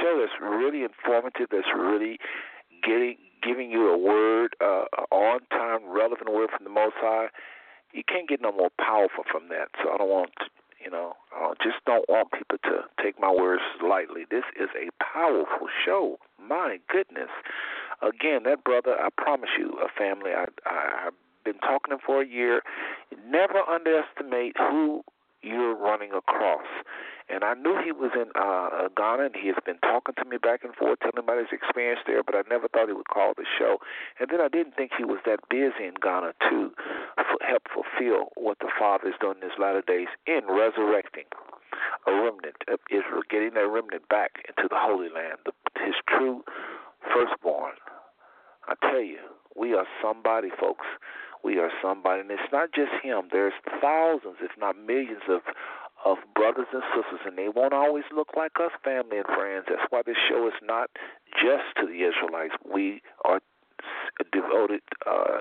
[0.00, 2.18] show that's really informative, that's really
[2.82, 7.28] getting giving you a word, uh, on time, relevant word from the Most High.
[7.92, 9.68] You can't get no more powerful from that.
[9.82, 10.32] So I don't want
[10.82, 14.24] you know I just don't want people to take my words lightly.
[14.30, 16.18] This is a powerful show.
[16.40, 17.30] My goodness.
[18.02, 20.30] Again, that brother, I promise you, a family.
[20.32, 21.14] I, I I've
[21.44, 22.62] been talking to him for a year.
[23.28, 25.02] Never underestimate who
[25.42, 26.66] you're running across
[27.32, 30.36] and I knew he was in uh, Ghana, and he has been talking to me
[30.36, 32.22] back and forth, telling about his experience there.
[32.22, 33.78] But I never thought he would call the show,
[34.18, 36.72] and then I didn't think he was that busy in Ghana to
[37.18, 41.30] f- help fulfill what the Father is doing in his latter days in resurrecting
[42.06, 46.42] a remnant of Israel, getting that remnant back into the Holy Land, the, his true
[47.12, 47.74] firstborn.
[48.68, 49.18] I tell you,
[49.56, 50.86] we are somebody, folks.
[51.42, 53.28] We are somebody, and it's not just him.
[53.32, 55.40] There's thousands, if not millions, of
[56.04, 59.66] of brothers and sisters, and they won't always look like us, family and friends.
[59.68, 60.90] That's why this show is not
[61.36, 62.54] just to the Israelites.
[62.64, 63.40] We are
[64.32, 64.82] devoted.
[65.06, 65.40] Uh,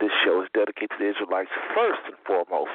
[0.00, 2.72] this show is dedicated to the Israelites first and foremost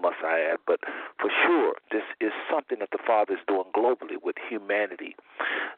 [0.00, 0.58] must I add.
[0.66, 0.80] But
[1.18, 5.16] for sure, this is something that the Father is doing globally with humanity.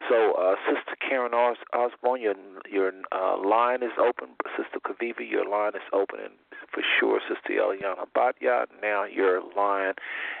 [0.07, 2.35] So, uh, Sister Karen Os- Osborn, your
[2.69, 4.35] your uh, line is open.
[4.57, 6.37] Sister Chaviva, your line is open, and
[6.73, 9.93] for sure, Sister Eliana Batya, now your line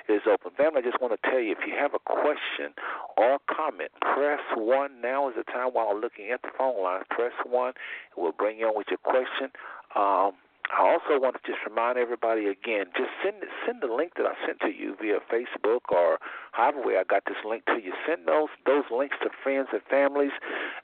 [0.07, 0.51] is open.
[0.57, 2.73] Family, I just want to tell you, if you have a question
[3.17, 5.01] or comment, press one.
[5.01, 7.05] Now is the time while looking at the phone lines.
[7.09, 7.73] Press one.
[8.17, 9.51] We'll bring you on with your question.
[9.95, 10.33] Um,
[10.69, 14.33] I also want to just remind everybody again, just send send the link that I
[14.45, 16.19] sent to you via Facebook or
[16.51, 17.93] however way I got this link to you.
[18.07, 20.31] Send those those links to friends and families.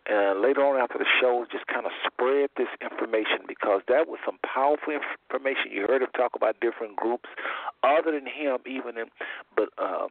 [0.07, 4.19] And later on after the show, just kind of spread this information because that was
[4.25, 5.69] some powerful information.
[5.71, 7.29] You heard him talk about different groups
[7.83, 9.13] other than him, even in
[9.55, 10.07] but uh,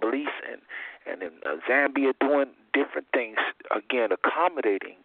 [0.00, 0.60] Belize and
[1.06, 3.38] and in uh, Zambia doing different things.
[3.70, 4.96] Again, accommodating,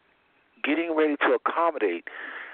[0.63, 2.07] getting ready to accommodate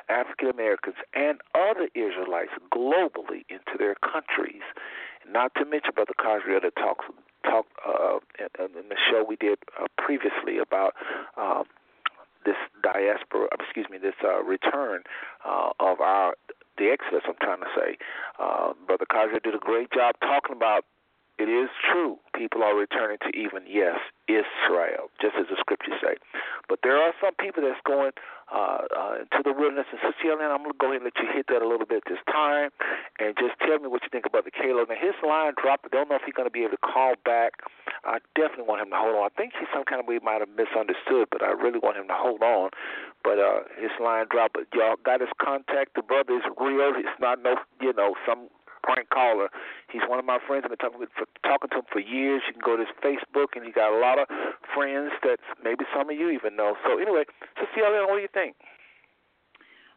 [0.09, 4.63] African Americans and other Israelites globally into their countries.
[5.29, 7.05] Not to mention Brother Cosriota talks
[7.43, 8.19] talked uh,
[8.59, 10.93] in the show we did uh, previously about
[11.37, 11.63] um,
[12.45, 13.47] this diaspora.
[13.59, 15.03] Excuse me, this uh, return
[15.45, 16.35] uh, of our
[16.77, 17.21] the Exodus.
[17.27, 17.97] I'm trying to say,
[18.39, 20.85] uh, Brother Cosriota did a great job talking about
[21.39, 22.17] it is true.
[22.37, 23.97] People are returning to even, yes,
[24.27, 26.15] Israel, just as the scriptures say.
[26.69, 28.11] But there are some people that's going
[28.51, 29.87] uh, uh, the wilderness.
[29.91, 31.85] And Sister Eliana, I'm going to go ahead and let you hit that a little
[31.85, 32.69] bit this time.
[33.19, 34.89] And just tell me what you think about the Caleb.
[34.89, 35.85] Now, his line dropped.
[35.85, 37.63] I don't know if he's going to be able to call back.
[38.03, 39.23] I definitely want him to hold on.
[39.23, 42.07] I think he's some kind of way might have misunderstood, but I really want him
[42.07, 42.71] to hold on.
[43.23, 44.59] But uh, his line dropped.
[44.59, 45.95] But y'all got his contact.
[45.95, 46.91] The brother is real.
[46.99, 48.51] It's not no, you know, some
[48.83, 49.49] prank caller.
[49.91, 50.63] He's one of my friends.
[50.65, 52.41] I've been talking, for, talking to him for years.
[52.47, 54.27] You can go to his Facebook, and he got a lot of
[54.75, 56.75] friends that maybe some of you even know.
[56.85, 57.23] So anyway,
[57.55, 58.55] Cecilia, what do you think?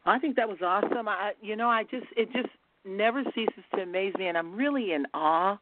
[0.07, 1.09] I think that was awesome.
[1.09, 2.49] I, you know, I just it just
[2.85, 5.59] never ceases to amaze me, and I'm really in awe.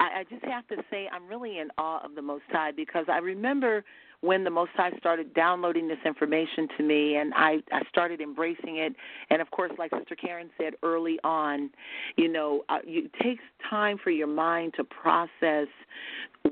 [0.00, 3.06] I, I just have to say, I'm really in awe of the Most High because
[3.12, 3.84] I remember
[4.20, 8.78] when the Most High started downloading this information to me, and I, I started embracing
[8.78, 8.94] it.
[9.30, 11.70] And of course, like Sister Karen said early on,
[12.16, 15.68] you know, uh, it takes time for your mind to process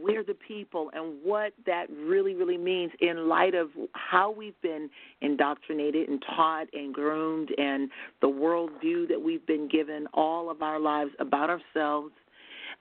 [0.00, 4.88] where the people and what that really, really means in light of how we've been
[5.20, 7.90] indoctrinated and taught and groomed and
[8.20, 12.12] the worldview that we've been given all of our lives about ourselves.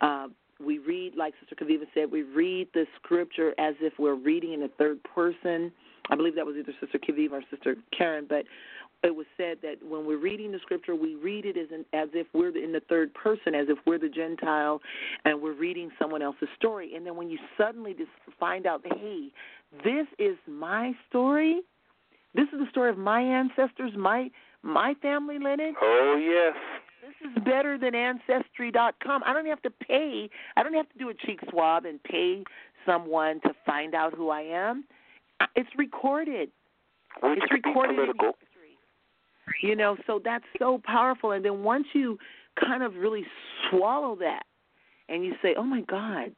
[0.02, 0.28] Uh,
[0.64, 4.62] we read, like Sister Chaviva said, we read the scripture as if we're reading in
[4.62, 5.72] the third person.
[6.10, 8.46] I believe that was either Sister Chaviva or Sister Karen, but
[9.04, 12.10] it was said that when we're reading the scripture, we read it as, an, as
[12.14, 14.82] if we're in the third person, as if we're the Gentile,
[15.26, 16.96] and we're reading someone else's story.
[16.96, 18.10] And then when you suddenly just
[18.40, 19.30] find out, hey,
[19.84, 21.62] this is my story.
[22.34, 24.30] This is the story of my ancestors, my
[24.62, 25.76] my family lineage.
[25.80, 26.56] Oh yes
[27.06, 29.24] this is better than ancestry.com.
[29.26, 30.30] I don't have to pay.
[30.56, 32.44] I don't have to do a cheek swab and pay
[32.86, 34.86] someone to find out who I am.
[35.56, 36.50] It's recorded.
[37.22, 38.34] Which it's recorded political.
[39.62, 41.32] You know, so that's so powerful.
[41.32, 42.18] And then once you
[42.60, 43.26] kind of really
[43.70, 44.44] swallow that,
[45.08, 46.34] and you say, "Oh my God,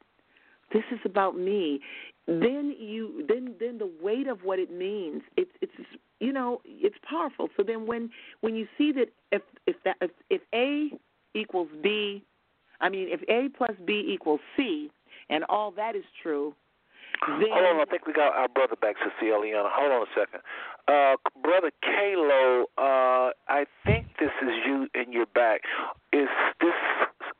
[0.72, 1.80] this is about me,"
[2.26, 5.72] then you then then the weight of what it means it's it's
[6.20, 10.10] you know it's powerful so then when when you see that if if that if,
[10.30, 10.90] if a
[11.38, 12.22] equals b
[12.80, 14.90] i mean if a plus b equals c
[15.30, 16.54] and all that is true
[17.26, 20.40] then hold on i think we got our brother back cecilia hold on a second
[20.88, 25.62] uh brother kalo uh i think this is you in your back
[26.12, 26.28] is
[26.60, 26.74] this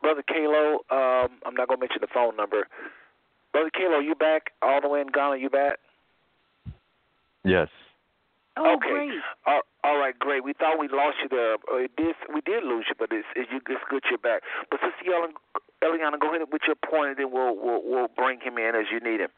[0.00, 2.66] brother kalo um i'm not going to mention the phone number
[3.52, 5.36] Brother Kalo, you back all the way in Ghana?
[5.36, 5.78] You back?
[7.44, 7.68] Yes.
[8.58, 8.90] Oh, okay.
[8.90, 9.20] great.
[9.46, 10.42] Uh, all right, great.
[10.42, 11.54] We thought we lost you there.
[11.54, 14.42] Uh, did, we did lose you, but it's, it's, it's good you're back.
[14.70, 15.32] But Sister Ellen,
[15.82, 18.86] Eliana, go ahead with your point, and then we'll, we'll we'll bring him in as
[18.90, 19.30] you need him.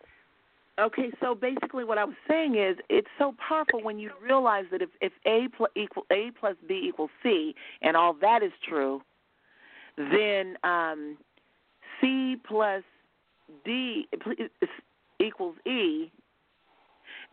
[0.79, 4.81] Okay, so basically, what I was saying is, it's so powerful when you realize that
[4.81, 9.03] if if a plus equal a plus b equals c, and all that is true,
[9.99, 11.19] then um,
[12.01, 12.83] c plus
[13.65, 14.09] D
[15.19, 16.11] equals E,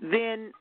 [0.02, 0.52] then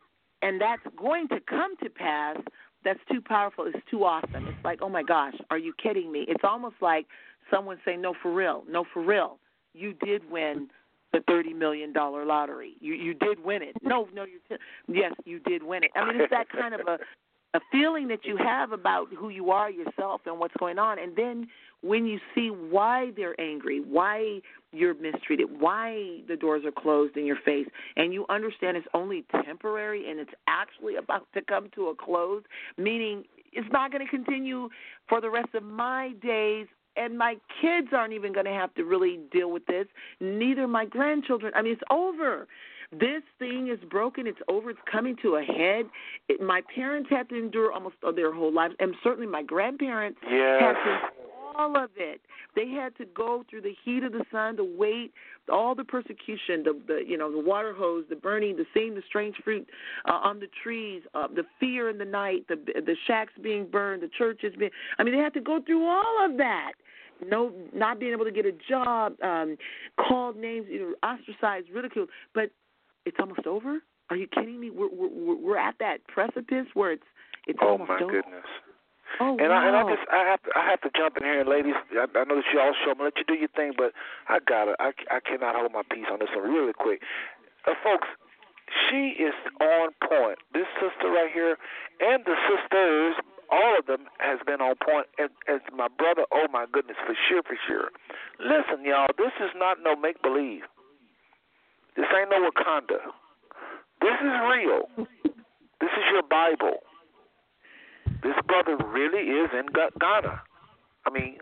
[0.42, 2.36] and that's going to come to pass,
[2.84, 3.66] that's too powerful.
[3.66, 4.46] It's too awesome.
[4.46, 6.24] It's like, oh my gosh, are you kidding me?
[6.28, 7.06] It's almost like
[7.50, 9.38] someone saying, no, for real, no, for real.
[9.74, 10.68] You did win
[11.12, 12.74] the thirty million dollar lottery.
[12.80, 13.76] You you did win it.
[13.82, 14.38] No, no, you
[14.88, 15.90] yes, you did win it.
[15.94, 16.98] I mean, it's that kind of a
[17.54, 21.16] a feeling that you have about who you are yourself and what's going on, and
[21.16, 21.46] then
[21.82, 24.40] when you see why they're angry, why
[24.76, 27.66] you're mistreated, why the doors are closed in your face,
[27.96, 32.42] and you understand it's only temporary and it's actually about to come to a close,
[32.76, 34.68] meaning it's not going to continue
[35.08, 36.66] for the rest of my days
[36.96, 39.86] and my kids aren't even going to have to really deal with this
[40.20, 41.52] neither my grandchildren.
[41.54, 42.46] I mean it's over.
[42.92, 44.26] This thing is broken.
[44.26, 44.70] It's over.
[44.70, 45.86] It's coming to a head.
[46.28, 50.60] It, my parents had to endure almost their whole lives and certainly my grandparents yes.
[50.60, 51.25] had to
[51.56, 52.20] all of it.
[52.54, 55.12] They had to go through the heat of the sun, the weight,
[55.50, 59.02] all the persecution, the the you know the water hose, the burning, the seeing the
[59.06, 59.68] strange fruit
[60.08, 64.02] uh, on the trees, uh, the fear in the night, the the shacks being burned,
[64.02, 64.70] the churches being.
[64.98, 66.72] I mean, they had to go through all of that.
[67.26, 69.56] No, not being able to get a job, um,
[69.98, 72.10] called names, you know, ostracized, ridiculed.
[72.34, 72.50] But
[73.06, 73.78] it's almost over.
[74.10, 74.70] Are you kidding me?
[74.70, 77.02] We're we're we're at that precipice where it's
[77.46, 78.02] it's oh almost over.
[78.02, 78.44] Oh my goodness.
[79.20, 79.56] Oh, and wow.
[79.56, 81.74] I and I just I have to I have to jump in here, ladies.
[81.92, 82.90] I, I know that you all show.
[82.92, 83.92] I'm gonna let you do your thing, but
[84.28, 87.00] I gotta I I cannot hold my peace on this one really quick,
[87.66, 88.08] uh, folks.
[88.90, 90.38] She is on point.
[90.52, 91.56] This sister right here,
[92.00, 93.14] and the sisters,
[93.48, 95.06] all of them has been on point.
[95.18, 97.88] And as my brother, oh my goodness, for sure, for sure.
[98.40, 100.62] Listen, y'all, this is not no make believe.
[101.96, 103.00] This ain't no Wakanda.
[104.02, 105.06] This is real.
[105.78, 106.80] This is your Bible
[108.22, 110.42] this brother really is in Ghana.
[111.06, 111.38] I mean,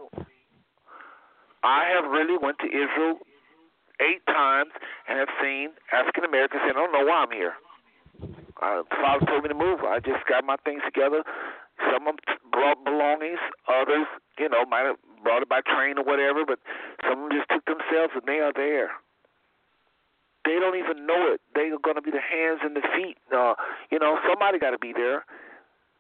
[1.62, 3.18] I have really went to Israel
[4.01, 4.70] eight times
[5.09, 7.55] and have seen African Americans say, I don't know why I'm here.
[8.62, 9.80] Uh, the father told me to move.
[9.80, 11.24] I just got my things together.
[11.90, 13.42] Some of them brought belongings.
[13.66, 14.06] Others,
[14.38, 16.44] you know, might have brought it by train or whatever.
[16.46, 16.60] But
[17.02, 18.94] some of them just took themselves, and they are there.
[20.44, 21.40] They don't even know it.
[21.55, 23.16] They are going to be the hands and the feet.
[23.34, 23.55] Uh,
[23.90, 25.24] you know, somebody got to be there.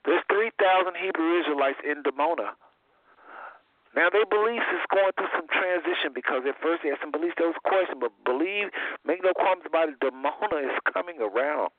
[0.04, 2.52] There's 3,000 Hebrew Israelites in Dimona.
[3.94, 7.38] Now, their beliefs is going through some transition because at first they had some beliefs
[7.38, 8.74] that was question, but believe,
[9.06, 11.70] make no qualms about it, Dimona is coming around.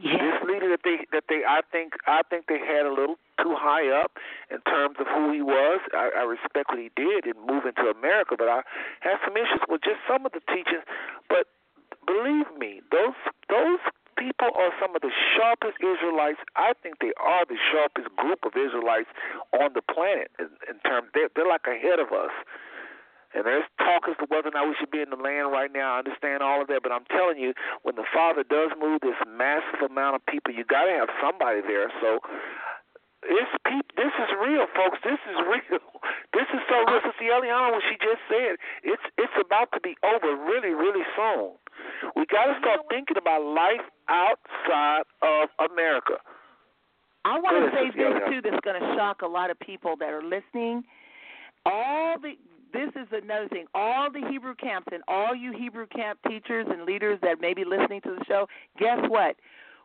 [0.00, 0.16] Yeah.
[0.16, 3.54] This leader that they that they I think I think they had a little too
[3.54, 4.16] high up
[4.50, 5.80] in terms of who he was.
[5.92, 8.62] I, I respect what he did in moving to America, but I
[9.00, 10.82] had some issues with just some of the teachings.
[11.28, 11.46] But
[12.06, 13.14] believe me, those
[13.52, 13.84] those
[14.22, 16.38] people are some of the sharpest Israelites.
[16.54, 19.10] I think they are the sharpest group of Israelites
[19.50, 21.10] on the planet in, in terms.
[21.14, 22.30] They're, they're like ahead of us.
[23.34, 25.72] And there's talk as to whether or not we should be in the land right
[25.72, 25.96] now.
[25.96, 29.16] I understand all of that, but I'm telling you, when the Father does move this
[29.24, 31.88] massive amount of people, you got to have somebody there.
[32.04, 32.20] So
[33.24, 34.98] it's peop- This is real, folks.
[35.04, 35.80] This is real.
[36.32, 37.00] This is so real.
[37.04, 41.52] Sister Eliana, what she just said, it's it's about to be over really, really soon.
[42.16, 46.16] We got to start thinking about life outside of America.
[47.24, 48.30] I want to say this Eliana.
[48.30, 48.40] too.
[48.42, 50.82] That's going to shock a lot of people that are listening.
[51.66, 52.32] All the
[52.72, 53.66] this is another thing.
[53.74, 57.64] All the Hebrew camps and all you Hebrew camp teachers and leaders that may be
[57.64, 59.36] listening to the show, guess what?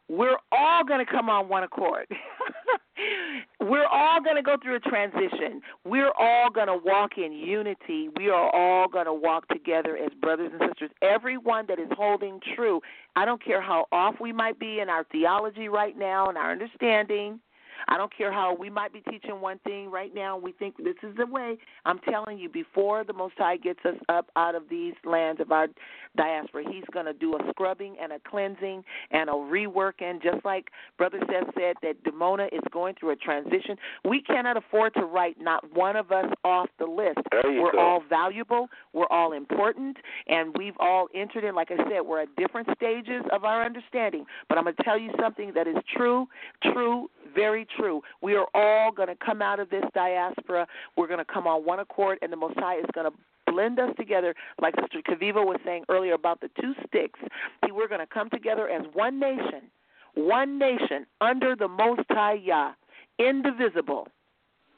[0.09, 2.07] We're all going to come on one accord.
[3.59, 5.61] We're all going to go through a transition.
[5.83, 8.09] We're all going to walk in unity.
[8.17, 10.91] We are all going to walk together as brothers and sisters.
[11.01, 12.81] Everyone that is holding true,
[13.15, 16.51] I don't care how off we might be in our theology right now and our
[16.51, 17.39] understanding.
[17.87, 20.95] I don't care how we might be teaching one thing right now we think this
[21.03, 21.57] is the way.
[21.85, 25.51] I'm telling you, before the Most High gets us up out of these lands of
[25.51, 25.67] our
[26.15, 30.69] diaspora, He's going to do a scrubbing and a cleansing and a reworking, just like
[30.97, 33.77] Brother Seth said that Dimona is going through a transition.
[34.03, 37.19] We cannot afford to write not one of us off the list.
[37.43, 37.79] We're go.
[37.79, 39.97] all valuable, we're all important,
[40.27, 44.25] and we've all entered in, like I said, we're at different stages of our understanding.
[44.49, 46.27] But I'm going to tell you something that is true,
[46.63, 48.01] true, very true.
[48.21, 50.65] We are all going to come out of this diaspora.
[50.97, 53.79] We're going to come on one accord, and the Most High is going to blend
[53.79, 57.19] us together, like Sister Chaviva was saying earlier about the two sticks.
[57.63, 59.69] See, we're going to come together as one nation,
[60.15, 62.71] one nation under the Most High Yah,
[63.19, 64.07] indivisible,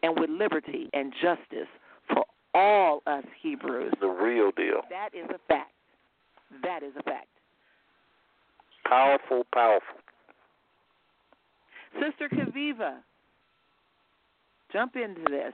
[0.03, 1.69] and with liberty and justice
[2.14, 3.94] for all us Hebrews.
[4.02, 4.81] The real deal.
[4.90, 5.72] That is a fact.
[6.61, 7.27] That is a fact.
[8.86, 9.98] Powerful, powerful.
[11.94, 12.98] Sister Chaviva,
[14.72, 15.53] jump into this.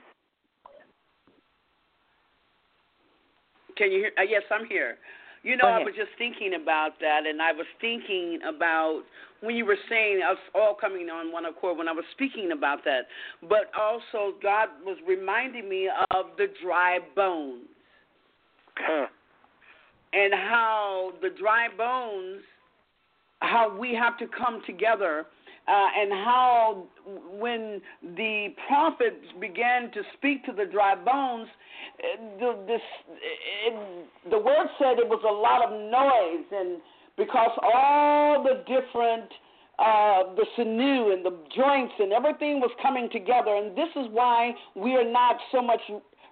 [3.76, 4.12] can you hear?
[4.18, 4.96] Uh, yes, I'm here.
[5.42, 9.02] You know, I was just thinking about that, and I was thinking about
[9.42, 12.82] when you were saying us all coming on one accord when I was speaking about
[12.84, 13.02] that.
[13.42, 17.66] But also, God was reminding me of the dry bones.
[18.76, 19.06] Huh.
[20.12, 22.42] And how the dry bones,
[23.38, 25.26] how we have to come together
[25.68, 26.84] uh, and how
[27.38, 27.80] when
[28.16, 31.48] the prophets began to speak to the dry bones,
[32.38, 32.80] the, this,
[33.66, 36.80] it, the word said it was a lot of noise, and
[37.16, 39.30] because all the different
[39.78, 44.54] uh, the sinew and the joints and everything was coming together, and this is why
[44.74, 45.80] we are not so much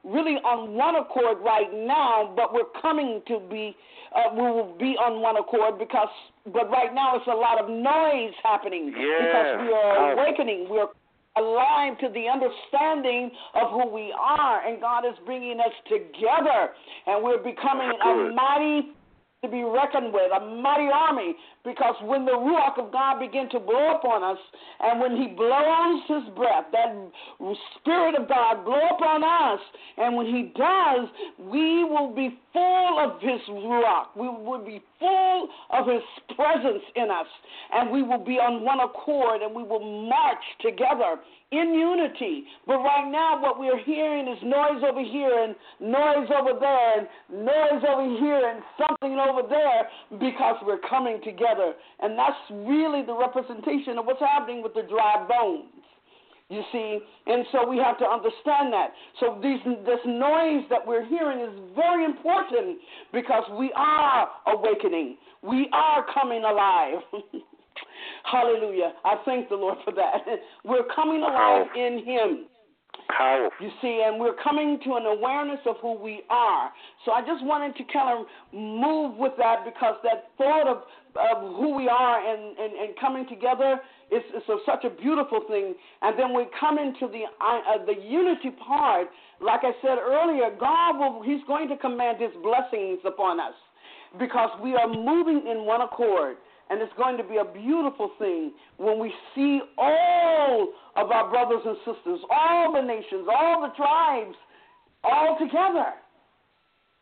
[0.04, 3.74] really on one accord right now, but we're coming to be,
[4.14, 6.08] uh, we will be on one accord because,
[6.52, 9.24] but right now it's a lot of noise happening Yeah.
[9.24, 10.68] because we are awakening.
[10.68, 10.88] We're
[11.36, 16.70] alive to the understanding of who we are, and God is bringing us together,
[17.06, 18.92] and we're becoming a mighty
[19.42, 23.60] to be reckoned with, a mighty army, because when the Ruach of God begins to
[23.60, 24.38] blow upon us,
[24.80, 26.94] and when He blows His breath, that
[27.80, 29.60] Spirit of God blow upon us,
[29.96, 31.08] and when He does,
[31.38, 34.08] we will be full of His Ruach.
[34.16, 36.02] We will be full of His
[36.36, 37.26] presence in us,
[37.72, 41.16] and we will be on one accord, and we will march together
[41.50, 42.44] in unity.
[42.66, 47.08] But right now, what we're hearing is noise over here and noise over there and
[47.30, 49.88] noise over here and something over there
[50.18, 51.53] because we're coming together.
[52.00, 55.70] And that's really the representation of what's happening with the dry bones.
[56.50, 58.92] You see, and so we have to understand that.
[59.18, 62.78] So these, this noise that we're hearing is very important
[63.12, 65.16] because we are awakening.
[65.42, 66.98] We are coming alive.
[68.30, 68.92] Hallelujah.
[69.04, 70.22] I thank the Lord for that.
[70.64, 72.46] We're coming alive in Him.
[73.08, 73.50] Powerful.
[73.60, 76.70] You see, and we're coming to an awareness of who we are.
[77.04, 80.78] So I just wanted to kind of move with that because that thought of,
[81.14, 85.42] of who we are and, and, and coming together is, is a, such a beautiful
[85.48, 85.74] thing.
[86.02, 89.08] And then we come into the uh, the unity part.
[89.40, 93.54] Like I said earlier, God will He's going to command His blessings upon us
[94.18, 96.36] because we are moving in one accord.
[96.70, 101.62] And it's going to be a beautiful thing when we see all of our brothers
[101.64, 104.36] and sisters, all the nations, all the tribes,
[105.04, 105.92] all together.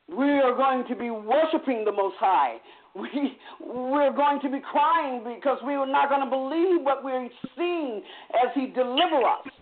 [0.09, 2.57] We are going to be worshiping the Most High.
[2.95, 7.27] We, we're going to be crying because we are not going to believe what we're
[7.57, 8.03] seeing
[8.35, 9.53] as He delivers us.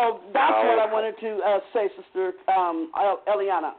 [0.00, 2.90] So that's what I wanted to uh, say, Sister um,
[3.28, 3.72] Eliana.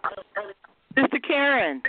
[0.96, 1.82] Sister Karen.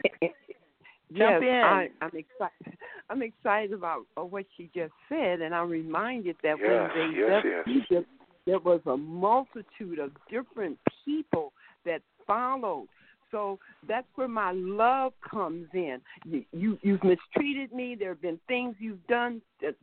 [1.17, 1.63] Jump yes, in.
[1.65, 2.79] I, I'm excited.
[3.11, 7.19] I'm excited about uh, what she just said, and I'm reminded that Yes, when they
[7.19, 7.77] yes, left yes.
[7.91, 8.09] Egypt,
[8.47, 11.53] there was a multitude of different people
[11.85, 12.89] that followed.
[13.31, 13.59] So
[13.89, 16.01] that's where my love comes in.
[16.25, 17.97] You, you you've mistreated me.
[17.99, 19.75] There have been things you've done that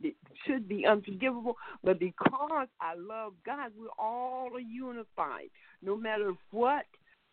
[0.46, 5.50] should be unforgivable, but because I love God, we're all unified.
[5.82, 6.84] No matter what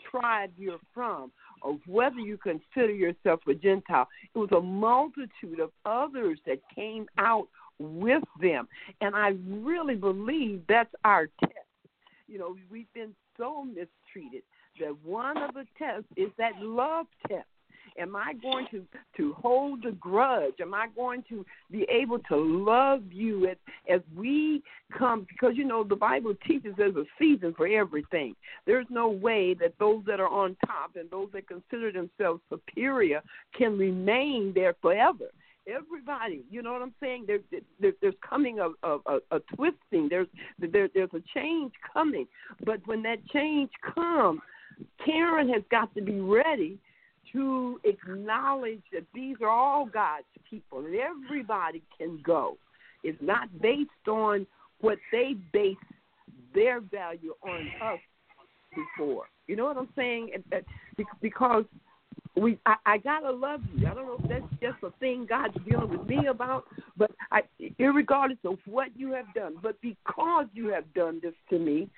[0.10, 1.32] tribe you're from,
[1.62, 4.08] or whether you consider yourself a Gentile.
[4.34, 7.48] It was a multitude of others that came out
[7.80, 8.68] with them.
[9.02, 11.54] And I really believe that's our test.
[12.28, 14.44] You know, we've been so mistreated
[14.80, 17.46] that one of the tests is that love test.
[18.00, 18.86] Am I going to
[19.18, 20.56] to hold a grudge?
[20.62, 23.58] Am I going to be able to love you as
[23.90, 24.62] as we
[24.96, 25.26] come?
[25.28, 28.36] Because you know the Bible teaches there's a season for everything.
[28.66, 33.22] There's no way that those that are on top and those that consider themselves superior
[33.58, 35.26] can remain there forever.
[35.68, 37.26] Everybody, you know what I'm saying?
[37.28, 37.40] There,
[37.82, 40.08] there there's coming a, a, a, a twisting.
[40.10, 40.28] There's
[40.60, 42.28] there, there's a change coming.
[42.64, 44.40] But when that change comes,
[45.04, 46.78] Karen has got to be ready
[47.34, 52.58] to acknowledge that these are all God's people and everybody can go.
[53.04, 54.48] It's not based on
[54.82, 55.76] what they base
[56.54, 58.00] their value on us
[58.76, 59.26] before.
[59.48, 60.32] You know what I'm saying?
[61.22, 61.66] Because
[62.38, 63.88] we, I, I gotta love you.
[63.88, 66.66] I don't know if that's just a thing God's dealing with me about,
[66.96, 67.42] but I,
[67.80, 71.90] irregardless of what you have done, but because you have done this to me,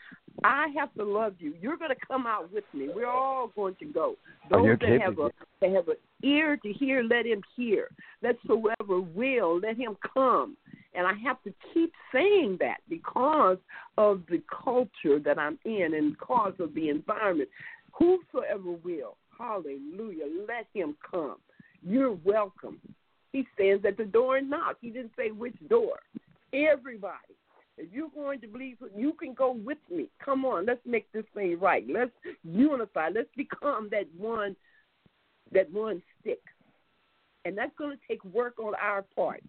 [0.44, 1.54] I have to love you.
[1.62, 2.90] You're going to come out with me.
[2.94, 4.16] We're all going to go.
[4.52, 7.90] Oh, Those you're that have a they have an ear to hear, let him hear.
[8.22, 10.56] Let whoever will, let him come.
[10.94, 13.58] And I have to keep saying that because
[13.98, 17.50] of the culture that I'm in and because of the environment.
[17.94, 21.38] Whosoever will, hallelujah, let him come.
[21.82, 22.80] You're welcome.
[23.32, 24.78] He stands at the door and knocks.
[24.82, 26.00] He didn't say which door.
[26.54, 27.36] Everybody.
[27.78, 30.10] If you're going to believe, you can go with me.
[30.24, 31.86] Come on, let's make this thing right.
[31.90, 32.12] Let's
[32.44, 33.10] unify.
[33.14, 34.56] Let's become that one,
[35.54, 36.42] that one stick.
[37.46, 39.42] And that's going to take work on our part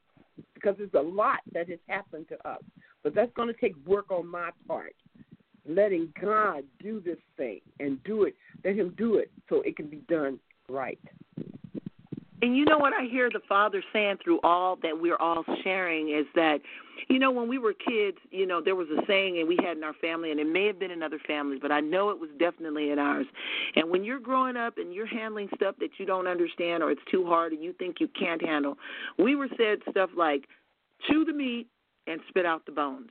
[0.54, 2.62] because there's a lot that has happened to us.
[3.02, 4.94] But that's going to take work on my part.
[5.68, 8.34] Letting God do this thing and do it,
[8.64, 10.38] let Him do it so it can be done
[10.68, 10.98] right.
[12.42, 16.08] And you know what I hear the Father saying through all that we're all sharing
[16.08, 16.60] is that,
[17.08, 19.76] you know, when we were kids, you know, there was a saying and we had
[19.76, 22.18] in our family, and it may have been in other families, but I know it
[22.18, 23.26] was definitely in ours.
[23.76, 27.02] And when you're growing up and you're handling stuff that you don't understand or it's
[27.10, 28.78] too hard and you think you can't handle,
[29.18, 30.46] we were said stuff like,
[31.08, 31.66] chew the meat
[32.06, 33.10] and spit out the bones.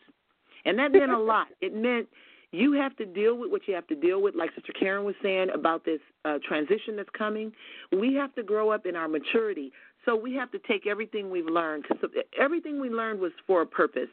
[0.65, 1.47] And that meant a lot.
[1.61, 2.07] It meant
[2.51, 5.15] you have to deal with what you have to deal with, like Sister Karen was
[5.21, 7.51] saying about this uh, transition that's coming.
[7.91, 9.71] We have to grow up in our maturity.
[10.05, 12.09] So we have to take everything we've learned, because
[12.39, 14.09] everything we learned was for a purpose.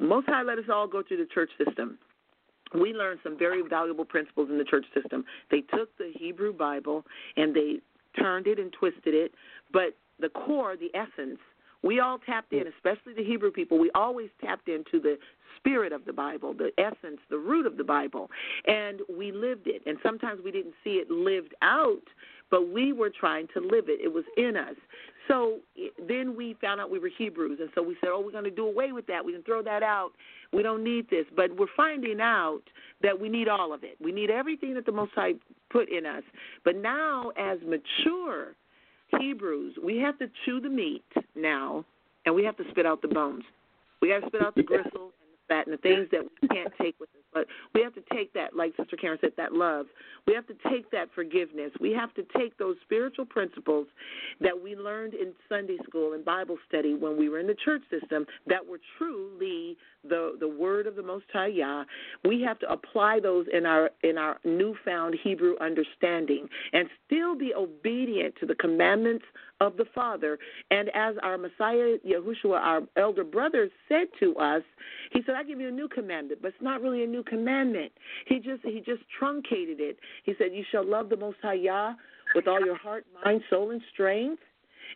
[0.00, 1.98] Most High let us all go through the church system.
[2.74, 5.24] We learned some very valuable principles in the church system.
[5.50, 7.04] They took the Hebrew Bible
[7.36, 7.80] and they
[8.18, 9.32] turned it and twisted it,
[9.72, 11.38] but the core, the essence,
[11.82, 13.78] we all tapped in, especially the Hebrew people.
[13.78, 15.18] We always tapped into the
[15.56, 18.30] spirit of the Bible, the essence, the root of the Bible,
[18.66, 19.82] and we lived it.
[19.86, 22.02] And sometimes we didn't see it lived out,
[22.50, 24.00] but we were trying to live it.
[24.02, 24.76] It was in us.
[25.28, 25.58] So
[26.08, 28.50] then we found out we were Hebrews, and so we said, "Oh, we're going to
[28.50, 29.24] do away with that.
[29.24, 30.12] We can throw that out.
[30.52, 32.62] We don't need this." But we're finding out
[33.02, 33.96] that we need all of it.
[34.00, 35.34] We need everything that the Most High
[35.70, 36.24] put in us.
[36.64, 38.54] But now, as mature
[39.18, 41.84] Hebrews, we have to chew the meat now,
[42.24, 43.44] and we have to spit out the bones.
[44.00, 45.10] We got to spit out the gristle
[45.52, 47.22] and the fat and the things that we can't take with us.
[47.32, 49.86] But we have to take that, like Sister Karen said, that love.
[50.26, 51.72] We have to take that forgiveness.
[51.80, 53.86] We have to take those spiritual principles
[54.40, 57.82] that we learned in Sunday school and Bible study when we were in the church
[57.90, 59.76] system that were truly
[60.08, 61.84] the the word of the Most High Yah.
[62.24, 67.54] We have to apply those in our in our newfound Hebrew understanding and still be
[67.54, 69.24] obedient to the commandments
[69.62, 70.38] of the Father.
[70.70, 74.62] And as our Messiah Yahushua, our elder brother, said to us,
[75.12, 77.92] he said, "I give you a new commandment, but it's not really a new commandment.
[78.26, 79.98] He just he just truncated it.
[80.24, 81.94] He said, "You shall love the Most High Yah
[82.34, 84.42] with all your heart, mind, soul, and strength."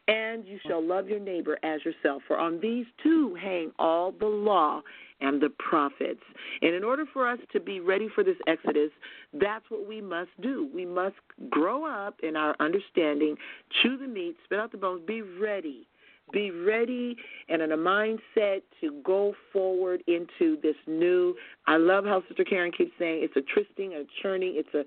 [0.09, 2.23] And you shall love your neighbor as yourself.
[2.27, 4.83] For on these two hang all the law
[5.21, 6.23] and the prophets.
[6.63, 8.91] And in order for us to be ready for this Exodus,
[9.35, 10.69] that's what we must do.
[10.75, 11.17] We must
[11.51, 13.37] grow up in our understanding,
[13.83, 15.87] chew the meat, spit out the bones, be ready
[16.33, 17.17] be ready
[17.49, 21.35] and in a mindset to go forward into this new.
[21.67, 24.55] I love how Sister Karen keeps saying it's a twisting, a churning.
[24.57, 24.85] It's a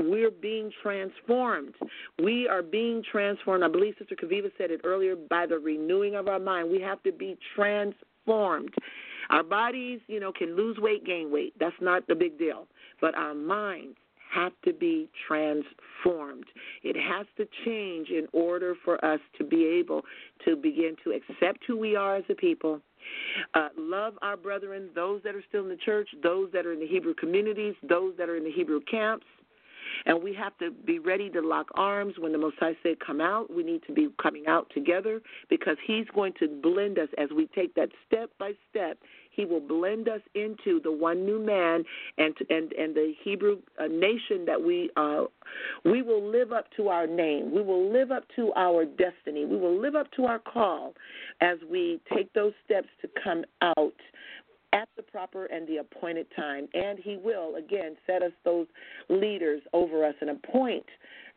[0.00, 1.74] we're being transformed.
[2.22, 3.62] We are being transformed.
[3.64, 6.70] I believe Sister Chaviva said it earlier by the renewing of our mind.
[6.70, 8.74] We have to be transformed.
[9.30, 11.54] Our bodies, you know, can lose weight, gain weight.
[11.58, 12.66] That's not the big deal.
[13.00, 13.96] But our minds
[14.32, 16.44] have to be transformed.
[16.82, 20.02] It has to change in order for us to be able
[20.44, 22.80] to begin to accept who we are as a people.
[23.54, 26.80] Uh, love our brethren, those that are still in the church, those that are in
[26.80, 29.26] the Hebrew communities, those that are in the Hebrew camps,
[30.06, 33.20] and we have to be ready to lock arms when the Most High said, Come
[33.20, 33.52] out.
[33.52, 37.46] We need to be coming out together because He's going to blend us as we
[37.54, 38.98] take that step by step
[39.40, 41.82] he will blend us into the one new man
[42.18, 45.24] and and and the Hebrew uh, nation that we uh,
[45.84, 47.54] we will live up to our name.
[47.54, 49.46] We will live up to our destiny.
[49.46, 50.92] We will live up to our call
[51.40, 53.94] as we take those steps to come out
[54.72, 56.68] at the proper and the appointed time.
[56.74, 58.66] And He will, again, set us those
[59.08, 60.86] leaders over us and appoint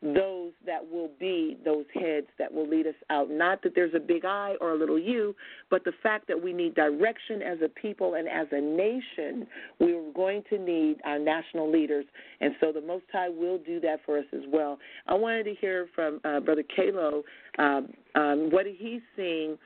[0.04, 3.30] those that will be those heads that will lead us out.
[3.30, 5.34] Not that there's a big I or a little you,
[5.70, 9.46] but the fact that we need direction as a people and as a nation.
[9.80, 12.04] We're going to need our national leaders.
[12.40, 14.78] And so the Most High will do that for us as well.
[15.06, 17.22] I wanted to hear from uh, Brother Kalo
[17.58, 19.56] um, um, what he's seeing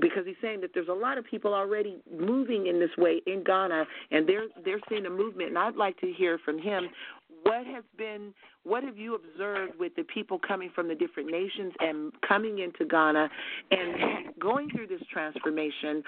[0.00, 3.42] because he's saying that there's a lot of people already moving in this way in
[3.44, 5.50] Ghana, and they're they're seeing a movement.
[5.50, 6.88] And I'd like to hear from him
[7.46, 11.72] what has been what have you observed with the people coming from the different nations
[11.78, 13.28] and coming into Ghana
[13.70, 16.02] and going through this transformation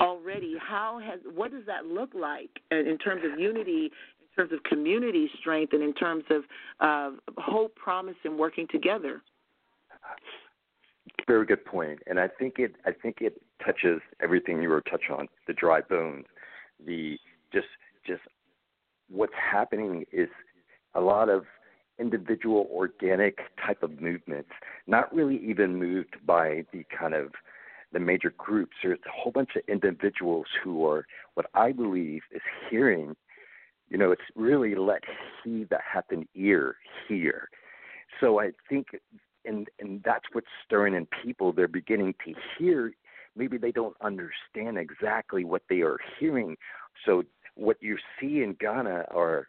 [0.00, 0.54] already?
[0.60, 3.90] How has what does that look like in terms of unity?
[4.36, 6.42] In terms of community strength and in terms of
[6.80, 9.22] uh, hope, promise, and working together.
[11.28, 12.74] Very good point, and I think it.
[12.84, 16.26] I think it touches everything you were touch on: the dry bones,
[16.84, 17.16] the
[17.52, 17.68] just
[18.04, 18.22] just
[19.08, 20.28] what's happening is
[20.94, 21.44] a lot of
[21.98, 24.50] individual organic type of movements,
[24.86, 27.32] not really even moved by the kind of
[27.92, 28.72] the major groups.
[28.82, 33.14] There's a whole bunch of individuals who are what I believe is hearing.
[33.88, 35.02] You know, it's really let
[35.42, 36.76] he that hath an ear
[37.06, 37.48] hear.
[38.20, 38.88] So I think,
[39.44, 41.52] and and that's what's stirring in people.
[41.52, 42.92] They're beginning to hear.
[43.36, 46.56] Maybe they don't understand exactly what they are hearing.
[47.04, 47.24] So
[47.56, 49.48] what you see in Ghana are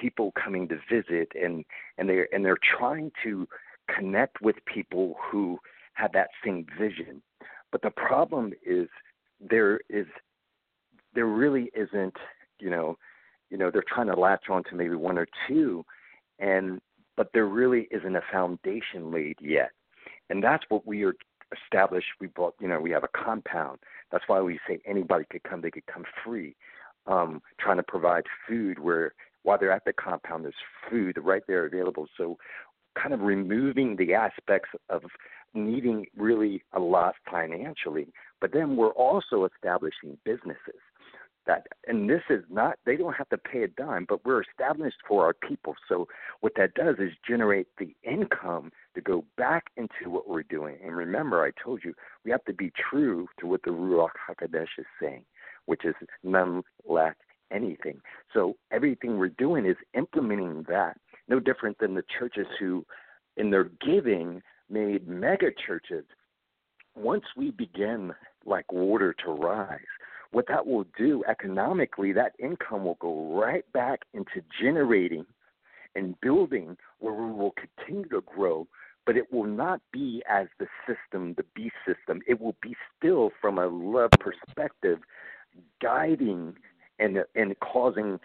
[0.00, 1.64] people coming to visit, and
[1.96, 3.48] and they're and they're trying to
[3.94, 5.58] connect with people who
[5.94, 7.22] have that same vision.
[7.72, 8.88] But the problem is
[9.40, 10.06] there is
[11.14, 12.16] there really isn't,
[12.60, 12.96] you know,
[13.50, 15.84] you know, they're trying to latch on to maybe one or two
[16.38, 16.80] and
[17.16, 19.70] but there really isn't a foundation laid yet.
[20.30, 21.14] And that's what we are
[21.64, 22.06] established.
[22.20, 23.80] We bought, you know, we have a compound.
[24.12, 26.54] That's why we say anybody could come, they could come free.
[27.06, 29.14] Um, trying to provide food where
[29.48, 30.54] while they're at the compound, there's
[30.90, 32.06] food right there available.
[32.18, 32.36] So
[33.00, 35.04] kind of removing the aspects of
[35.54, 38.08] needing really a lot financially,
[38.42, 40.82] but then we're also establishing businesses
[41.46, 44.98] that and this is not they don't have to pay a dime but we're established
[45.08, 46.06] for our people so
[46.40, 50.94] what that does is generate the income to go back into what we're doing and
[50.94, 54.84] remember i told you we have to be true to what the ruach hakodesh is
[55.00, 55.24] saying
[55.64, 57.16] which is none lack
[57.52, 58.00] anything.
[58.32, 60.98] So everything we're doing is implementing that.
[61.28, 62.84] No different than the churches who
[63.36, 66.04] in their giving made mega churches.
[66.96, 68.12] Once we begin
[68.44, 69.80] like water to rise
[70.30, 75.24] what that will do economically, that income will go right back into generating
[75.94, 78.66] and building where we will continue to grow,
[79.06, 82.20] but it will not be as the system, the B system.
[82.26, 84.98] It will be still from a love perspective,
[85.82, 86.54] guiding
[86.98, 88.18] and and causing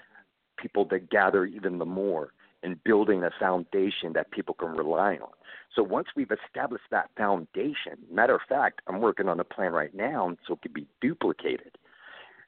[0.58, 2.32] people to gather even the more
[2.64, 5.32] and building a foundation that people can rely on.
[5.76, 9.94] So once we've established that foundation, matter of fact, I'm working on a plan right
[9.94, 11.78] now so it can be duplicated.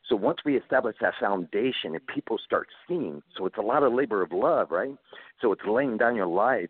[0.08, 3.94] So once we establish that foundation and people start seeing, so it's a lot of
[3.94, 4.96] labor of love, right?
[5.42, 6.70] So it's laying down your life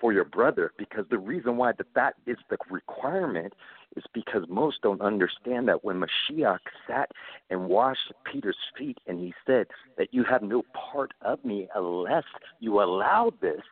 [0.00, 3.52] for your brother because the reason why that that is the requirement
[3.96, 7.10] is because most don't understand that when Mashiach sat
[7.50, 9.66] and washed Peter's feet and he said
[9.98, 10.62] that you have no
[10.92, 12.24] part of me unless
[12.60, 13.62] you allow this,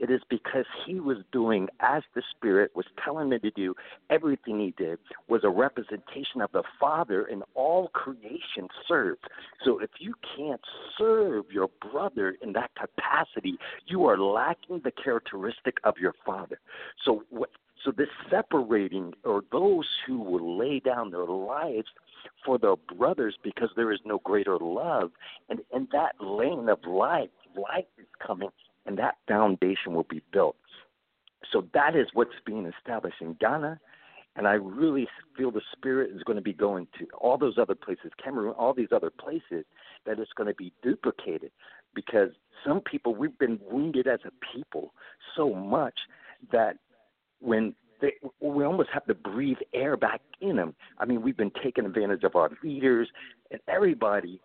[0.00, 3.74] it is because he was doing as the Spirit was telling him to do.
[4.08, 4.98] Everything he did
[5.28, 9.20] was a representation of the Father, and all creation serves.
[9.62, 10.60] So if you can't
[10.96, 16.58] serve your brother in that capacity, you are lacking the characteristic of your Father.
[17.04, 17.50] So what?
[17.84, 21.88] So this separating, or those who will lay down their lives
[22.44, 25.12] for their brothers because there is no greater love,
[25.48, 28.50] and in that lane of life, life is coming
[28.86, 30.56] and that foundation will be built.
[31.52, 33.80] So that is what's being established in Ghana.
[34.36, 37.74] And I really feel the spirit is going to be going to all those other
[37.74, 39.64] places, Cameroon, all these other places,
[40.06, 41.50] that it's going to be duplicated
[41.94, 42.30] because
[42.64, 44.94] some people, we've been wounded as a people
[45.36, 45.98] so much
[46.52, 46.76] that
[47.40, 50.74] when they, we almost have to breathe air back in them.
[50.98, 53.08] I mean, we've been taking advantage of our leaders
[53.50, 54.40] and everybody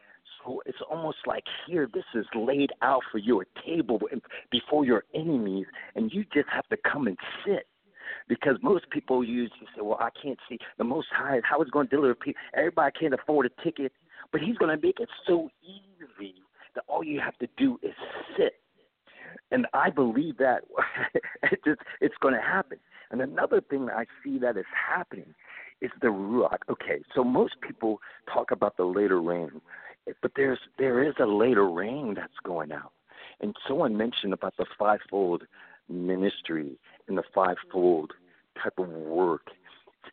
[0.66, 4.00] it's almost like here, this is laid out for you, a table
[4.52, 5.66] before your enemies,
[5.96, 7.68] and you just have to come and sit.
[8.28, 11.42] Because most people use, you say, well, I can't see the Most High.
[11.44, 12.40] How is going to deliver people?
[12.56, 13.92] Everybody can't afford a ticket,
[14.32, 16.36] but He's going to make it so easy
[16.76, 17.94] that all you have to do is
[18.38, 18.54] sit.
[19.52, 20.62] And I believe that
[21.66, 22.78] just, it's going to happen.
[23.12, 25.34] And another thing that I see that is happening
[25.82, 26.58] is the ruach.
[26.70, 28.00] Okay, so most people
[28.32, 29.62] talk about the later rain
[30.22, 32.92] but there's there is a later rain that's going out.
[33.42, 35.44] And someone mentioned about the fivefold
[35.90, 36.78] ministry
[37.08, 38.14] and the fivefold
[38.62, 39.48] type of work.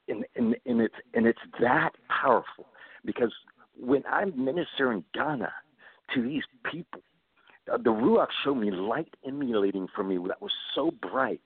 [0.09, 2.67] And, and, and it's and it's that powerful
[3.05, 3.33] because
[3.79, 5.53] when I'm ministering Ghana
[6.15, 7.03] to these people,
[7.67, 11.41] the Ruach showed me light emulating for me that was so bright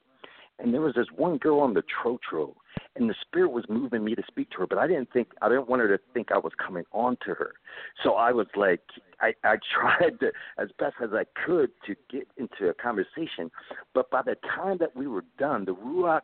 [0.58, 2.54] and there was this one girl on the trotro,
[2.94, 5.48] and the spirit was moving me to speak to her, but I didn't think I
[5.48, 7.54] didn't want her to think I was coming on to her.
[8.02, 8.80] So I was like,
[9.20, 13.50] I I tried to, as best as I could to get into a conversation,
[13.94, 16.20] but by the time that we were done, the ruach,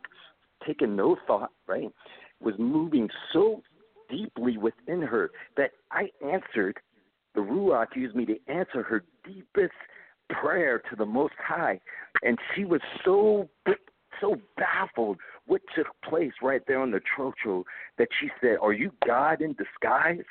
[0.65, 1.91] taking no thought, right,
[2.41, 3.61] was moving so
[4.09, 6.77] deeply within her that I answered.
[7.35, 9.73] The ruach used me to answer her deepest
[10.29, 11.79] prayer to the Most High,
[12.21, 13.49] and she was so
[14.19, 17.63] so baffled what took place right there on the trotro
[17.97, 20.23] that she said, Are you God in disguise?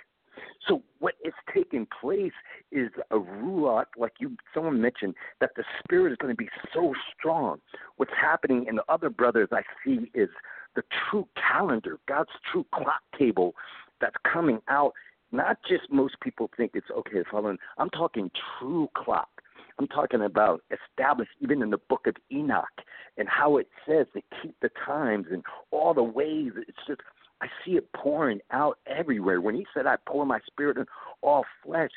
[0.66, 2.32] So what is taking place
[2.70, 6.94] is a ruach, like you someone mentioned, that the spirit is going to be so
[7.16, 7.60] strong.
[7.96, 10.30] What's happening in the other brothers I see is
[10.74, 13.54] the true calendar, God's true clock table
[14.00, 14.92] that's coming out.
[15.32, 17.58] Not just most people think it's okay to following.
[17.78, 19.28] I'm talking true clock.
[19.78, 22.82] I'm talking about established even in the book of Enoch
[23.16, 26.52] and how it says to keep the times and all the ways.
[26.56, 27.00] It's just
[27.40, 29.40] I see it pouring out everywhere.
[29.40, 30.86] When he said, I pour my spirit on
[31.22, 31.90] all flesh,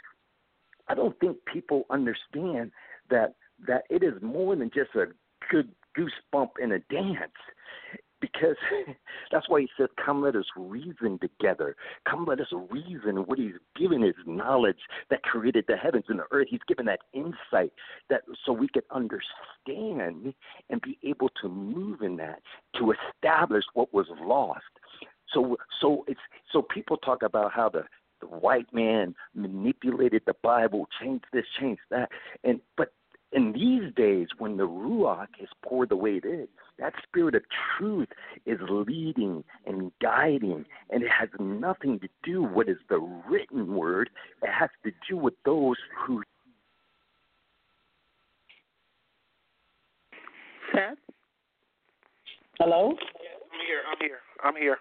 [0.88, 2.72] I don't think people understand
[3.10, 3.36] that
[3.68, 5.06] that it is more than just a
[5.50, 7.32] good goosebump in a dance
[8.22, 8.56] because
[9.32, 11.76] that's why he says, Come, let us reason together.
[12.10, 14.80] Come, let us reason what he's given his knowledge
[15.10, 16.48] that created the heavens and the earth.
[16.50, 17.74] He's given that insight
[18.10, 20.34] that so we could understand
[20.70, 22.42] and be able to move in that
[22.78, 24.64] to establish what was lost.
[25.34, 26.20] So so it's
[26.52, 27.84] so people talk about how the
[28.22, 32.10] the white man manipulated the Bible, changed this, changed that,
[32.44, 32.94] and but
[33.36, 36.48] in these days when the ruach is poured the way it is,
[36.80, 37.44] that spirit of
[37.78, 38.08] truth
[38.46, 42.98] is leading and guiding, and it has nothing to do with what is the
[43.30, 44.10] written word.
[44.42, 45.76] It has to do with those
[46.08, 46.24] who.
[50.74, 50.98] Seth?
[52.60, 52.92] Hello?
[52.92, 53.82] I'm here.
[53.92, 54.20] I'm here.
[54.44, 54.78] I'm here.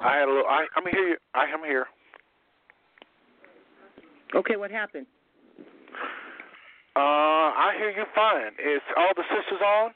[0.00, 0.46] I had a little.
[0.48, 1.18] I, I'm here.
[1.34, 1.86] I am here.
[4.34, 5.06] Okay, what happened?
[6.96, 8.52] Uh, I hear you fine.
[8.56, 9.90] Is all the sisters on?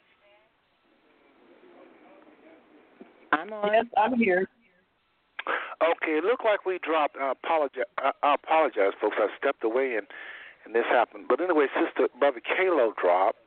[3.32, 3.72] I'm on.
[3.72, 4.47] Yes, I'm here.
[5.81, 7.16] Okay, it looked like we dropped.
[7.16, 7.89] I apologize.
[7.97, 9.16] I, apologize, folks.
[9.18, 10.06] I stepped away and
[10.66, 11.24] and this happened.
[11.27, 13.39] But anyway, Sister Brother Kalo dropped,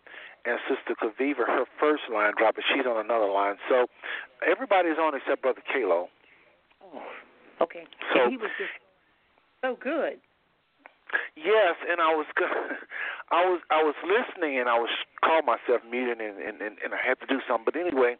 [0.45, 3.57] and Sister Chaviva, her first line dropped, and she's on another line.
[3.69, 3.85] So
[4.41, 6.09] everybody's on except Brother Kalo.
[6.81, 7.03] Oh,
[7.61, 7.85] okay.
[8.15, 8.73] So he was just
[9.61, 10.17] so good.
[11.37, 12.49] Yes, and I was go-
[13.31, 14.89] I was I was listening and I was
[15.23, 17.65] called myself muted and, and and I had to do something.
[17.65, 18.17] But anyway,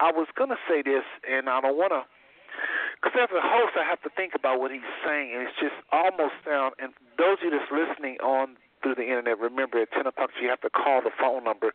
[0.00, 2.04] I was gonna say this, and I don't wanna.
[3.00, 5.74] Because as a host, I have to think about what he's saying, and it's just
[5.90, 6.74] almost sound.
[6.78, 10.48] And those of you that's listening on through the internet, remember at 10 o'clock you
[10.50, 11.72] have to call the phone number.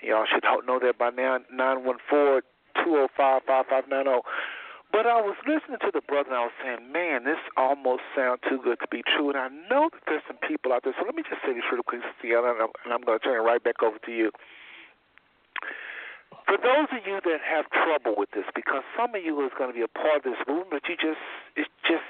[0.00, 2.42] Y'all should know that by now, nine one four
[2.76, 4.22] two zero five five five nine zero.
[4.92, 8.44] But I was listening to the brother and I was saying, man, this almost sounds
[8.44, 9.32] too good to be true.
[9.32, 10.92] And I know that there's some people out there.
[11.00, 13.42] So let me just say this real quick, Sienna, and I'm going to turn it
[13.42, 14.30] right back over to you.
[16.44, 19.72] For those of you that have trouble with this, because some of you is going
[19.72, 21.24] to be a part of this movement, but you just,
[21.56, 22.04] it's just,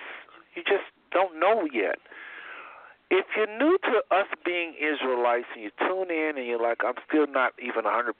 [0.58, 2.02] you just don't know yet.
[3.14, 6.98] If you're new to us being Israelites and you tune in and you're like, I'm
[7.06, 8.10] still not even 100%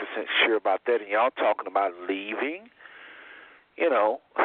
[0.44, 2.70] sure about that, and y'all talking about leaving,
[3.82, 4.20] you know,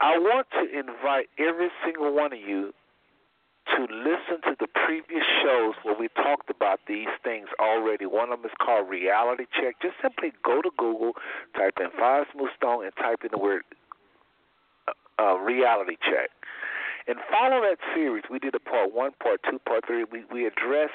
[0.00, 2.72] I want to invite every single one of you
[3.74, 8.06] to listen to the previous shows where we talked about these things already.
[8.06, 9.74] One of them is called Reality Check.
[9.82, 11.12] Just simply go to Google,
[11.56, 13.62] type in Five Smooth Stone, and type in the word
[14.86, 16.30] uh, uh, Reality Check.
[17.08, 18.22] And follow that series.
[18.30, 20.04] We did a part one, part two, part three.
[20.04, 20.90] We we address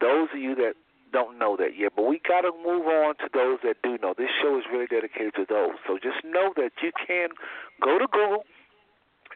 [0.00, 0.74] those of you that
[1.12, 4.14] don't know that yet, but we got to move on to those that do know.
[4.16, 5.76] This show is really dedicated to those.
[5.86, 7.28] So just know that you can
[7.80, 8.44] go to Google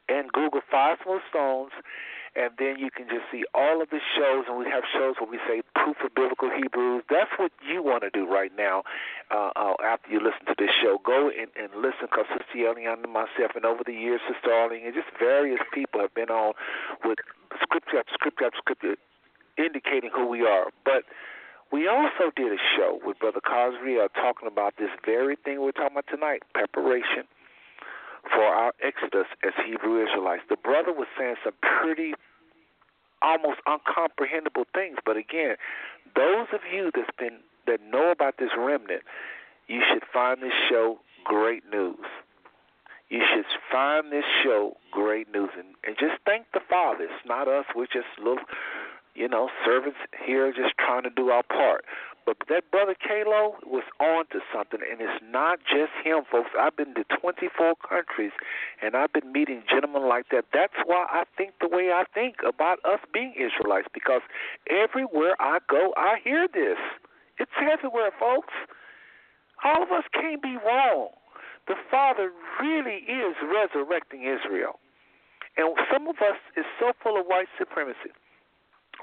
[0.09, 1.73] and Google Five Smooth Stones,
[2.36, 4.44] and then you can just see all of the shows.
[4.48, 7.05] And we have shows where we say proof of biblical Hebrews.
[7.11, 8.85] That's what you want to do right now
[9.31, 10.98] uh, uh, after you listen to this show.
[11.05, 14.86] Go and, and listen because Sister Eliana and myself, and over the years, Sister Arlene,
[14.86, 16.53] and just various people have been on
[17.05, 17.19] with
[17.62, 18.97] scripture after scripture after scripture
[19.59, 20.69] indicating who we are.
[20.85, 21.05] But
[21.72, 25.72] we also did a show with Brother Cosby uh, talking about this very thing we're
[25.72, 27.24] talking about tonight preparation
[28.32, 30.43] for our exodus as Hebrew Israelites.
[30.48, 32.14] The brother was saying some pretty,
[33.22, 34.98] almost uncomprehendable things.
[35.05, 35.56] But again,
[36.14, 39.02] those of you that's been that know about this remnant,
[39.66, 42.06] you should find this show great news.
[43.09, 47.05] You should find this show great news, and, and just thank the Father.
[47.05, 47.64] It's not us.
[47.74, 48.43] We're just little
[49.16, 51.84] you know, servants here just trying to do our part.
[52.26, 56.51] But that brother Kalo was on to something, and it's not just him, folks.
[56.59, 58.32] I've been to 24 countries,
[58.82, 60.44] and I've been meeting gentlemen like that.
[60.52, 64.22] That's why I think the way I think about us being Israelites, because
[64.68, 66.78] everywhere I go, I hear this.
[67.38, 68.52] It's everywhere, folks.
[69.62, 71.10] All of us can't be wrong.
[71.68, 74.80] The Father really is resurrecting Israel.
[75.56, 78.10] And some of us is so full of white supremacy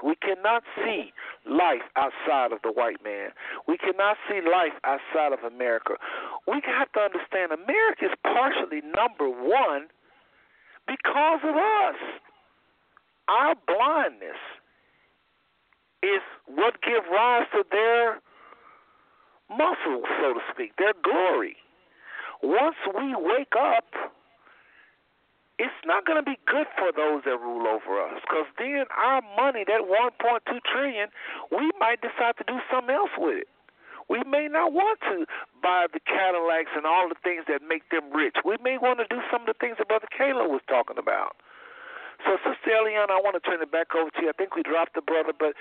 [0.02, 1.12] we cannot see
[1.48, 3.30] life outside of the white man.
[3.68, 5.94] We cannot see life outside of America.
[6.46, 9.86] We have to understand America is partially number one
[10.86, 12.00] because of us.
[13.28, 14.40] Our blindness
[16.02, 18.20] is what gives rise to their
[19.48, 21.56] muscle, so to speak, their glory.
[22.42, 23.84] Once we wake up,
[25.58, 29.22] it's not going to be good for those that rule over us because then our
[29.38, 31.08] money, that 1.2 trillion,
[31.50, 33.48] we might decide to do something else with it.
[34.08, 35.24] We may not want to
[35.62, 38.36] buy the Cadillacs and all the things that make them rich.
[38.44, 41.36] We may want to do some of the things that Brother Kalo was talking about.
[42.22, 44.28] So, Sister Eliana, I want to turn it back over to you.
[44.28, 45.52] I think we dropped the brother, but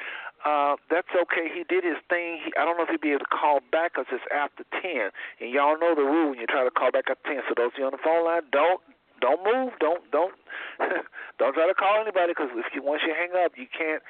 [0.45, 1.51] uh, that's okay.
[1.51, 2.39] He did his thing.
[2.45, 5.11] He, I don't know if he'll be able to call back because it's after 10.
[5.41, 7.43] And y'all know the rule when you try to call back after 10.
[7.49, 8.79] So, those of you on the phone line, don't
[9.21, 9.73] don't move.
[9.79, 10.33] Don't don't
[11.39, 14.01] don't try to call anybody because if you once you hang up, you can't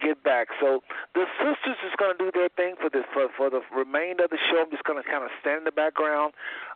[0.00, 0.48] get back.
[0.60, 0.80] So
[1.14, 4.30] the sisters is going to do their thing for this for for the remainder of
[4.30, 4.64] the show.
[4.64, 6.32] I'm just going to kind of stand in the background.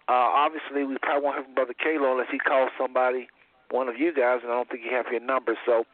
[0.09, 3.29] Uh, obviously, we probably won't hear from Brother Kalo unless he calls somebody,
[3.71, 5.57] one of you guys, and I don't think you have your number.
[5.67, 5.85] So.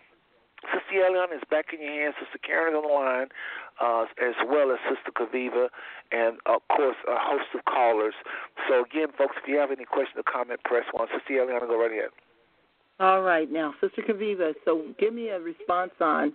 [0.60, 2.14] Sister Eliana is back in your hands.
[2.20, 3.32] Sister Karen is on the line,
[3.80, 5.68] uh, as well as Sister Chaviva,
[6.12, 8.14] and of course a host of callers.
[8.68, 11.08] So again, folks, if you have any question or comment, press one.
[11.08, 12.10] Sister Eliana, go right ahead.
[12.98, 14.52] All right, now, Sister Chaviva.
[14.64, 16.32] So give me a response on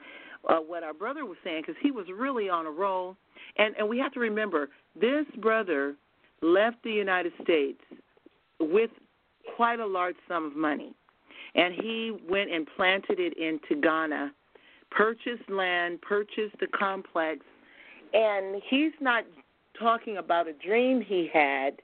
[0.49, 3.15] uh, what our brother was saying because he was really on a roll,
[3.57, 4.69] and and we have to remember
[4.99, 5.95] this brother
[6.41, 7.81] left the United States
[8.59, 8.89] with
[9.55, 10.93] quite a large sum of money
[11.55, 14.31] and he went and planted it into Ghana,
[14.95, 17.39] purchased land, purchased the complex,
[18.13, 19.23] and he's not
[19.79, 21.81] talking about a dream he had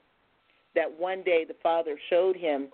[0.74, 2.68] that one day the father showed him.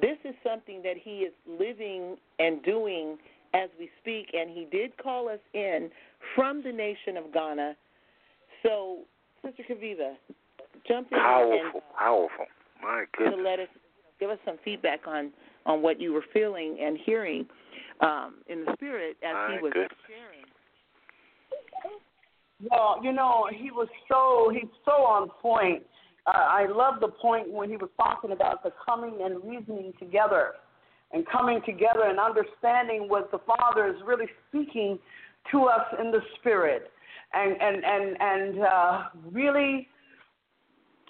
[0.00, 3.18] This is something that he is living and doing
[3.54, 5.90] as we speak, and he did call us in
[6.34, 7.74] from the nation of Ghana.
[8.62, 8.98] So,
[9.44, 10.14] Sister Chaviva,
[10.86, 12.46] jump in powerful, and powerful.
[12.80, 13.36] Uh, My goodness.
[13.36, 13.68] to let us
[14.20, 15.32] give us some feedback on
[15.66, 17.46] on what you were feeling and hearing
[18.00, 19.98] um, in the spirit as My he was goodness.
[20.06, 20.46] sharing.
[22.70, 25.84] Well, you know, he was so he's so on point.
[26.26, 30.54] Uh, I love the point when he was talking about the coming and reasoning together,
[31.12, 34.98] and coming together and understanding what the Father is really speaking
[35.52, 36.90] to us in the Spirit,
[37.32, 39.88] and and and and uh, really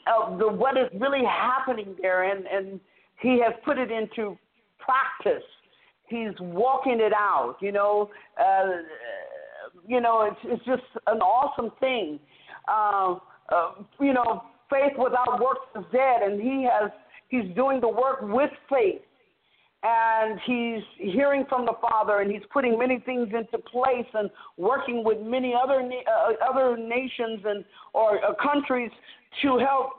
[0.07, 2.79] uh, the what is really happening there, and and
[3.21, 4.37] he has put it into
[4.79, 5.43] practice.
[6.09, 7.57] He's walking it out.
[7.61, 8.67] You know, uh,
[9.87, 12.19] you know, it's it's just an awesome thing.
[12.67, 13.17] Uh,
[13.51, 16.91] uh, you know, faith without works is dead, and he has
[17.29, 19.03] he's doing the work with faith,
[19.83, 20.83] and he's
[21.13, 25.55] hearing from the Father, and he's putting many things into place, and working with many
[25.55, 27.65] other uh, other nations and
[27.95, 28.91] or uh, countries
[29.43, 29.91] to help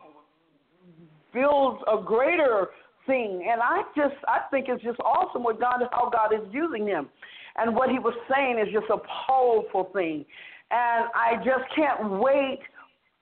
[1.34, 2.70] build a greater
[3.10, 3.44] thing.
[3.52, 7.10] And I just I think it's just awesome what God how God is using him.
[7.58, 10.24] And what he was saying is just a powerful thing.
[10.72, 12.60] And I just can't wait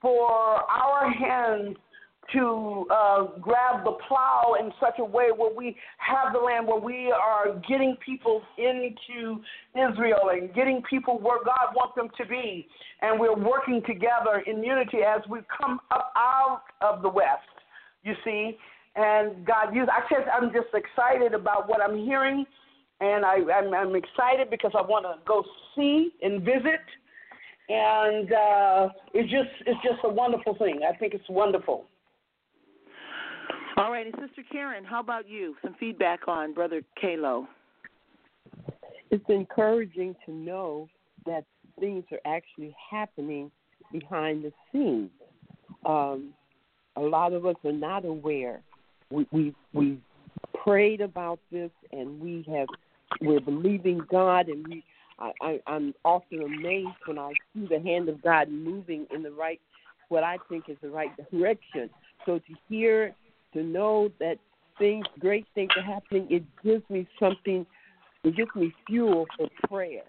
[0.00, 1.76] for our hands
[2.34, 6.78] to uh, grab the plow in such a way where we have the land, where
[6.78, 9.40] we are getting people into
[9.74, 12.68] Israel and getting people where God wants them to be.
[13.00, 17.48] And we're working together in unity as we come up out of the West,
[18.04, 18.58] you see.
[18.98, 22.44] And God used, I just, I'm just excited about what I'm hearing.
[23.00, 25.44] And I, I'm, I'm excited because I want to go
[25.76, 26.82] see and visit.
[27.68, 30.80] And uh, it's just, it's just a wonderful thing.
[30.88, 31.84] I think it's wonderful.
[33.76, 35.54] All righty, Sister Karen, how about you?
[35.62, 37.46] Some feedback on Brother Kalo.
[39.12, 40.88] It's encouraging to know
[41.24, 41.44] that
[41.78, 43.52] things are actually happening
[43.92, 45.10] behind the scenes.
[45.86, 46.30] Um,
[46.96, 48.60] a lot of us are not aware.
[49.10, 49.98] We we we
[50.64, 52.68] prayed about this, and we have
[53.20, 54.84] we're believing God, and we
[55.18, 59.30] I, I I'm often amazed when I see the hand of God moving in the
[59.30, 59.60] right
[60.08, 61.90] what I think is the right direction.
[62.26, 63.14] So to hear
[63.54, 64.36] to know that
[64.78, 67.66] things, great things are happening, it gives me something,
[68.24, 70.04] it gives me fuel for prayer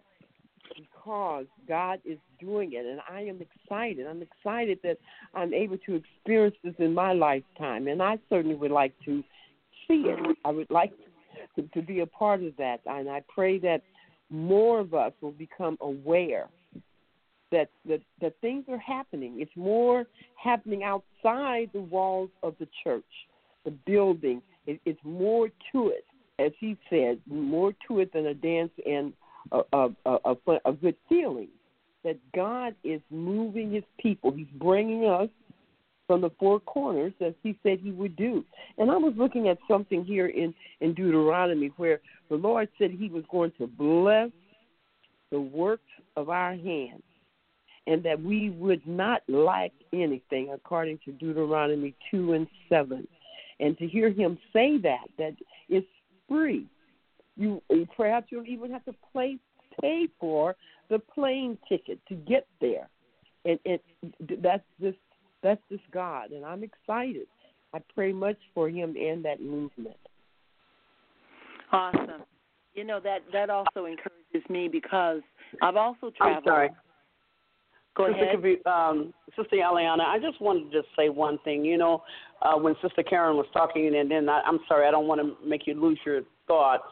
[1.09, 4.05] because God is doing it, and I am excited.
[4.05, 4.97] I'm excited that
[5.33, 9.23] I'm able to experience this in my lifetime, and I certainly would like to
[9.87, 10.37] see it.
[10.45, 10.93] I would like
[11.55, 13.81] to, to be a part of that, and I pray that
[14.29, 16.47] more of us will become aware
[17.51, 19.37] that, that that things are happening.
[19.39, 20.05] It's more
[20.35, 23.03] happening outside the walls of the church,
[23.65, 24.43] the building.
[24.67, 26.05] It, it's more to it,
[26.37, 29.13] as he said, more to it than a dance and
[29.51, 31.49] a, a, a, a, good feeling.
[32.03, 34.31] That God is moving His people.
[34.31, 35.29] He's bringing us
[36.07, 38.45] from the four corners as He said He would do.
[38.77, 41.99] And I was looking at something here in in Deuteronomy where
[42.29, 44.29] the Lord said He was going to bless
[45.31, 45.83] the works
[46.15, 47.03] of our hands
[47.89, 53.07] and that we would not lack anything, according to Deuteronomy 2 and 7.
[53.59, 55.33] And to hear him say that, that
[55.69, 55.87] it's
[56.27, 56.67] free.
[57.39, 57.61] You
[57.95, 59.37] perhaps you'll even have to play,
[59.79, 60.55] pay for
[60.89, 62.89] the plane ticket to get there,
[63.45, 63.81] and it
[64.41, 64.95] that's this
[65.41, 67.27] that's this God, and I'm excited.
[67.73, 69.95] I pray much for him and that movement.
[71.71, 72.23] Awesome.
[72.73, 75.21] You know that that also encourages me because
[75.61, 76.37] I've also traveled.
[76.37, 76.69] I'm sorry.
[77.95, 78.35] Go ahead.
[78.35, 81.63] Kavi- um, Sister Eliana, I just wanted to just say one thing.
[81.63, 82.03] You know,
[82.41, 85.47] uh, when Sister Karen was talking, and then I, I'm sorry, I don't want to
[85.47, 86.83] make you lose your thoughts,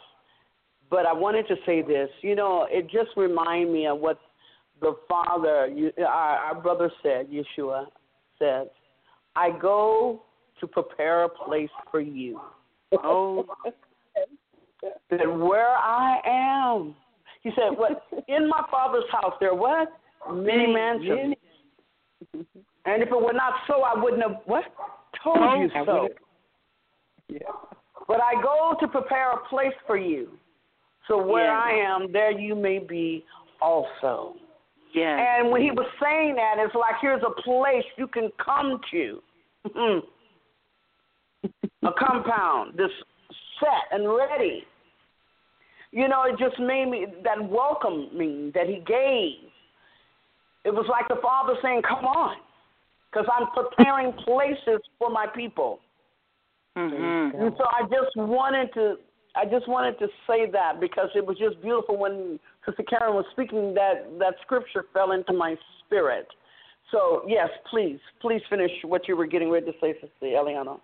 [0.90, 2.10] but I wanted to say this.
[2.22, 4.20] You know, it just reminded me of what
[4.82, 7.86] the Father, you, our, our brother said, Yeshua
[8.40, 8.70] said,
[9.36, 10.24] I go
[10.60, 12.40] to prepare a place for you.
[13.04, 13.46] Oh,
[15.10, 16.96] that where I am,
[17.42, 19.90] he said, what in my Father's house there what
[20.32, 21.36] many mansions.
[22.86, 24.64] And if it were not so, I wouldn't have what
[25.24, 26.08] told you so.
[27.30, 27.40] Yeah.
[28.08, 30.30] But I go to prepare a place for you.
[31.08, 31.62] So where Yeah.
[31.64, 33.26] I am, there you may be
[33.62, 34.36] also.
[34.94, 35.20] yes.
[35.20, 39.22] And when he was saying that, it's like here's a place you can come to.
[41.84, 42.92] A compound this
[43.60, 44.66] set and ready.
[45.92, 49.50] You know, it just made me that welcoming that he gave.
[50.66, 52.38] It was like the Father saying, "Come on,"
[53.10, 55.80] because I'm preparing places for my people.
[56.76, 57.42] Mm-hmm.
[57.42, 58.96] And so I just wanted to
[59.38, 63.26] I just wanted to say that because it was just beautiful when Sister Karen was
[63.32, 65.56] speaking that that scripture fell into my
[65.86, 66.28] spirit.
[66.92, 70.80] So yes, please, please finish what you were getting ready to say, Sister Eliana.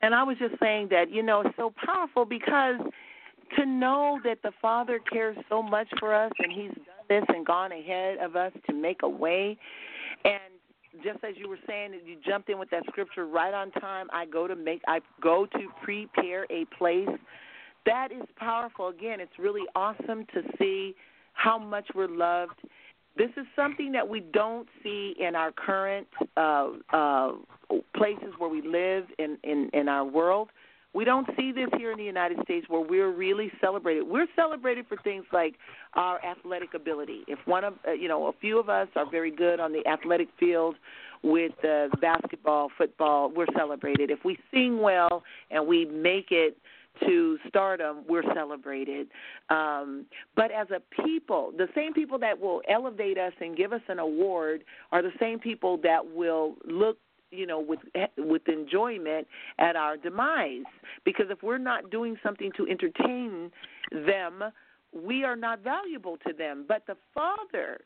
[0.00, 2.76] And I was just saying that, you know, it's so powerful because
[3.56, 7.44] to know that the Father cares so much for us and He's done this and
[7.44, 9.56] gone ahead of us to make a way.
[10.24, 10.40] And
[11.02, 14.08] just as you were saying, you jumped in with that scripture right on time.
[14.12, 17.08] I go to make, I go to prepare a place.
[17.88, 18.88] That is powerful.
[18.88, 20.94] Again, it's really awesome to see
[21.32, 22.56] how much we're loved.
[23.16, 26.06] This is something that we don't see in our current
[26.36, 27.32] uh, uh,
[27.96, 30.50] places where we live in, in, in our world.
[30.92, 34.06] We don't see this here in the United States where we're really celebrated.
[34.06, 35.54] We're celebrated for things like
[35.94, 37.22] our athletic ability.
[37.26, 39.86] If one of uh, you know a few of us are very good on the
[39.86, 40.76] athletic field
[41.22, 44.10] with uh, basketball, football, we're celebrated.
[44.10, 46.56] If we sing well and we make it
[47.00, 49.08] to stardom, we're celebrated.
[49.50, 50.06] Um,
[50.36, 53.98] but as a people, the same people that will elevate us and give us an
[53.98, 56.98] award are the same people that will look
[57.30, 57.80] you know with
[58.16, 59.26] with enjoyment
[59.58, 60.64] at our demise
[61.04, 63.50] because if we're not doing something to entertain
[64.06, 64.42] them
[64.94, 67.80] we are not valuable to them but the father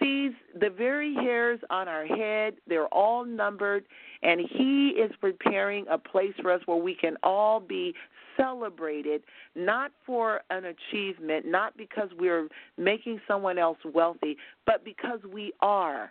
[0.00, 2.54] sees the very hairs on our head.
[2.66, 3.84] They're all numbered
[4.22, 7.94] and he is preparing a place for us where we can all be
[8.36, 9.22] celebrated
[9.54, 12.48] not for an achievement not because we're
[12.78, 16.10] making someone else wealthy but because we are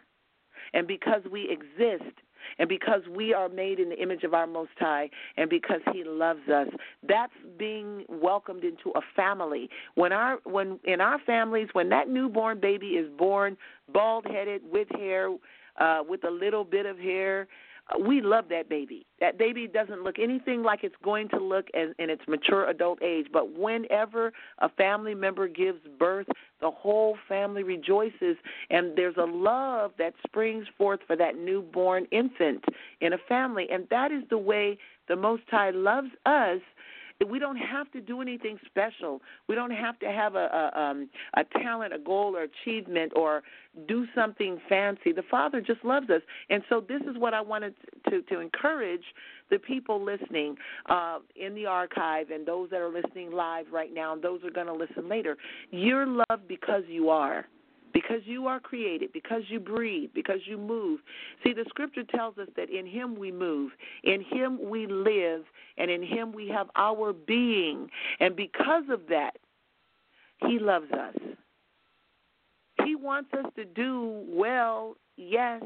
[0.73, 2.15] and because we exist
[2.59, 6.03] and because we are made in the image of our most high and because he
[6.03, 6.67] loves us
[7.07, 9.69] that's being welcomed into a family.
[9.95, 13.57] When our when in our families when that newborn baby is born
[13.91, 15.29] bald headed with hair
[15.79, 17.47] uh with a little bit of hair
[17.99, 19.05] we love that baby.
[19.19, 23.01] That baby doesn't look anything like it's going to look in, in its mature adult
[23.01, 23.27] age.
[23.31, 26.27] But whenever a family member gives birth,
[26.59, 28.37] the whole family rejoices,
[28.69, 32.63] and there's a love that springs forth for that newborn infant
[33.01, 33.67] in a family.
[33.71, 34.77] And that is the way
[35.07, 36.61] the Most High loves us.
[37.27, 39.21] We don't have to do anything special.
[39.47, 43.43] We don't have to have a a, um, a talent, a goal, or achievement, or
[43.87, 45.11] do something fancy.
[45.11, 47.75] The Father just loves us, and so this is what I wanted
[48.09, 49.03] to to encourage
[49.49, 50.55] the people listening
[50.89, 54.51] uh, in the archive and those that are listening live right now, and those are
[54.51, 55.37] going to listen later.
[55.71, 57.45] You're loved because you are
[57.93, 60.99] because you are created, because you breathe, because you move.
[61.43, 63.71] See, the scripture tells us that in Him we move,
[64.03, 65.43] in Him we live,
[65.77, 67.89] and in Him we have our being.
[68.19, 69.37] And because of that,
[70.47, 71.15] He loves us.
[72.85, 75.61] He wants us to do well, yes.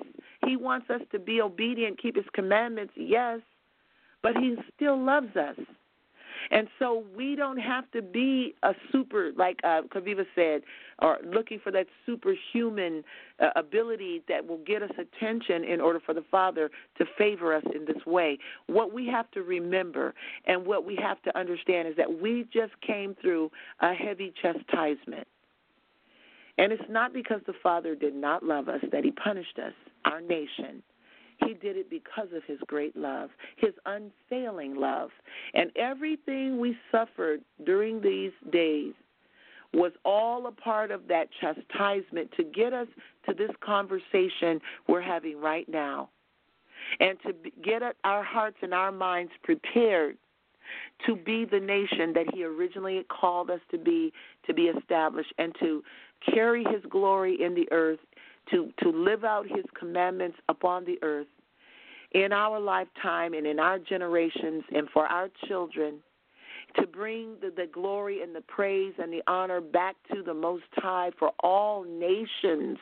[0.46, 3.40] He wants us to be obedient, keep His commandments, yes.
[4.22, 5.58] But He still loves us.
[6.52, 10.62] And so we don't have to be a super, like uh, Chaviva said,
[11.00, 13.04] or looking for that superhuman
[13.40, 17.64] uh, ability that will get us attention in order for the Father to favor us
[17.74, 18.38] in this way.
[18.68, 20.14] What we have to remember
[20.46, 23.52] and what we have to understand is that we just came through
[23.82, 25.28] a heavy chastisement.
[26.58, 29.74] And it's not because the Father did not love us that He punished us,
[30.06, 30.82] our nation.
[31.44, 35.10] He did it because of His great love, His unfailing love.
[35.54, 38.94] And everything we suffered during these days
[39.74, 42.88] was all a part of that chastisement to get us
[43.28, 46.10] to this conversation we're having right now
[47.00, 47.34] and to
[47.64, 50.18] get our hearts and our minds prepared
[51.06, 54.12] to be the nation that he originally called us to be
[54.48, 55.84] to be established and to
[56.34, 58.00] carry his glory in the earth
[58.52, 61.28] to to live out his commandments upon the earth
[62.12, 66.00] in our lifetime and in our generations and for our children
[66.80, 70.64] to bring the, the glory and the praise and the honor back to the Most
[70.74, 72.78] High for all nations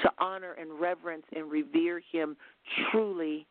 [0.00, 2.36] to honor and reverence and revere Him
[2.90, 3.46] truly.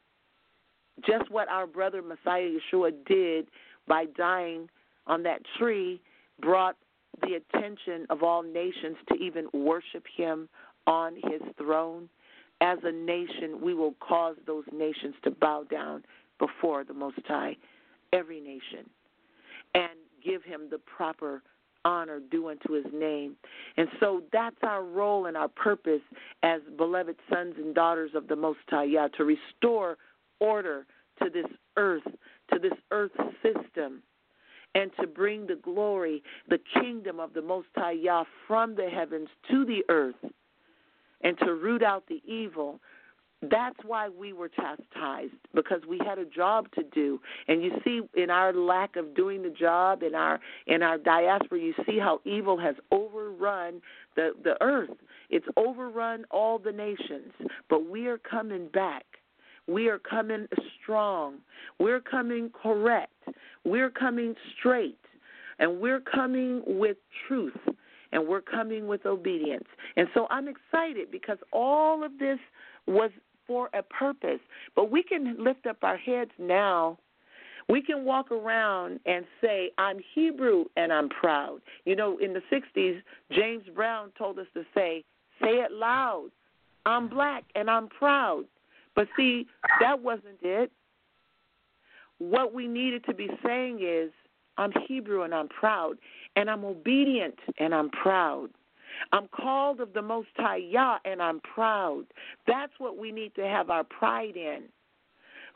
[1.05, 3.47] Just what our brother Messiah Yeshua did
[3.87, 4.69] by dying
[5.07, 6.01] on that tree
[6.41, 6.75] brought
[7.21, 10.49] the attention of all nations to even worship Him
[10.87, 12.09] on His throne.
[12.61, 16.03] As a nation, we will cause those nations to bow down
[16.39, 17.57] before the Most High,
[18.13, 18.89] every nation
[19.75, 19.91] and
[20.23, 21.43] give him the proper
[21.83, 23.35] honor due unto his name.
[23.77, 26.01] And so that's our role and our purpose
[26.41, 29.97] as beloved sons and daughters of the Most High Yah to restore
[30.39, 30.87] order
[31.21, 31.45] to this
[31.77, 32.03] earth,
[32.51, 33.11] to this earth
[33.43, 34.01] system,
[34.73, 39.29] and to bring the glory, the kingdom of the Most High Yah from the heavens
[39.51, 40.15] to the earth,
[41.25, 42.79] and to root out the evil
[43.49, 47.19] that's why we were chastised because we had a job to do.
[47.47, 51.59] And you see in our lack of doing the job in our in our diaspora,
[51.59, 53.81] you see how evil has overrun
[54.15, 54.97] the the earth.
[55.29, 57.33] It's overrun all the nations,
[57.69, 59.05] but we are coming back.
[59.67, 60.47] We are coming
[60.81, 61.39] strong.
[61.79, 63.11] We're coming correct.
[63.63, 64.99] We're coming straight.
[65.57, 66.97] And we're coming with
[67.27, 67.53] truth
[68.11, 69.67] and we're coming with obedience.
[69.97, 72.39] And so I'm excited because all of this
[72.87, 73.11] was
[73.47, 74.39] for a purpose.
[74.75, 76.97] But we can lift up our heads now.
[77.67, 81.61] We can walk around and say, I'm Hebrew and I'm proud.
[81.85, 83.01] You know, in the 60s,
[83.31, 85.03] James Brown told us to say,
[85.41, 86.29] say it loud.
[86.85, 88.45] I'm black and I'm proud.
[88.95, 89.47] But see,
[89.81, 90.71] that wasn't it.
[92.19, 94.11] What we needed to be saying is,
[94.57, 95.97] I'm Hebrew and I'm proud,
[96.35, 98.49] and I'm obedient and I'm proud.
[99.11, 102.05] I'm called of the Most High Yah, and I'm proud.
[102.47, 104.63] That's what we need to have our pride in.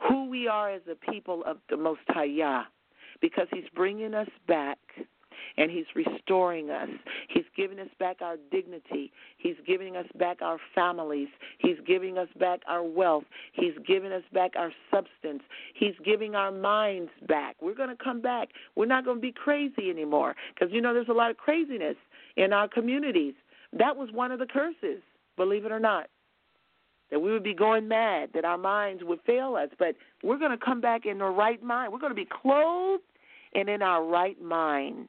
[0.08, 2.64] Who we are as a people of the Most High Yah,
[3.20, 4.78] because He's bringing us back
[5.56, 6.88] and He's restoring us.
[7.28, 9.12] He's giving us back our dignity.
[9.36, 11.28] He's giving us back our families.
[11.58, 13.24] He's giving us back our wealth.
[13.52, 15.42] He's giving us back our substance.
[15.74, 17.56] He's giving our minds back.
[17.60, 18.48] We're going to come back.
[18.76, 21.96] We're not going to be crazy anymore because, you know, there's a lot of craziness
[22.36, 23.34] in our communities.
[23.72, 25.02] That was one of the curses,
[25.36, 26.08] believe it or not.
[27.10, 29.68] That we would be going mad, that our minds would fail us.
[29.78, 31.92] But we're going to come back in the right mind.
[31.92, 33.02] We're going to be clothed
[33.54, 35.08] and in our right mind.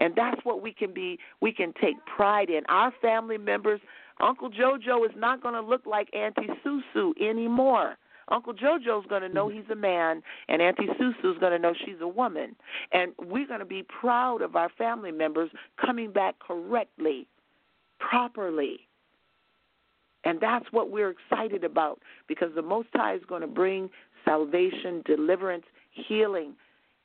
[0.00, 2.62] And that's what we can be, we can take pride in.
[2.68, 3.80] Our family members,
[4.20, 7.96] Uncle JoJo is not going to look like Auntie Susu anymore.
[8.30, 9.58] Uncle JoJo's going to know mm-hmm.
[9.58, 12.56] he's a man, and Auntie Susu's going to know she's a woman.
[12.92, 15.50] And we're going to be proud of our family members
[15.84, 17.26] coming back correctly,
[17.98, 18.88] properly.
[20.24, 23.90] And that's what we're excited about because the Most High is going to bring
[24.24, 26.54] salvation, deliverance, healing,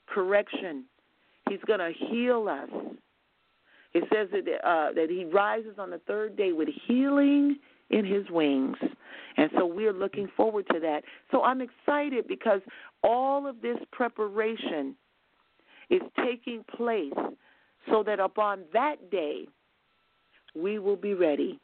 [0.08, 0.84] correction.
[1.50, 2.70] He's going to heal us.
[3.94, 7.58] It says that uh, that He rises on the third day with healing
[7.90, 8.78] in His wings.
[9.38, 11.04] And so we're looking forward to that.
[11.32, 12.62] So I'm excited because
[13.04, 14.96] all of this preparation
[15.90, 17.14] is taking place
[17.90, 19.48] so that upon that day
[20.56, 21.60] we will be ready.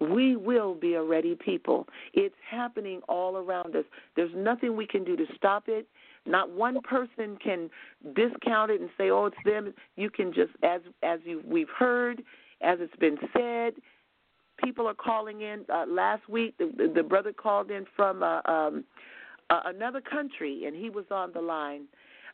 [0.00, 1.86] We will be a ready people.
[2.14, 3.84] It's happening all around us.
[4.16, 5.86] There's nothing we can do to stop it.
[6.26, 7.70] Not one person can
[8.14, 12.22] discount it and say, "Oh, it's them." You can just, as as you we've heard,
[12.60, 13.74] as it's been said,
[14.62, 15.64] people are calling in.
[15.72, 18.84] Uh, last week, the, the, the brother called in from uh, um,
[19.48, 21.84] uh, another country, and he was on the line.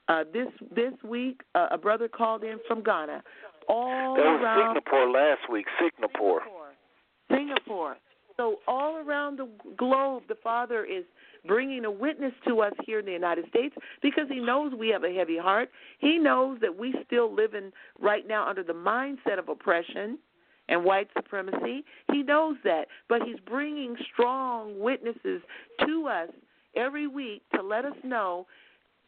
[0.08, 3.22] Uh, this this week, uh, a brother called in from Ghana.
[3.68, 5.66] All that was around Singapore last week.
[5.80, 6.42] Singapore.
[7.30, 7.96] Singapore.
[8.36, 11.04] So all around the globe, the Father is
[11.46, 15.04] bringing a witness to us here in the United States because He knows we have
[15.04, 15.70] a heavy heart.
[15.98, 20.18] He knows that we still live in right now under the mindset of oppression
[20.68, 21.84] and white supremacy.
[22.12, 25.42] He knows that, but he's bringing strong witnesses
[25.86, 26.30] to us
[26.76, 28.46] every week to let us know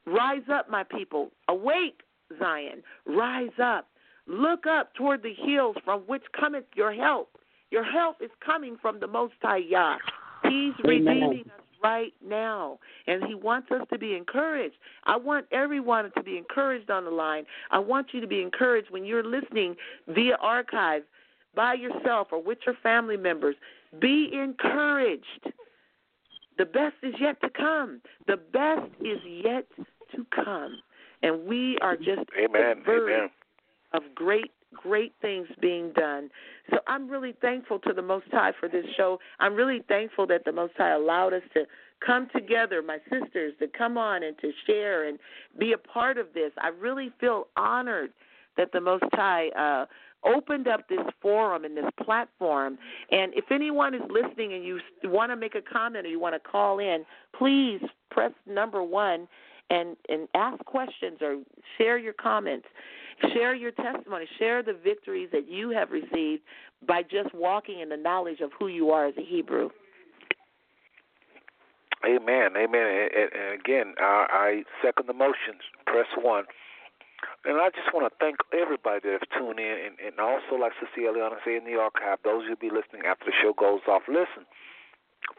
[0.07, 1.31] rise up, my people.
[1.49, 2.01] Awake,
[2.39, 2.83] Zion.
[3.07, 3.89] Rise up.
[4.27, 7.31] Look up toward the hills from which cometh your help.
[7.71, 9.97] Your help is coming from the Most High Yah.
[10.45, 14.77] He's redeeming us right now, and He wants us to be encouraged.
[15.05, 17.45] I want everyone to be encouraged on the line.
[17.71, 19.77] I want you to be encouraged when you're listening
[20.09, 21.03] via archive
[21.55, 23.57] by yourself or with your family members.
[24.01, 25.53] Be encouraged.
[26.57, 28.01] The best is yet to come.
[28.27, 29.67] The best is yet
[30.15, 30.79] to come.
[31.23, 32.83] And we are just Amen.
[32.89, 33.29] Amen.
[33.93, 36.31] of great great things being done.
[36.71, 39.19] So I'm really thankful to the Most High for this show.
[39.41, 41.65] I'm really thankful that the Most High allowed us to
[42.05, 45.19] come together, my sisters, to come on and to share and
[45.59, 46.53] be a part of this.
[46.59, 48.13] I really feel honored
[48.57, 49.87] that the Most High uh,
[50.25, 52.79] opened up this forum and this platform.
[53.11, 56.35] And if anyone is listening and you want to make a comment or you want
[56.35, 57.05] to call in,
[57.37, 57.81] please
[58.11, 59.29] press number one
[59.71, 61.43] and and ask questions or
[61.77, 62.67] share your comments.
[63.33, 64.27] Share your testimony.
[64.39, 66.43] Share the victories that you have received
[66.87, 69.71] by just walking in the knowledge of who you are as a Hebrew.
[72.07, 72.55] Amen.
[72.57, 73.09] Amen.
[73.11, 75.67] And, and again, I, second the motions.
[75.87, 76.45] Press one.
[77.45, 80.73] And I just want to thank everybody that have tuned in, and, and also, like
[80.79, 84.03] Sister Eliana said in the archive, those who'll be listening after the show goes off.
[84.07, 84.47] Listen,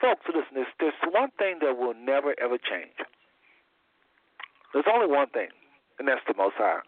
[0.02, 0.60] folks, listen.
[0.60, 3.00] There's, there's one thing that will never ever change.
[4.74, 5.50] There's only one thing,
[6.00, 6.84] and that's the Most High.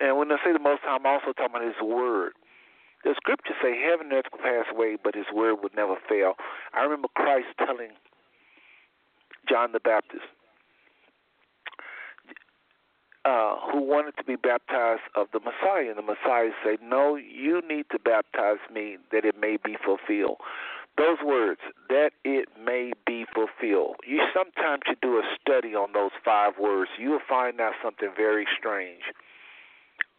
[0.00, 2.32] And when I say the Most High, I'm also talking about His Word.
[3.04, 6.34] The scriptures say heaven and earth will pass away, but His Word would never fail.
[6.74, 7.90] I remember Christ telling
[9.48, 10.26] John the Baptist,
[13.24, 17.60] uh, who wanted to be baptized of the Messiah, and the Messiah said, "No, you
[17.62, 20.40] need to baptize me that it may be fulfilled."
[20.96, 23.96] Those words, that it may be fulfilled.
[24.04, 28.46] You sometimes you do a study on those five words, you'll find out something very
[28.58, 29.04] strange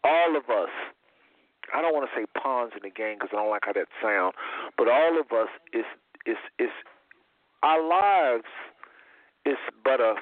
[0.04, 0.70] all of us,
[1.74, 3.88] I don't want to say pawns in the game because I don't like how that
[4.02, 4.34] sounds,
[4.78, 5.86] but all of us is
[6.26, 6.74] is is
[7.64, 8.50] our lives
[9.46, 10.16] is but a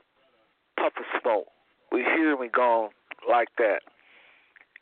[0.78, 1.48] puff of smoke.
[1.92, 2.90] We hear and we gone
[3.30, 3.82] like that.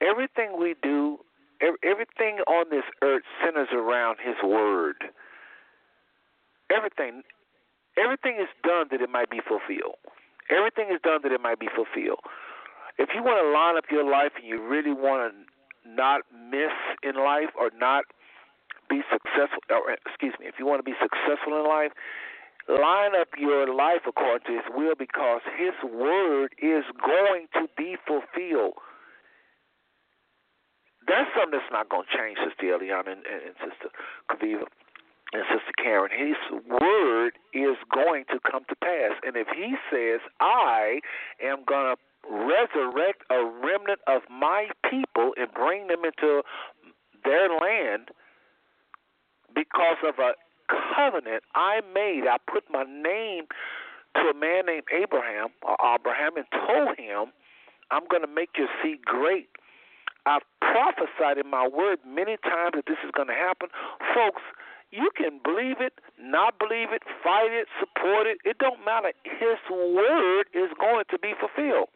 [0.01, 1.19] Everything we do,
[1.61, 4.95] everything on this earth centers around His Word.
[6.75, 7.21] Everything,
[7.97, 10.01] everything is done that it might be fulfilled.
[10.49, 12.19] Everything is done that it might be fulfilled
[12.97, 16.73] if you want to line up your life and you really want to not miss
[17.03, 18.05] in life or not
[18.89, 21.91] be successful, or excuse me, if you want to be successful in life,
[22.69, 27.97] line up your life according to His will because His word is going to be
[28.07, 28.77] fulfilled.
[31.07, 33.93] That's something that's not going to change, Sister Eliana and, and, and Sister
[34.29, 34.65] Chaviva
[35.33, 36.09] and Sister Karen.
[36.09, 39.13] His word is going to come to pass.
[39.25, 41.01] And if He says, I
[41.41, 41.97] am going to
[42.29, 46.41] resurrect a remnant of my people and bring them into
[47.23, 48.09] their land
[49.53, 50.33] because of a
[50.69, 52.23] covenant I made.
[52.27, 53.45] I put my name
[54.15, 57.31] to a man named Abraham or Abraham and told him,
[57.91, 59.49] I'm going to make your seed great.
[60.25, 63.69] I've prophesied in my word many times that this is going to happen.
[64.13, 64.41] Folks,
[64.89, 68.39] you can believe it, not believe it, fight it, support it.
[68.43, 69.13] It don't matter.
[69.23, 71.89] His word is going to be fulfilled.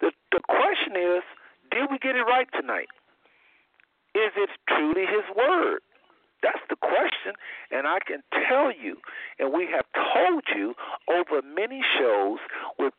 [0.00, 1.22] The the question is,
[1.70, 2.88] did we get it right tonight?
[4.14, 5.80] Is it truly His word?
[6.42, 7.32] That's the question,
[7.72, 8.98] and I can tell you,
[9.38, 10.74] and we have told you
[11.08, 12.38] over many shows
[12.78, 12.92] with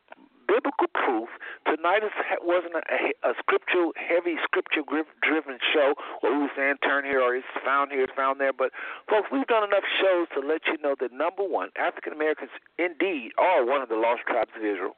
[0.48, 1.28] biblical proof.
[1.64, 2.10] Tonight is,
[2.42, 7.46] wasn't a, a scriptural, heavy scripture-driven show where we were saying turn here or it's
[7.64, 8.52] found here, it's found there.
[8.52, 8.72] But
[9.08, 13.32] folks, we've done enough shows to let you know that number one, African Americans indeed
[13.38, 14.96] are one of the lost tribes of Israel.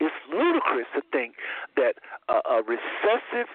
[0.00, 1.34] It's ludicrous to think
[1.76, 1.96] that
[2.28, 3.48] uh, a recessive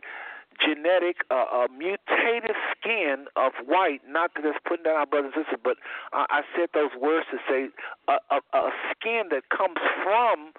[0.61, 5.61] genetic, uh, mutative skin of white, not that it's putting down our brothers and sisters,
[5.63, 5.77] but
[6.13, 7.69] I, I said those words to say
[8.07, 10.53] a, a, a skin that comes from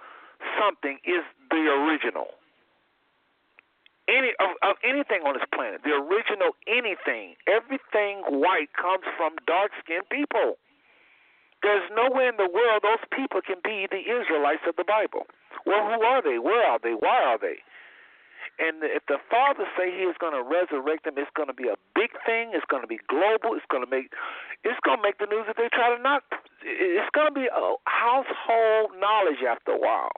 [0.58, 2.34] something is the original.
[4.08, 9.70] Any of, of anything on this planet, the original anything, everything white comes from dark
[9.78, 10.58] skinned people.
[11.62, 15.30] There's nowhere in the world those people can be the Israelites of the Bible.
[15.66, 16.39] Well, who are they?
[16.39, 16.92] Where are they?
[16.92, 17.62] Why are they?
[18.58, 21.68] And if the Father say He is going to resurrect them, it's going to be
[21.68, 22.52] a big thing.
[22.52, 23.56] It's going to be global.
[23.56, 24.12] It's going to make
[24.62, 26.22] it's going to make the news if they try to not.
[26.62, 30.12] It's going to be a household knowledge after a while.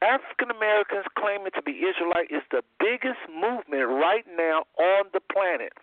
[0.00, 5.76] African Americans claiming to be Israelite is the biggest movement right now on the planet.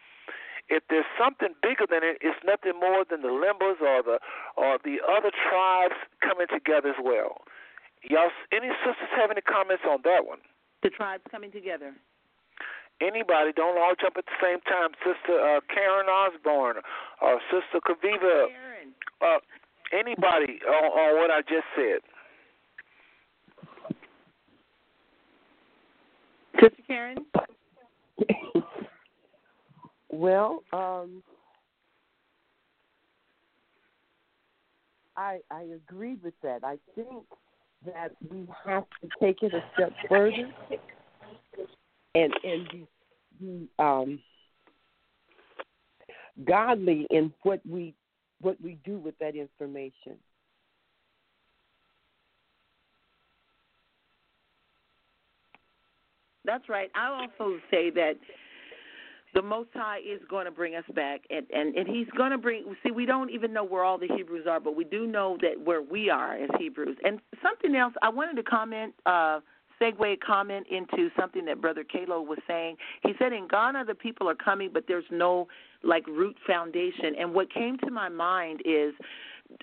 [0.69, 4.19] If there's something bigger than it, it's nothing more than the Limbers or the
[4.57, 7.45] or the other tribes coming together as well.
[8.03, 10.40] Y'all, any sisters have any comments on that one?
[10.84, 11.93] The tribes coming together.
[13.01, 14.90] Anybody, don't all jump at the same time.
[15.06, 16.77] Sister uh, Karen Osborn
[17.22, 18.48] or Sister Chaviva.
[18.50, 18.93] Karen.
[19.22, 19.38] Uh,
[19.93, 22.01] anybody on, on what I just said.
[26.59, 27.17] Sister Karen?
[30.09, 31.22] well, um,
[35.16, 36.64] I I agree with that.
[36.64, 37.26] I think
[37.85, 40.51] that we have to take it a step further
[42.15, 42.88] and and
[43.39, 44.19] be, um,
[46.45, 47.93] godly in what we
[48.41, 50.17] what we do with that information.
[56.45, 56.89] That's right.
[56.95, 58.14] I also say that
[59.33, 62.38] the Most High is going to bring us back, and and and He's going to
[62.38, 62.75] bring.
[62.83, 65.59] See, we don't even know where all the Hebrews are, but we do know that
[65.64, 66.97] where we are as Hebrews.
[67.03, 68.93] And something else, I wanted to comment.
[69.06, 69.39] uh
[69.81, 72.77] segue comment into something that Brother Kalo was saying.
[73.03, 75.47] He said in Ghana the people are coming, but there's no
[75.83, 77.15] like root foundation.
[77.19, 78.93] And what came to my mind is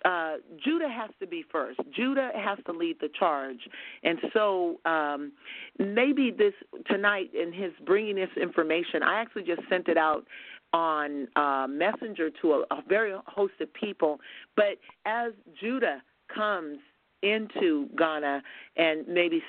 [0.05, 1.81] uh, Judah has to be first.
[1.95, 3.69] Judah has to lead the charge,
[4.03, 5.33] and so um,
[5.79, 6.55] maybe this
[6.87, 10.25] tonight in his bringing this information, I actually just sent it out
[10.73, 14.21] on uh, Messenger to a, a very host of people.
[14.57, 16.03] But as Judah
[16.35, 16.79] comes
[17.23, 18.43] into Ghana,
[18.77, 19.43] and maybe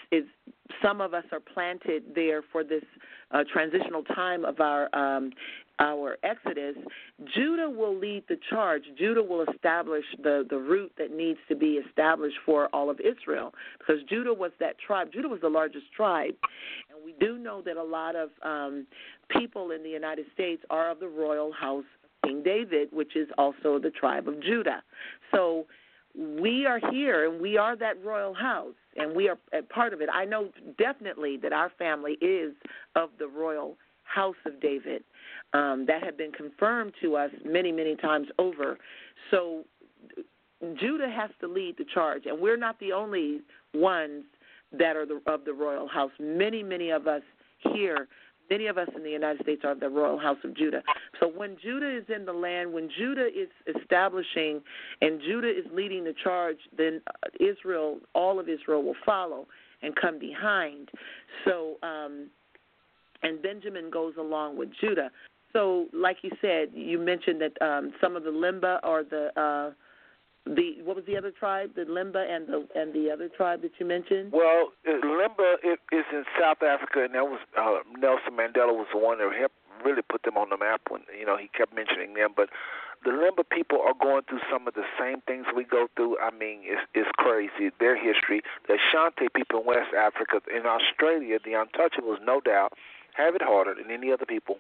[0.82, 2.84] some of us are planted there for this
[3.32, 5.32] uh, transitional time of our um,
[5.80, 6.76] our exodus.
[7.34, 8.84] Judah will lead the charge.
[8.98, 13.54] Judah will establish the the route that needs to be established for all of Israel,
[13.80, 15.12] because Judah was that tribe.
[15.12, 16.36] Judah was the largest tribe,
[16.90, 18.86] and we do know that a lot of um,
[19.30, 23.28] people in the United States are of the royal house of King David, which is
[23.38, 24.82] also the tribe of Judah.
[25.32, 25.66] So
[26.18, 30.02] we are here and we are that royal house and we are a part of
[30.02, 30.10] it.
[30.12, 32.54] I know definitely that our family is
[32.96, 35.04] of the royal house of David.
[35.56, 38.78] Um, that have been confirmed to us many, many times over.
[39.32, 39.64] So
[40.80, 43.40] Judah has to lead the charge, and we're not the only
[43.74, 44.24] ones
[44.78, 46.12] that are the, of the royal house.
[46.20, 47.22] Many, many of us
[47.74, 48.08] here
[48.50, 50.84] Many of us in the United States are of the royal house of Judah.
[51.20, 54.62] So when Judah is in the land, when Judah is establishing
[55.02, 57.02] and Judah is leading the charge, then
[57.40, 59.48] Israel, all of Israel will follow
[59.82, 60.90] and come behind.
[61.44, 62.28] So, um,
[63.24, 65.10] and Benjamin goes along with Judah.
[65.56, 69.72] So, like you said, you mentioned that um, some of the Lemba or the uh,
[70.46, 71.72] the what was the other tribe?
[71.76, 74.34] The Lemba and the and the other tribe that you mentioned.
[74.34, 79.00] Well, uh, Lemba is in South Africa, and that was uh, Nelson Mandela was the
[79.00, 82.16] one that helped really put them on the map when you know he kept mentioning
[82.16, 82.34] them.
[82.36, 82.50] But
[83.06, 86.20] the Lemba people are going through some of the same things we go through.
[86.20, 88.42] I mean, it's it's crazy their history.
[88.68, 92.74] The Ashanti people in West Africa, in Australia, the Untouchables, no doubt,
[93.16, 94.60] have it harder than any other people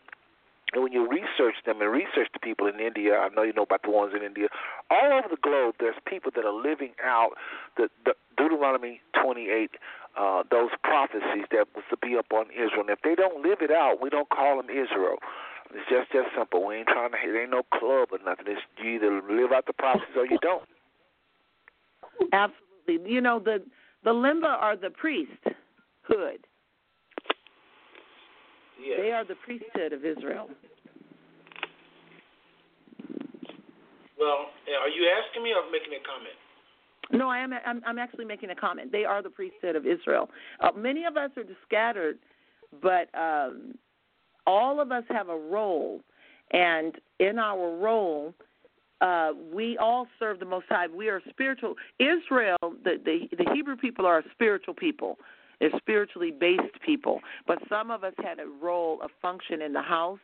[0.74, 3.64] and when you research them and research the people in India, I know you know
[3.64, 4.48] about the ones in India,
[4.90, 7.32] all over the globe, there's people that are living out
[7.77, 9.72] the, the Deuteronomy 28,
[10.18, 12.82] uh, those prophecies that was to be upon Israel.
[12.82, 15.18] And if they don't live it out, we don't call them Israel.
[15.74, 16.66] It's just just simple.
[16.66, 17.18] We ain't trying to.
[17.18, 18.45] It ain't no club or nothing.
[18.48, 20.64] It's you either live out the prophecies or you don't.
[22.32, 23.11] Absolutely.
[23.11, 23.64] You know the
[24.03, 26.45] the Lemba are the priesthood.
[28.82, 29.00] Yes.
[29.02, 30.50] They are the priesthood of Israel.
[34.20, 34.48] Well,
[34.82, 36.36] are you asking me or making a comment?
[37.12, 37.54] No, I am.
[37.66, 38.92] I'm, I'm actually making a comment.
[38.92, 40.30] They are the priesthood of Israel.
[40.60, 42.18] Uh, many of us are scattered,
[42.82, 43.76] but um,
[44.48, 46.02] all of us have a role,
[46.52, 48.34] and in our role,
[49.02, 50.88] uh, we all serve the Most High.
[50.88, 51.76] We are spiritual.
[52.00, 55.20] Israel, the, the the Hebrew people are a spiritual people.
[55.59, 57.19] They're spiritually based people.
[57.48, 60.19] But some of us had a role, a function in the house,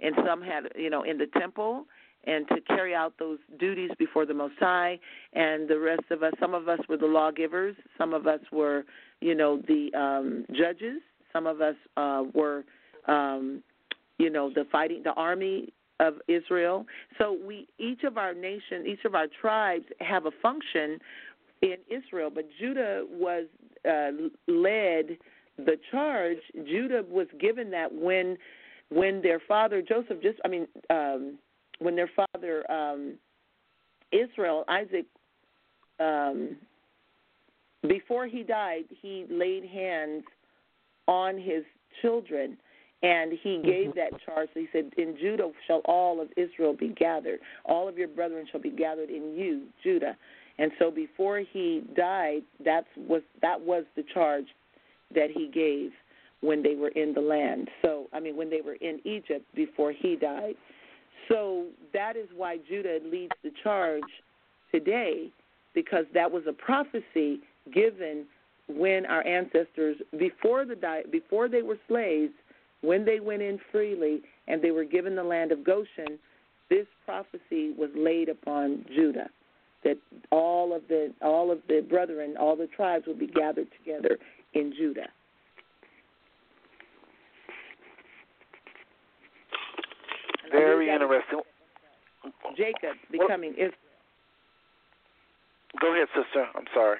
[0.00, 1.86] and some had, you know, in the temple
[2.24, 4.98] and to carry out those duties before the Most High.
[5.32, 8.84] And the rest of us, some of us were the lawgivers, some of us were,
[9.20, 11.00] you know, the um, judges,
[11.32, 12.64] some of us uh, were,
[13.08, 13.62] um,
[14.18, 16.86] you know, the fighting, the army of Israel.
[17.18, 20.98] So we, each of our nation, each of our tribes have a function
[21.62, 23.46] in Israel, but Judah was
[23.88, 24.10] uh,
[24.48, 25.18] led
[25.58, 26.38] the charge.
[26.66, 28.36] Judah was given that when
[28.90, 31.38] when their father Joseph just I mean um,
[31.78, 33.14] when their father um,
[34.12, 35.06] Israel Isaac
[35.98, 36.56] um,
[37.88, 40.24] before he died he laid hands
[41.06, 41.64] on his
[42.00, 42.56] children
[43.02, 43.98] and he gave mm-hmm.
[43.98, 44.50] that charge.
[44.54, 48.60] He said, "In Judah shall all of Israel be gathered; all of your brethren shall
[48.60, 50.16] be gathered in you, Judah."
[50.60, 54.44] And so before he died, that was that was the charge
[55.14, 55.90] that he gave
[56.42, 57.68] when they were in the land.
[57.82, 60.54] So, I mean, when they were in Egypt before he died.
[61.28, 64.02] So that is why Judah leads the charge
[64.70, 65.30] today,
[65.74, 67.40] because that was a prophecy
[67.72, 68.26] given
[68.68, 70.76] when our ancestors, before the
[71.10, 72.32] before they were slaves,
[72.82, 76.18] when they went in freely and they were given the land of Goshen,
[76.68, 79.30] this prophecy was laid upon Judah
[79.84, 79.96] that
[80.30, 84.18] all of the all of the brethren, all the tribes will be gathered together
[84.54, 85.08] in Judah.
[90.50, 91.40] Very interesting.
[92.56, 93.72] Jacob becoming Israel.
[95.80, 96.46] Go ahead, sister.
[96.54, 96.98] I'm sorry.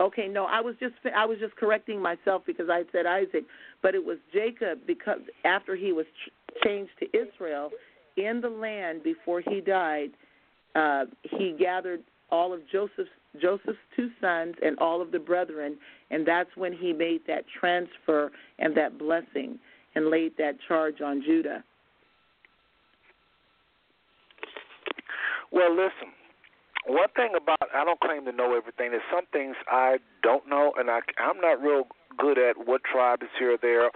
[0.00, 3.44] Okay, no, I was just I was just correcting myself because I said Isaac,
[3.82, 7.70] but it was Jacob because after he was ch- changed to Israel
[8.16, 10.10] in the land before he died,
[10.76, 15.76] uh, he gathered all of Joseph's Joseph's two sons and all of the brethren,
[16.10, 19.58] and that's when he made that transfer and that blessing
[19.94, 21.62] and laid that charge on Judah.
[25.52, 26.12] Well, listen.
[26.86, 28.90] One thing about I don't claim to know everything.
[28.92, 33.22] There's some things I don't know, and I I'm not real good at what tribe
[33.22, 33.90] is here or there.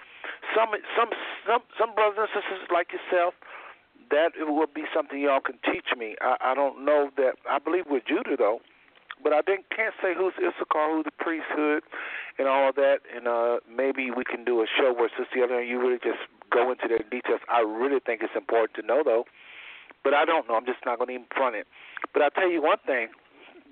[0.57, 1.11] Some some
[1.47, 3.35] some some brothers and sisters like yourself,
[4.11, 6.17] that it will be something y'all can teach me.
[6.21, 7.35] I, I don't know that.
[7.49, 8.61] I believe with Judah though,
[9.23, 11.83] but I didn't can't say who's Issachar, who's the priesthood,
[12.39, 12.99] and all that.
[13.15, 16.71] And uh maybe we can do a show where Sister Eleanor, you really just go
[16.71, 17.41] into the details.
[17.49, 19.25] I really think it's important to know though
[20.03, 20.55] but I don't know.
[20.55, 21.67] I'm just not going to even front it.
[22.13, 23.09] But I'll tell you one thing.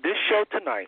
[0.03, 0.87] This show tonight,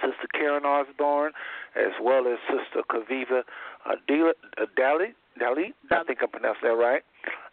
[0.00, 1.32] Sister Karen Osborn,
[1.76, 3.42] as well as Sister Chaviva
[3.86, 7.02] uh, Dali, Dali, I think I pronounced that right,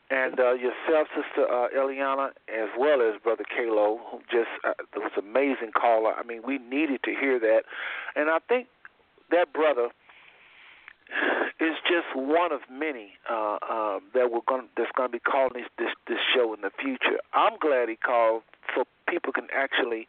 [0.09, 5.11] and uh, yourself, Sister uh, Eliana, as well as Brother Kalo, who just uh, was
[5.17, 6.13] an amazing caller.
[6.13, 7.63] I mean, we needed to hear that,
[8.15, 8.67] and I think
[9.31, 9.89] that brother
[11.59, 15.53] is just one of many uh, uh, that we're going that's going to be calling
[15.53, 17.19] this, this this show in the future.
[17.33, 18.43] I'm glad he called
[18.75, 20.07] so people can actually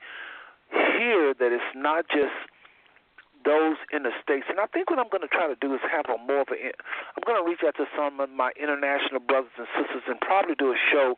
[0.70, 2.34] hear that it's not just
[3.48, 4.44] those in the states.
[4.52, 6.52] And I think what I'm going to try to do is have a more of
[6.52, 6.60] a.
[7.16, 10.52] I'm going to reach out to some of my international brothers and sisters and probably
[10.52, 11.16] do a show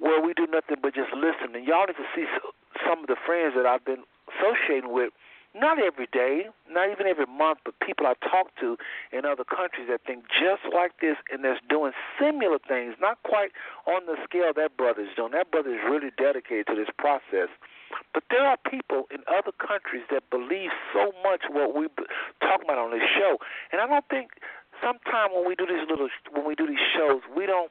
[0.00, 1.52] where we do nothing but just listen.
[1.52, 2.24] And y'all need to see
[2.88, 5.12] some of the friends that I've been associating with
[5.56, 8.76] not every day, not even every month, but people I talk to
[9.12, 13.52] in other countries that think just like this and that's doing similar things, not quite
[13.86, 15.32] on the scale that brother's doing.
[15.32, 17.48] That brother is really dedicated to this process.
[18.14, 21.88] But there are people in other countries that believe so much what we
[22.40, 23.38] talk about on this show,
[23.72, 24.30] and I don't think
[24.80, 27.70] sometimes when we do these little when we do these shows, we don't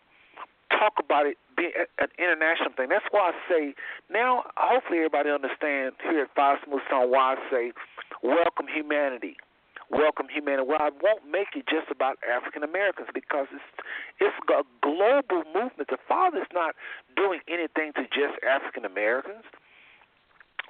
[0.69, 2.89] talk about it being an international thing.
[2.89, 3.75] That's why I say
[4.09, 4.43] now.
[4.57, 7.71] Hopefully, everybody understands here at Five Smooth Stone why I say
[8.23, 9.37] welcome humanity.
[9.91, 10.65] Welcome humanity.
[10.67, 13.69] Well, I won't make it just about African Americans because it's
[14.19, 15.89] it's a global movement.
[15.89, 16.75] The Father's not
[17.15, 19.45] doing anything to just African Americans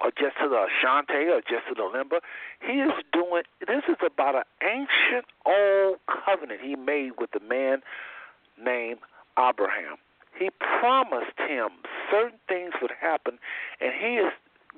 [0.02, 2.20] or just to the Ashanti or just to the Lemba.
[2.60, 7.82] He is doing this is about an ancient old covenant he made with the man
[8.62, 9.00] named
[9.38, 9.96] Abraham.
[10.38, 10.50] He
[10.80, 11.68] promised him
[12.10, 13.38] certain things would happen,
[13.80, 14.32] and he is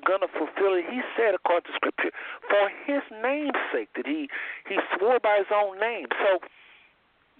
[0.07, 0.85] going to fulfill it.
[0.89, 2.15] He said, according to Scripture,
[2.49, 4.29] for his name's sake, that he
[4.69, 6.07] he swore by his own name.
[6.23, 6.39] So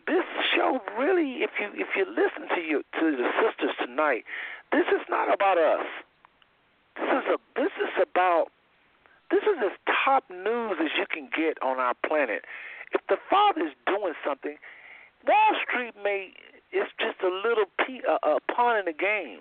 [0.07, 0.25] this
[0.55, 4.25] show really, if you if you listen to you to the sisters tonight,
[4.73, 5.87] this is not about us.
[6.99, 8.51] This is a this is about
[9.31, 12.45] this is as top news as you can get on our planet.
[12.93, 14.57] If the Father's doing something,
[15.27, 16.33] Wall Street may
[16.73, 19.41] it's just a little p a, a pawn in the game.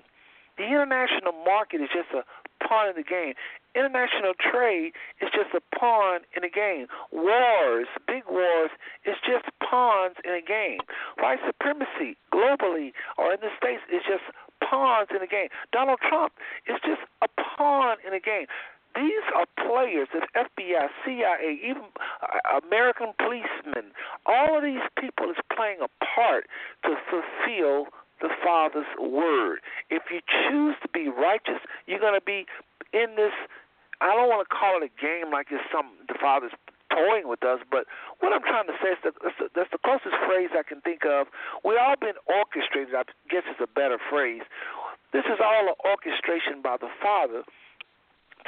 [0.58, 2.24] The international market is just a
[2.66, 3.34] pawn in the game.
[3.76, 6.88] International trade is just a pawn in the game.
[7.12, 8.72] Wars, big wars,
[9.06, 10.80] is just pawns in a game.
[11.20, 14.26] White supremacy globally or in the States is just
[14.64, 15.50] pawns in the game.
[15.72, 16.34] Donald Trump
[16.68, 17.28] is just a
[17.58, 18.48] pawn in the game.
[18.96, 21.84] These are players that FBI, CIA, even
[22.22, 23.94] uh, American policemen,
[24.26, 26.48] all of these people is playing a part
[26.84, 29.60] to fulfill the Father's word.
[29.92, 32.48] If you choose to be righteous, you're going to be
[32.92, 33.34] in this.
[34.02, 36.54] I don't want to call it a game like it's some the Father's
[36.98, 37.86] toying with us, but
[38.20, 40.82] what I'm trying to say is that that's the, that's the closest phrase I can
[40.82, 41.30] think of.
[41.62, 42.98] We've all been orchestrated.
[42.98, 44.42] I guess it's a better phrase.
[45.14, 47.46] This is all an orchestration by the Father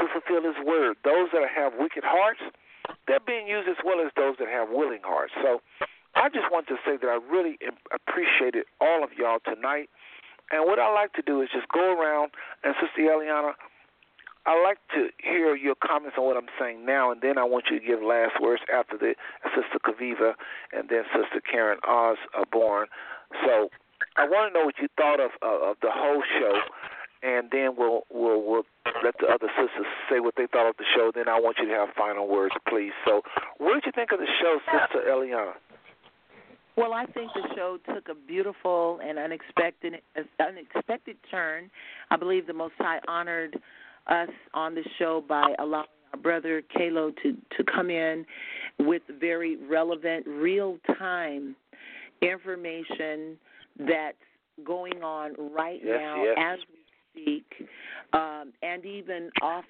[0.02, 0.98] to fulfill His word.
[1.06, 2.42] Those that have wicked hearts,
[3.06, 5.34] they're being used as well as those that have willing hearts.
[5.46, 5.62] So
[6.16, 7.62] I just want to say that I really
[7.94, 9.90] appreciated all of y'all tonight.
[10.52, 12.32] And what I like to do is just go around
[12.64, 13.54] and Sister Eliana,
[14.46, 17.66] I'd like to hear your comments on what I'm saying now, and then I want
[17.70, 19.14] you to give last words after the
[19.56, 20.34] Sister Chaviva
[20.72, 22.88] and then Sister Karen Osborn.
[23.46, 23.70] So
[24.16, 26.56] I want to know what you thought of uh, of the whole show,
[27.22, 28.64] and then we'll we'll we'll
[29.04, 31.12] let the other sisters say what they thought of the show.
[31.14, 32.94] Then I want you to have final words, please.
[33.06, 33.22] So,
[33.58, 35.54] what did you think of the show, Sister Eliana?
[36.80, 39.96] Well, I think the show took a beautiful and unexpected
[40.40, 41.70] unexpected turn.
[42.10, 43.60] I believe the Most High honored
[44.10, 48.26] us on the show by allowing our brother Kalo to to come in
[48.80, 51.56] with very relevant, real time
[52.22, 53.38] information
[53.80, 54.18] that's
[54.66, 56.38] going on right yes, now yes.
[56.38, 57.68] as we speak,
[58.14, 59.66] um, and even offering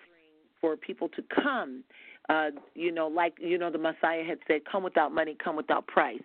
[0.59, 1.83] for people to come.
[2.29, 5.87] Uh, you know, like you know, the Messiah had said, "Come without money, come without
[5.87, 6.21] price,"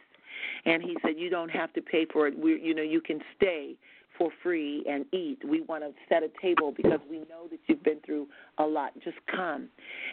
[0.64, 2.38] and he said, "You don't have to pay for it.
[2.38, 3.76] We, you know, you can stay."
[4.16, 5.38] For free and eat.
[5.48, 8.26] We want to set a table because we know that you've been through
[8.58, 8.92] a lot.
[9.02, 9.68] Just come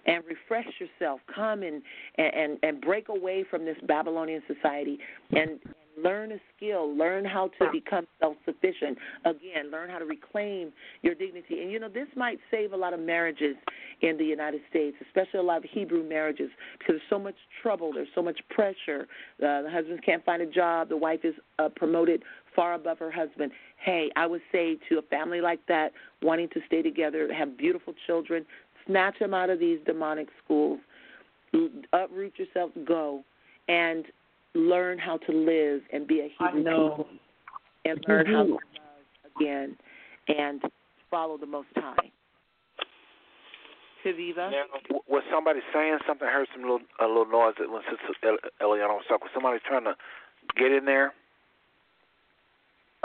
[0.06, 1.22] and refresh yourself.
[1.34, 1.82] Come and
[2.18, 5.00] and and break away from this Babylonian society
[5.32, 5.60] and
[6.02, 8.98] learn a skill, learn how to become self sufficient.
[9.26, 10.72] Again, learn how to reclaim
[11.02, 11.62] your dignity.
[11.62, 13.56] And you know, this might save a lot of marriages
[14.02, 17.92] in the United States, especially a lot of Hebrew marriages, because there's so much trouble,
[17.94, 19.08] there's so much pressure.
[19.38, 22.24] Uh, the husbands can't find a job, the wife is uh, promoted
[22.56, 23.52] far above her husband.
[23.78, 27.94] Hey, I would say to a family like that, wanting to stay together, have beautiful
[28.06, 28.46] children,
[28.86, 30.80] snatch them out of these demonic schools,
[31.94, 33.24] uproot yourself, go,
[33.68, 34.06] and
[34.54, 37.08] learn how to live and be a Hebrew people,
[37.86, 38.60] and learn how to love
[39.40, 39.78] again,
[40.28, 40.62] and
[41.10, 42.12] follow the Most High.
[44.04, 44.50] Chaviva?
[44.52, 44.64] Now,
[45.08, 46.28] was somebody saying something?
[46.28, 49.26] I heard some little a little noise that when Sister Eliana was talking.
[49.26, 49.96] Was somebody trying to
[50.58, 51.14] get in there?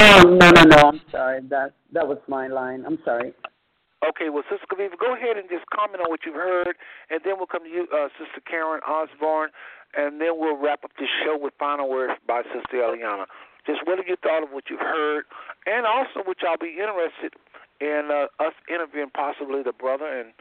[0.00, 0.76] Oh no no no!
[0.92, 1.40] I'm sorry.
[1.48, 2.84] That that was my line.
[2.86, 3.32] I'm sorry.
[4.04, 6.76] Okay, well, Sister Chaviva, go ahead and just comment on what you've heard,
[7.08, 9.50] and then we'll come to you, uh, Sister Karen Osborn,
[9.96, 13.24] and then we'll wrap up the show with final words by Sister Eliana.
[13.66, 15.24] Just what have you thought of what you've heard,
[15.64, 17.34] and also which I'll be interested
[17.80, 20.06] in uh, us interviewing possibly the brother.
[20.06, 20.36] And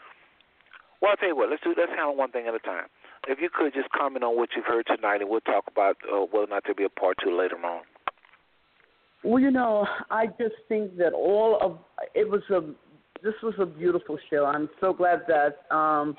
[1.02, 2.92] well, I'll tell you what, let's do let's handle one thing at a time.
[3.28, 6.28] If you could just comment on what you've heard tonight, and we'll talk about uh,
[6.28, 7.82] whether or not there'll be a part two later on.
[9.26, 11.80] Well, you know, I just think that all of
[12.14, 12.62] it was a
[13.24, 14.46] this was a beautiful show.
[14.46, 16.16] I'm so glad that um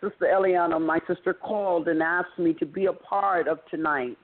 [0.00, 4.18] Sister Eliana, my sister, called and asked me to be a part of tonight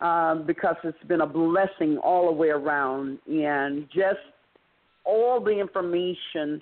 [0.00, 4.20] um, because it's been a blessing all the way around, and just
[5.04, 6.60] all the information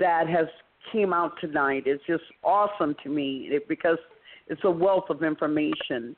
[0.00, 0.46] that has
[0.92, 3.98] came out tonight is just awesome to me because
[4.48, 6.16] it's a wealth of information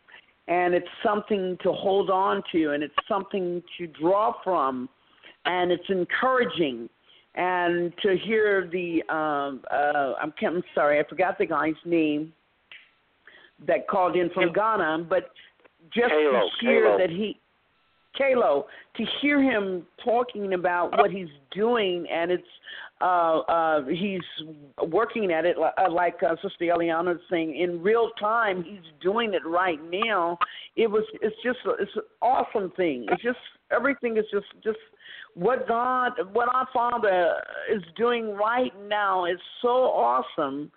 [0.49, 4.89] and it's something to hold on to and it's something to draw from
[5.47, 6.89] and it's encouraging
[7.35, 12.33] and to hear the um uh I'm, I'm sorry I forgot the guy's name
[13.67, 15.31] that called in from Ghana but
[15.95, 16.99] just Kalo, to hear Kalo.
[16.99, 17.41] that he
[18.17, 22.43] Kalo to hear him talking about what he's doing and it's
[23.01, 24.23] uh uh he's
[24.89, 29.35] working at it uh, like uh, Sister Eliana is saying in real time he's doing
[29.35, 30.39] it right now.
[30.77, 33.07] It was it's just it's an awesome thing.
[33.11, 33.39] It's just
[33.71, 34.79] everything is just just
[35.35, 37.35] what God what our Father
[37.73, 40.71] is doing right now is so awesome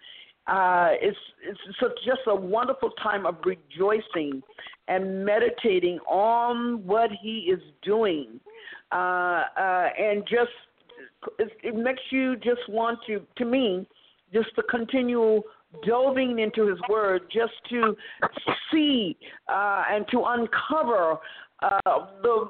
[0.48, 4.42] uh, it's it's just a wonderful time of rejoicing
[4.88, 8.40] and meditating on what He is doing,
[8.92, 10.52] uh, uh, and just
[11.40, 13.88] it, it makes you just want to, to me,
[14.34, 15.42] just to continue
[15.86, 17.96] delving into His Word, just to
[18.72, 19.18] see
[19.50, 21.18] uh, and to uncover
[21.62, 21.80] uh,
[22.22, 22.50] the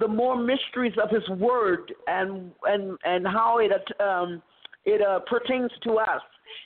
[0.00, 4.42] the more mysteries of His Word and and and how it um,
[4.84, 6.22] it uh, pertains to us.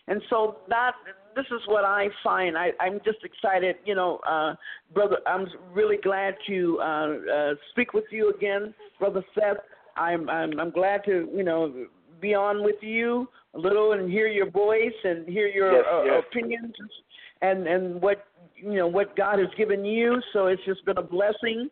[0.07, 0.93] And so that
[1.37, 2.59] this is what I find.
[2.59, 4.55] I, I'm just excited, you know, uh,
[4.93, 5.19] brother.
[5.27, 9.59] I'm really glad to uh, uh, speak with you again, brother Seth.
[9.97, 11.87] I'm, I'm I'm glad to you know
[12.21, 16.03] be on with you a little and hear your voice and hear your Yes, uh,
[16.05, 16.23] yes.
[16.29, 16.75] opinions
[17.43, 18.25] and and what
[18.57, 20.21] you know what God has given you.
[20.33, 21.69] So it's just been a blessing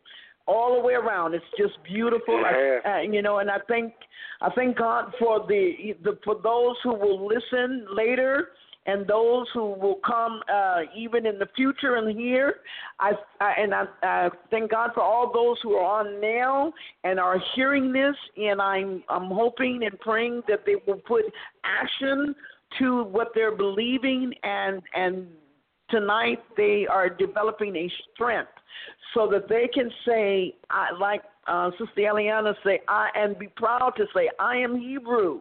[0.46, 1.34] all the way around.
[1.34, 2.40] It's just beautiful.
[2.40, 2.78] Yeah.
[2.84, 3.92] I, uh, you know, and I thank
[4.40, 8.48] I thank God for the, the for those who will listen later
[8.86, 12.56] and those who will come uh, even in the future and here.
[13.00, 16.72] I, I and I, I thank God for all those who are on now
[17.04, 18.14] and are hearing this.
[18.36, 21.24] And I'm I'm hoping and praying that they will put
[21.64, 22.34] action
[22.78, 25.26] to what they're believing and and
[25.90, 28.50] tonight they are developing a strength
[29.14, 33.92] so that they can say, I, like uh, Sister Eliana say, I and be proud
[33.96, 35.40] to say, I am Hebrew.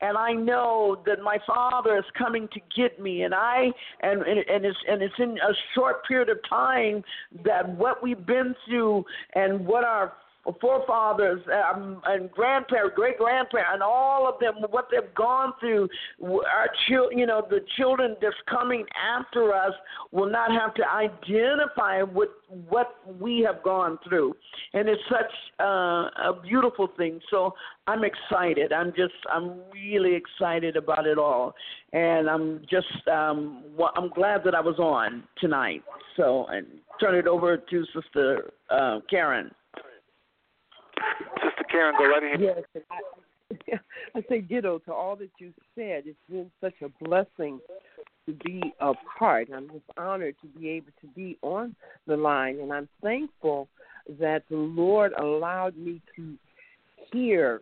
[0.00, 4.64] and I know that my Father is coming to get me, and I and and
[4.64, 7.02] it's and it's in a short period of time
[7.44, 10.12] that what we've been through and what our
[10.60, 11.40] forefathers
[11.74, 15.88] um, and grandparents, great grandparents, and all of them, what they've gone through,
[16.22, 19.72] our children, you know, the children that's coming after us
[20.12, 22.30] will not have to identify with
[22.68, 24.34] what we have gone through,
[24.72, 27.20] and it's such uh, a beautiful thing.
[27.30, 27.54] So
[27.86, 28.72] I'm excited.
[28.72, 31.54] I'm just, I'm really excited about it all,
[31.92, 33.64] and I'm just, um,
[33.96, 35.82] I'm glad that I was on tonight.
[36.16, 36.66] So, and
[36.98, 39.50] turn it over to Sister uh, Karen.
[41.42, 42.40] Sister Karen, go right ahead.
[42.40, 43.80] Yes,
[44.14, 46.04] I, say ditto to all that you said.
[46.06, 47.60] It's been such a blessing
[48.26, 49.48] to be a part.
[49.54, 51.74] I'm just honored to be able to be on
[52.06, 53.68] the line, and I'm thankful
[54.20, 56.34] that the Lord allowed me to
[57.12, 57.60] hear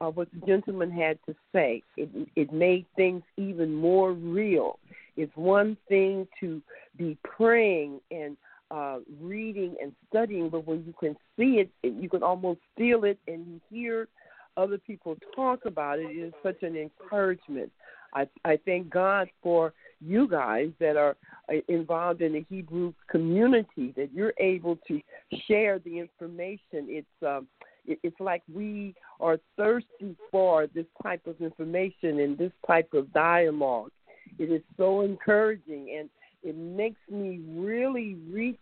[0.00, 1.82] uh, what the gentleman had to say.
[1.96, 4.78] It, it made things even more real.
[5.16, 6.60] It's one thing to
[6.96, 8.36] be praying and
[8.70, 13.18] uh, reading and studying, but when you can see it, you can almost feel it,
[13.28, 14.08] and you hear
[14.56, 16.10] other people talk about it.
[16.10, 17.70] It is such an encouragement.
[18.14, 21.16] I, I thank God for you guys that are
[21.48, 25.00] uh, involved in the Hebrew community that you're able to
[25.48, 26.86] share the information.
[26.88, 27.48] It's um,
[27.86, 33.12] it, it's like we are thirsty for this type of information and this type of
[33.12, 33.90] dialogue.
[34.38, 36.08] It is so encouraging and
[36.44, 38.60] it makes me really reach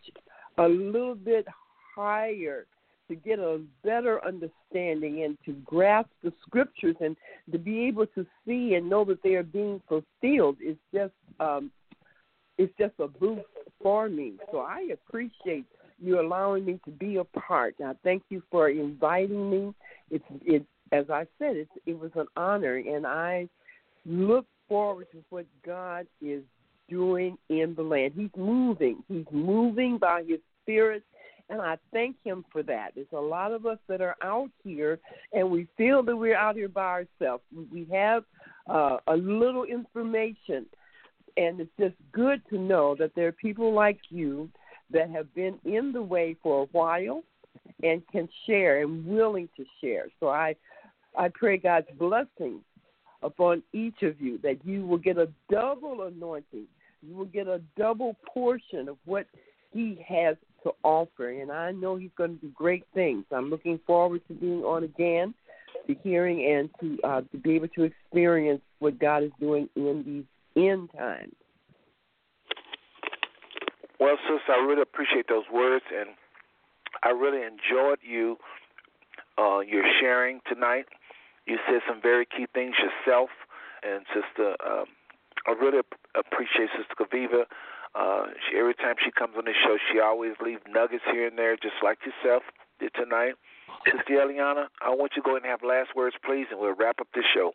[0.59, 1.47] a little bit
[1.95, 2.67] higher
[3.09, 7.17] to get a better understanding and to grasp the scriptures and
[7.51, 11.71] to be able to see and know that they are being fulfilled is just um,
[12.59, 13.43] it's just a boost
[13.83, 14.35] for me.
[14.51, 15.65] So I appreciate
[16.01, 17.75] you allowing me to be a part.
[17.85, 19.75] I thank you for inviting me.
[20.11, 23.49] It's it as I said, it it was an honor and I
[24.07, 26.43] look forward to what God is
[26.89, 28.13] doing in the land.
[28.17, 29.03] He's moving.
[29.09, 31.03] He's moving by his spirit.
[31.49, 32.93] And I thank him for that.
[32.95, 34.99] There's a lot of us that are out here
[35.33, 37.43] and we feel that we're out here by ourselves.
[37.71, 38.25] We have
[38.69, 40.67] uh, a little information.
[41.37, 44.51] And it's just good to know that there are people like you
[44.91, 47.23] that have been in the way for a while
[47.83, 50.07] and can share and willing to share.
[50.21, 50.55] So I
[51.17, 52.61] I pray God's blessing
[53.23, 56.67] upon each of you that you will get a double anointing
[57.03, 59.27] you will get a double portion of what
[59.73, 61.31] he has to offer.
[61.31, 63.25] And I know he's going to do great things.
[63.33, 65.35] I'm looking forward to being on again,
[65.87, 70.05] to hearing and to uh, to be able to experience what God is doing in
[70.55, 71.35] these end times.
[73.99, 76.11] Well, sister, I really appreciate those words, and
[77.03, 78.37] I really enjoyed you
[79.39, 80.87] uh, your sharing tonight.
[81.47, 83.31] You said some very key things yourself,
[83.83, 84.57] and sister.
[84.65, 84.87] Um,
[85.47, 85.81] I really
[86.15, 87.45] appreciate Sister Chaviva.
[87.95, 91.37] Uh, she, every time she comes on the show, she always leaves nuggets here and
[91.37, 92.43] there, just like yourself
[92.79, 93.35] did tonight.
[93.85, 97.01] Sister Eliana, I want you to go and have last words, please, and we'll wrap
[97.01, 97.53] up this show.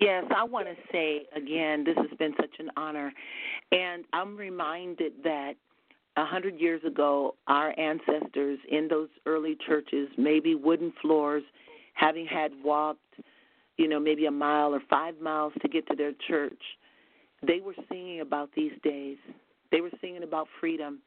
[0.00, 3.12] Yes, I want to say again, this has been such an honor.
[3.72, 5.54] And I'm reminded that
[6.16, 11.42] a hundred years ago, our ancestors in those early churches, maybe wooden floors,
[11.98, 13.00] having had walked
[13.78, 16.60] you know, maybe a mile or five miles to get to their church.
[17.46, 19.16] They were singing about these days.
[19.70, 20.98] They were singing about freedom.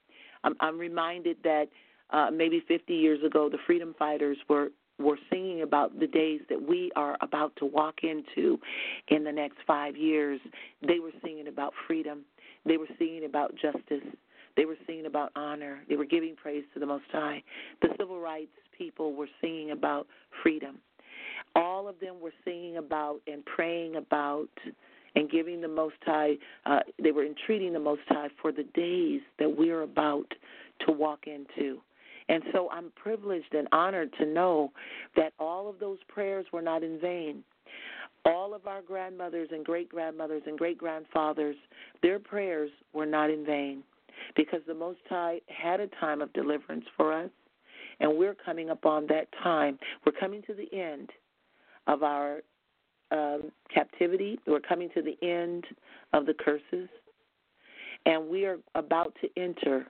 [0.43, 1.65] I'm, I'm reminded that
[2.11, 6.61] uh, maybe 50 years ago, the freedom fighters were were singing about the days that
[6.61, 8.59] we are about to walk into
[9.07, 10.39] in the next five years.
[10.87, 12.19] They were singing about freedom.
[12.67, 14.07] They were singing about justice.
[14.57, 15.81] They were singing about honor.
[15.89, 17.43] They were giving praise to the Most High.
[17.81, 20.07] The civil rights people were singing about
[20.43, 20.79] freedom
[21.55, 24.49] all of them were singing about and praying about
[25.15, 29.21] and giving the Most High, uh, they were entreating the Most High for the days
[29.39, 30.31] that we're about
[30.85, 31.79] to walk into.
[32.29, 34.71] And so I'm privileged and honored to know
[35.17, 37.43] that all of those prayers were not in vain.
[38.23, 41.57] All of our grandmothers and great grandmothers and great grandfathers,
[42.01, 43.83] their prayers were not in vain
[44.35, 47.29] because the Most High had a time of deliverance for us,
[47.99, 49.77] and we're coming upon that time.
[50.05, 51.09] We're coming to the end
[51.87, 52.41] of our
[53.11, 54.39] um, captivity.
[54.47, 55.65] We're coming to the end
[56.13, 56.89] of the curses.
[58.05, 59.87] And we are about to enter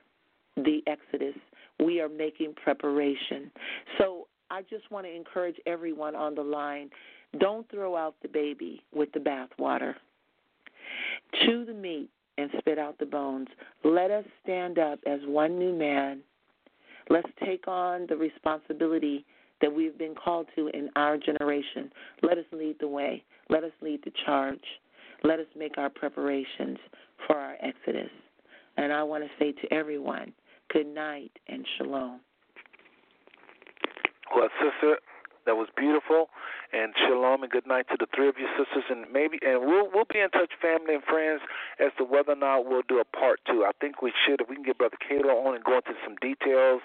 [0.56, 1.36] the Exodus.
[1.82, 3.50] We are making preparation.
[3.96, 6.90] So I just want to encourage everyone on the line
[7.38, 9.94] don't throw out the baby with the bathwater.
[11.42, 12.10] Chew the meat
[12.42, 13.48] and spit out the bones.
[13.84, 16.20] Let us stand up as one new man.
[17.08, 19.24] Let's take on the responsibility
[19.60, 21.90] that we've been called to in our generation.
[22.22, 23.24] Let us lead the way.
[23.48, 24.60] Let us lead the charge.
[25.24, 26.78] Let us make our preparations
[27.26, 28.10] for our exodus.
[28.76, 30.32] And I want to say to everyone,
[30.72, 32.20] good night and shalom.
[34.34, 34.96] Well, sister,
[35.46, 36.30] that was beautiful.
[36.72, 39.90] And shalom and good night to the three of you sisters, and maybe and we'll
[39.92, 41.42] we'll be in touch, family and friends,
[41.78, 43.64] as to whether or not we'll do a part two.
[43.64, 46.16] I think we should if we can get Brother Kalo on and go into some
[46.16, 46.82] details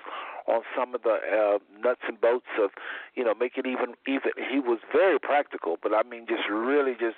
[0.47, 2.71] on some of the uh, nuts and bolts of,
[3.15, 4.31] you know, make it even even.
[4.49, 7.17] He was very practical, but I mean, just really just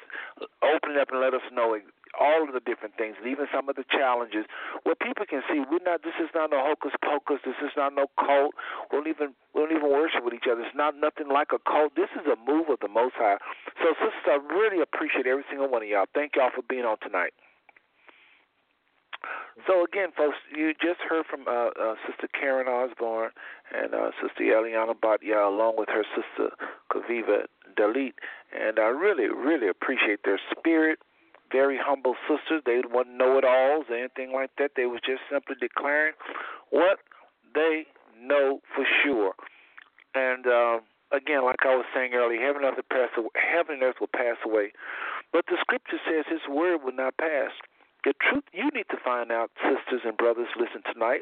[0.62, 1.78] open up and let us know
[2.18, 4.46] all of the different things, and even some of the challenges,
[4.84, 6.02] where people can see we're not.
[6.02, 7.44] This is not no hocus pocus.
[7.46, 8.56] This is not no cult.
[8.90, 10.62] We don't even we don't even worship with each other.
[10.62, 11.94] It's not nothing like a cult.
[11.96, 13.38] This is a move of the Most High.
[13.84, 16.10] So, sisters, I really appreciate every single one of y'all.
[16.14, 17.34] Thank y'all for being on tonight.
[19.68, 23.32] So again, folks, you just heard from uh, uh, Sister Karen Osborn
[23.76, 26.56] and uh, Sister Eliana Batya, along with her sister
[26.92, 27.44] Chaviva
[27.78, 28.14] Dalit,
[28.58, 31.00] and I really, really appreciate their spirit
[31.52, 32.62] very humble sisters.
[32.66, 34.72] They weren't know-it-alls or anything like that.
[34.76, 36.14] They was just simply declaring
[36.70, 37.00] what
[37.54, 37.86] they
[38.20, 39.34] know for sure.
[40.16, 40.80] And uh,
[41.12, 43.30] again, like I was saying earlier, heaven and earth will pass away.
[43.36, 44.72] Heaven and earth will pass away,
[45.32, 47.52] but the scripture says His word will not pass.
[48.04, 51.22] The truth you need to find out, sisters and brothers, listen tonight.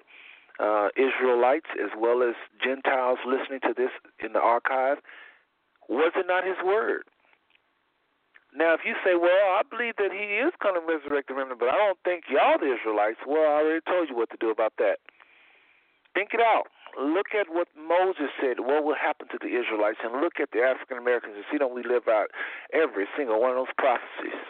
[0.60, 2.34] Uh, Israelites as well as
[2.64, 3.92] Gentiles listening to this
[4.24, 4.98] in the archive,
[5.88, 7.04] was it not His word?
[8.58, 11.62] Now, if you say, well, I believe that he is going to resurrect the remnant,
[11.62, 14.50] but I don't think y'all the Israelites, well, I already told you what to do
[14.50, 14.98] about that.
[16.18, 16.66] Think it out.
[16.98, 20.66] Look at what Moses said, what will happen to the Israelites, and look at the
[20.66, 22.34] African Americans and see don't we live out
[22.74, 24.42] every single one of those prophecies.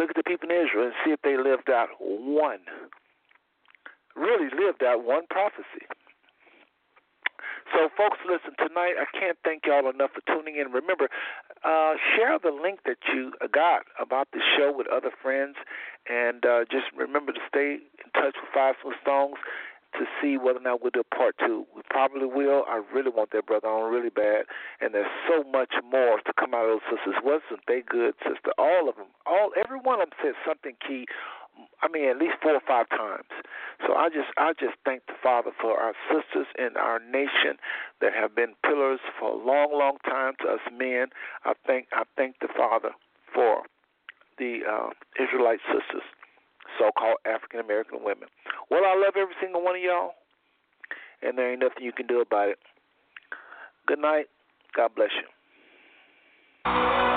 [0.00, 2.64] Look at the people in Israel and see if they lived out one,
[4.16, 5.84] really lived out one prophecy.
[7.72, 10.72] So, folks, listen, tonight I can't thank y'all enough for tuning in.
[10.72, 11.08] Remember,
[11.64, 15.56] uh, share the link that you got about the show with other friends,
[16.08, 19.36] and uh, just remember to stay in touch with Five Smooth Stones
[19.94, 21.66] to see whether or not we'll do a part two.
[21.74, 22.64] We probably will.
[22.68, 24.46] I really want that brother on really bad,
[24.80, 27.22] and there's so much more to come out of those sisters.
[27.22, 28.50] Wasn't they good, sister?
[28.58, 31.06] All of them, all every one of them said something key
[31.82, 33.28] I mean, at least four or five times.
[33.86, 37.56] So I just, I just thank the Father for our sisters in our nation
[38.00, 41.08] that have been pillars for a long, long time to us men.
[41.44, 42.90] I thank, I thank the Father
[43.34, 43.62] for
[44.38, 44.90] the uh,
[45.22, 46.04] Israelite sisters,
[46.78, 48.28] so-called African American women.
[48.70, 50.12] Well, I love every single one of y'all,
[51.22, 52.58] and there ain't nothing you can do about it.
[53.86, 54.26] Good night.
[54.74, 57.09] God bless you.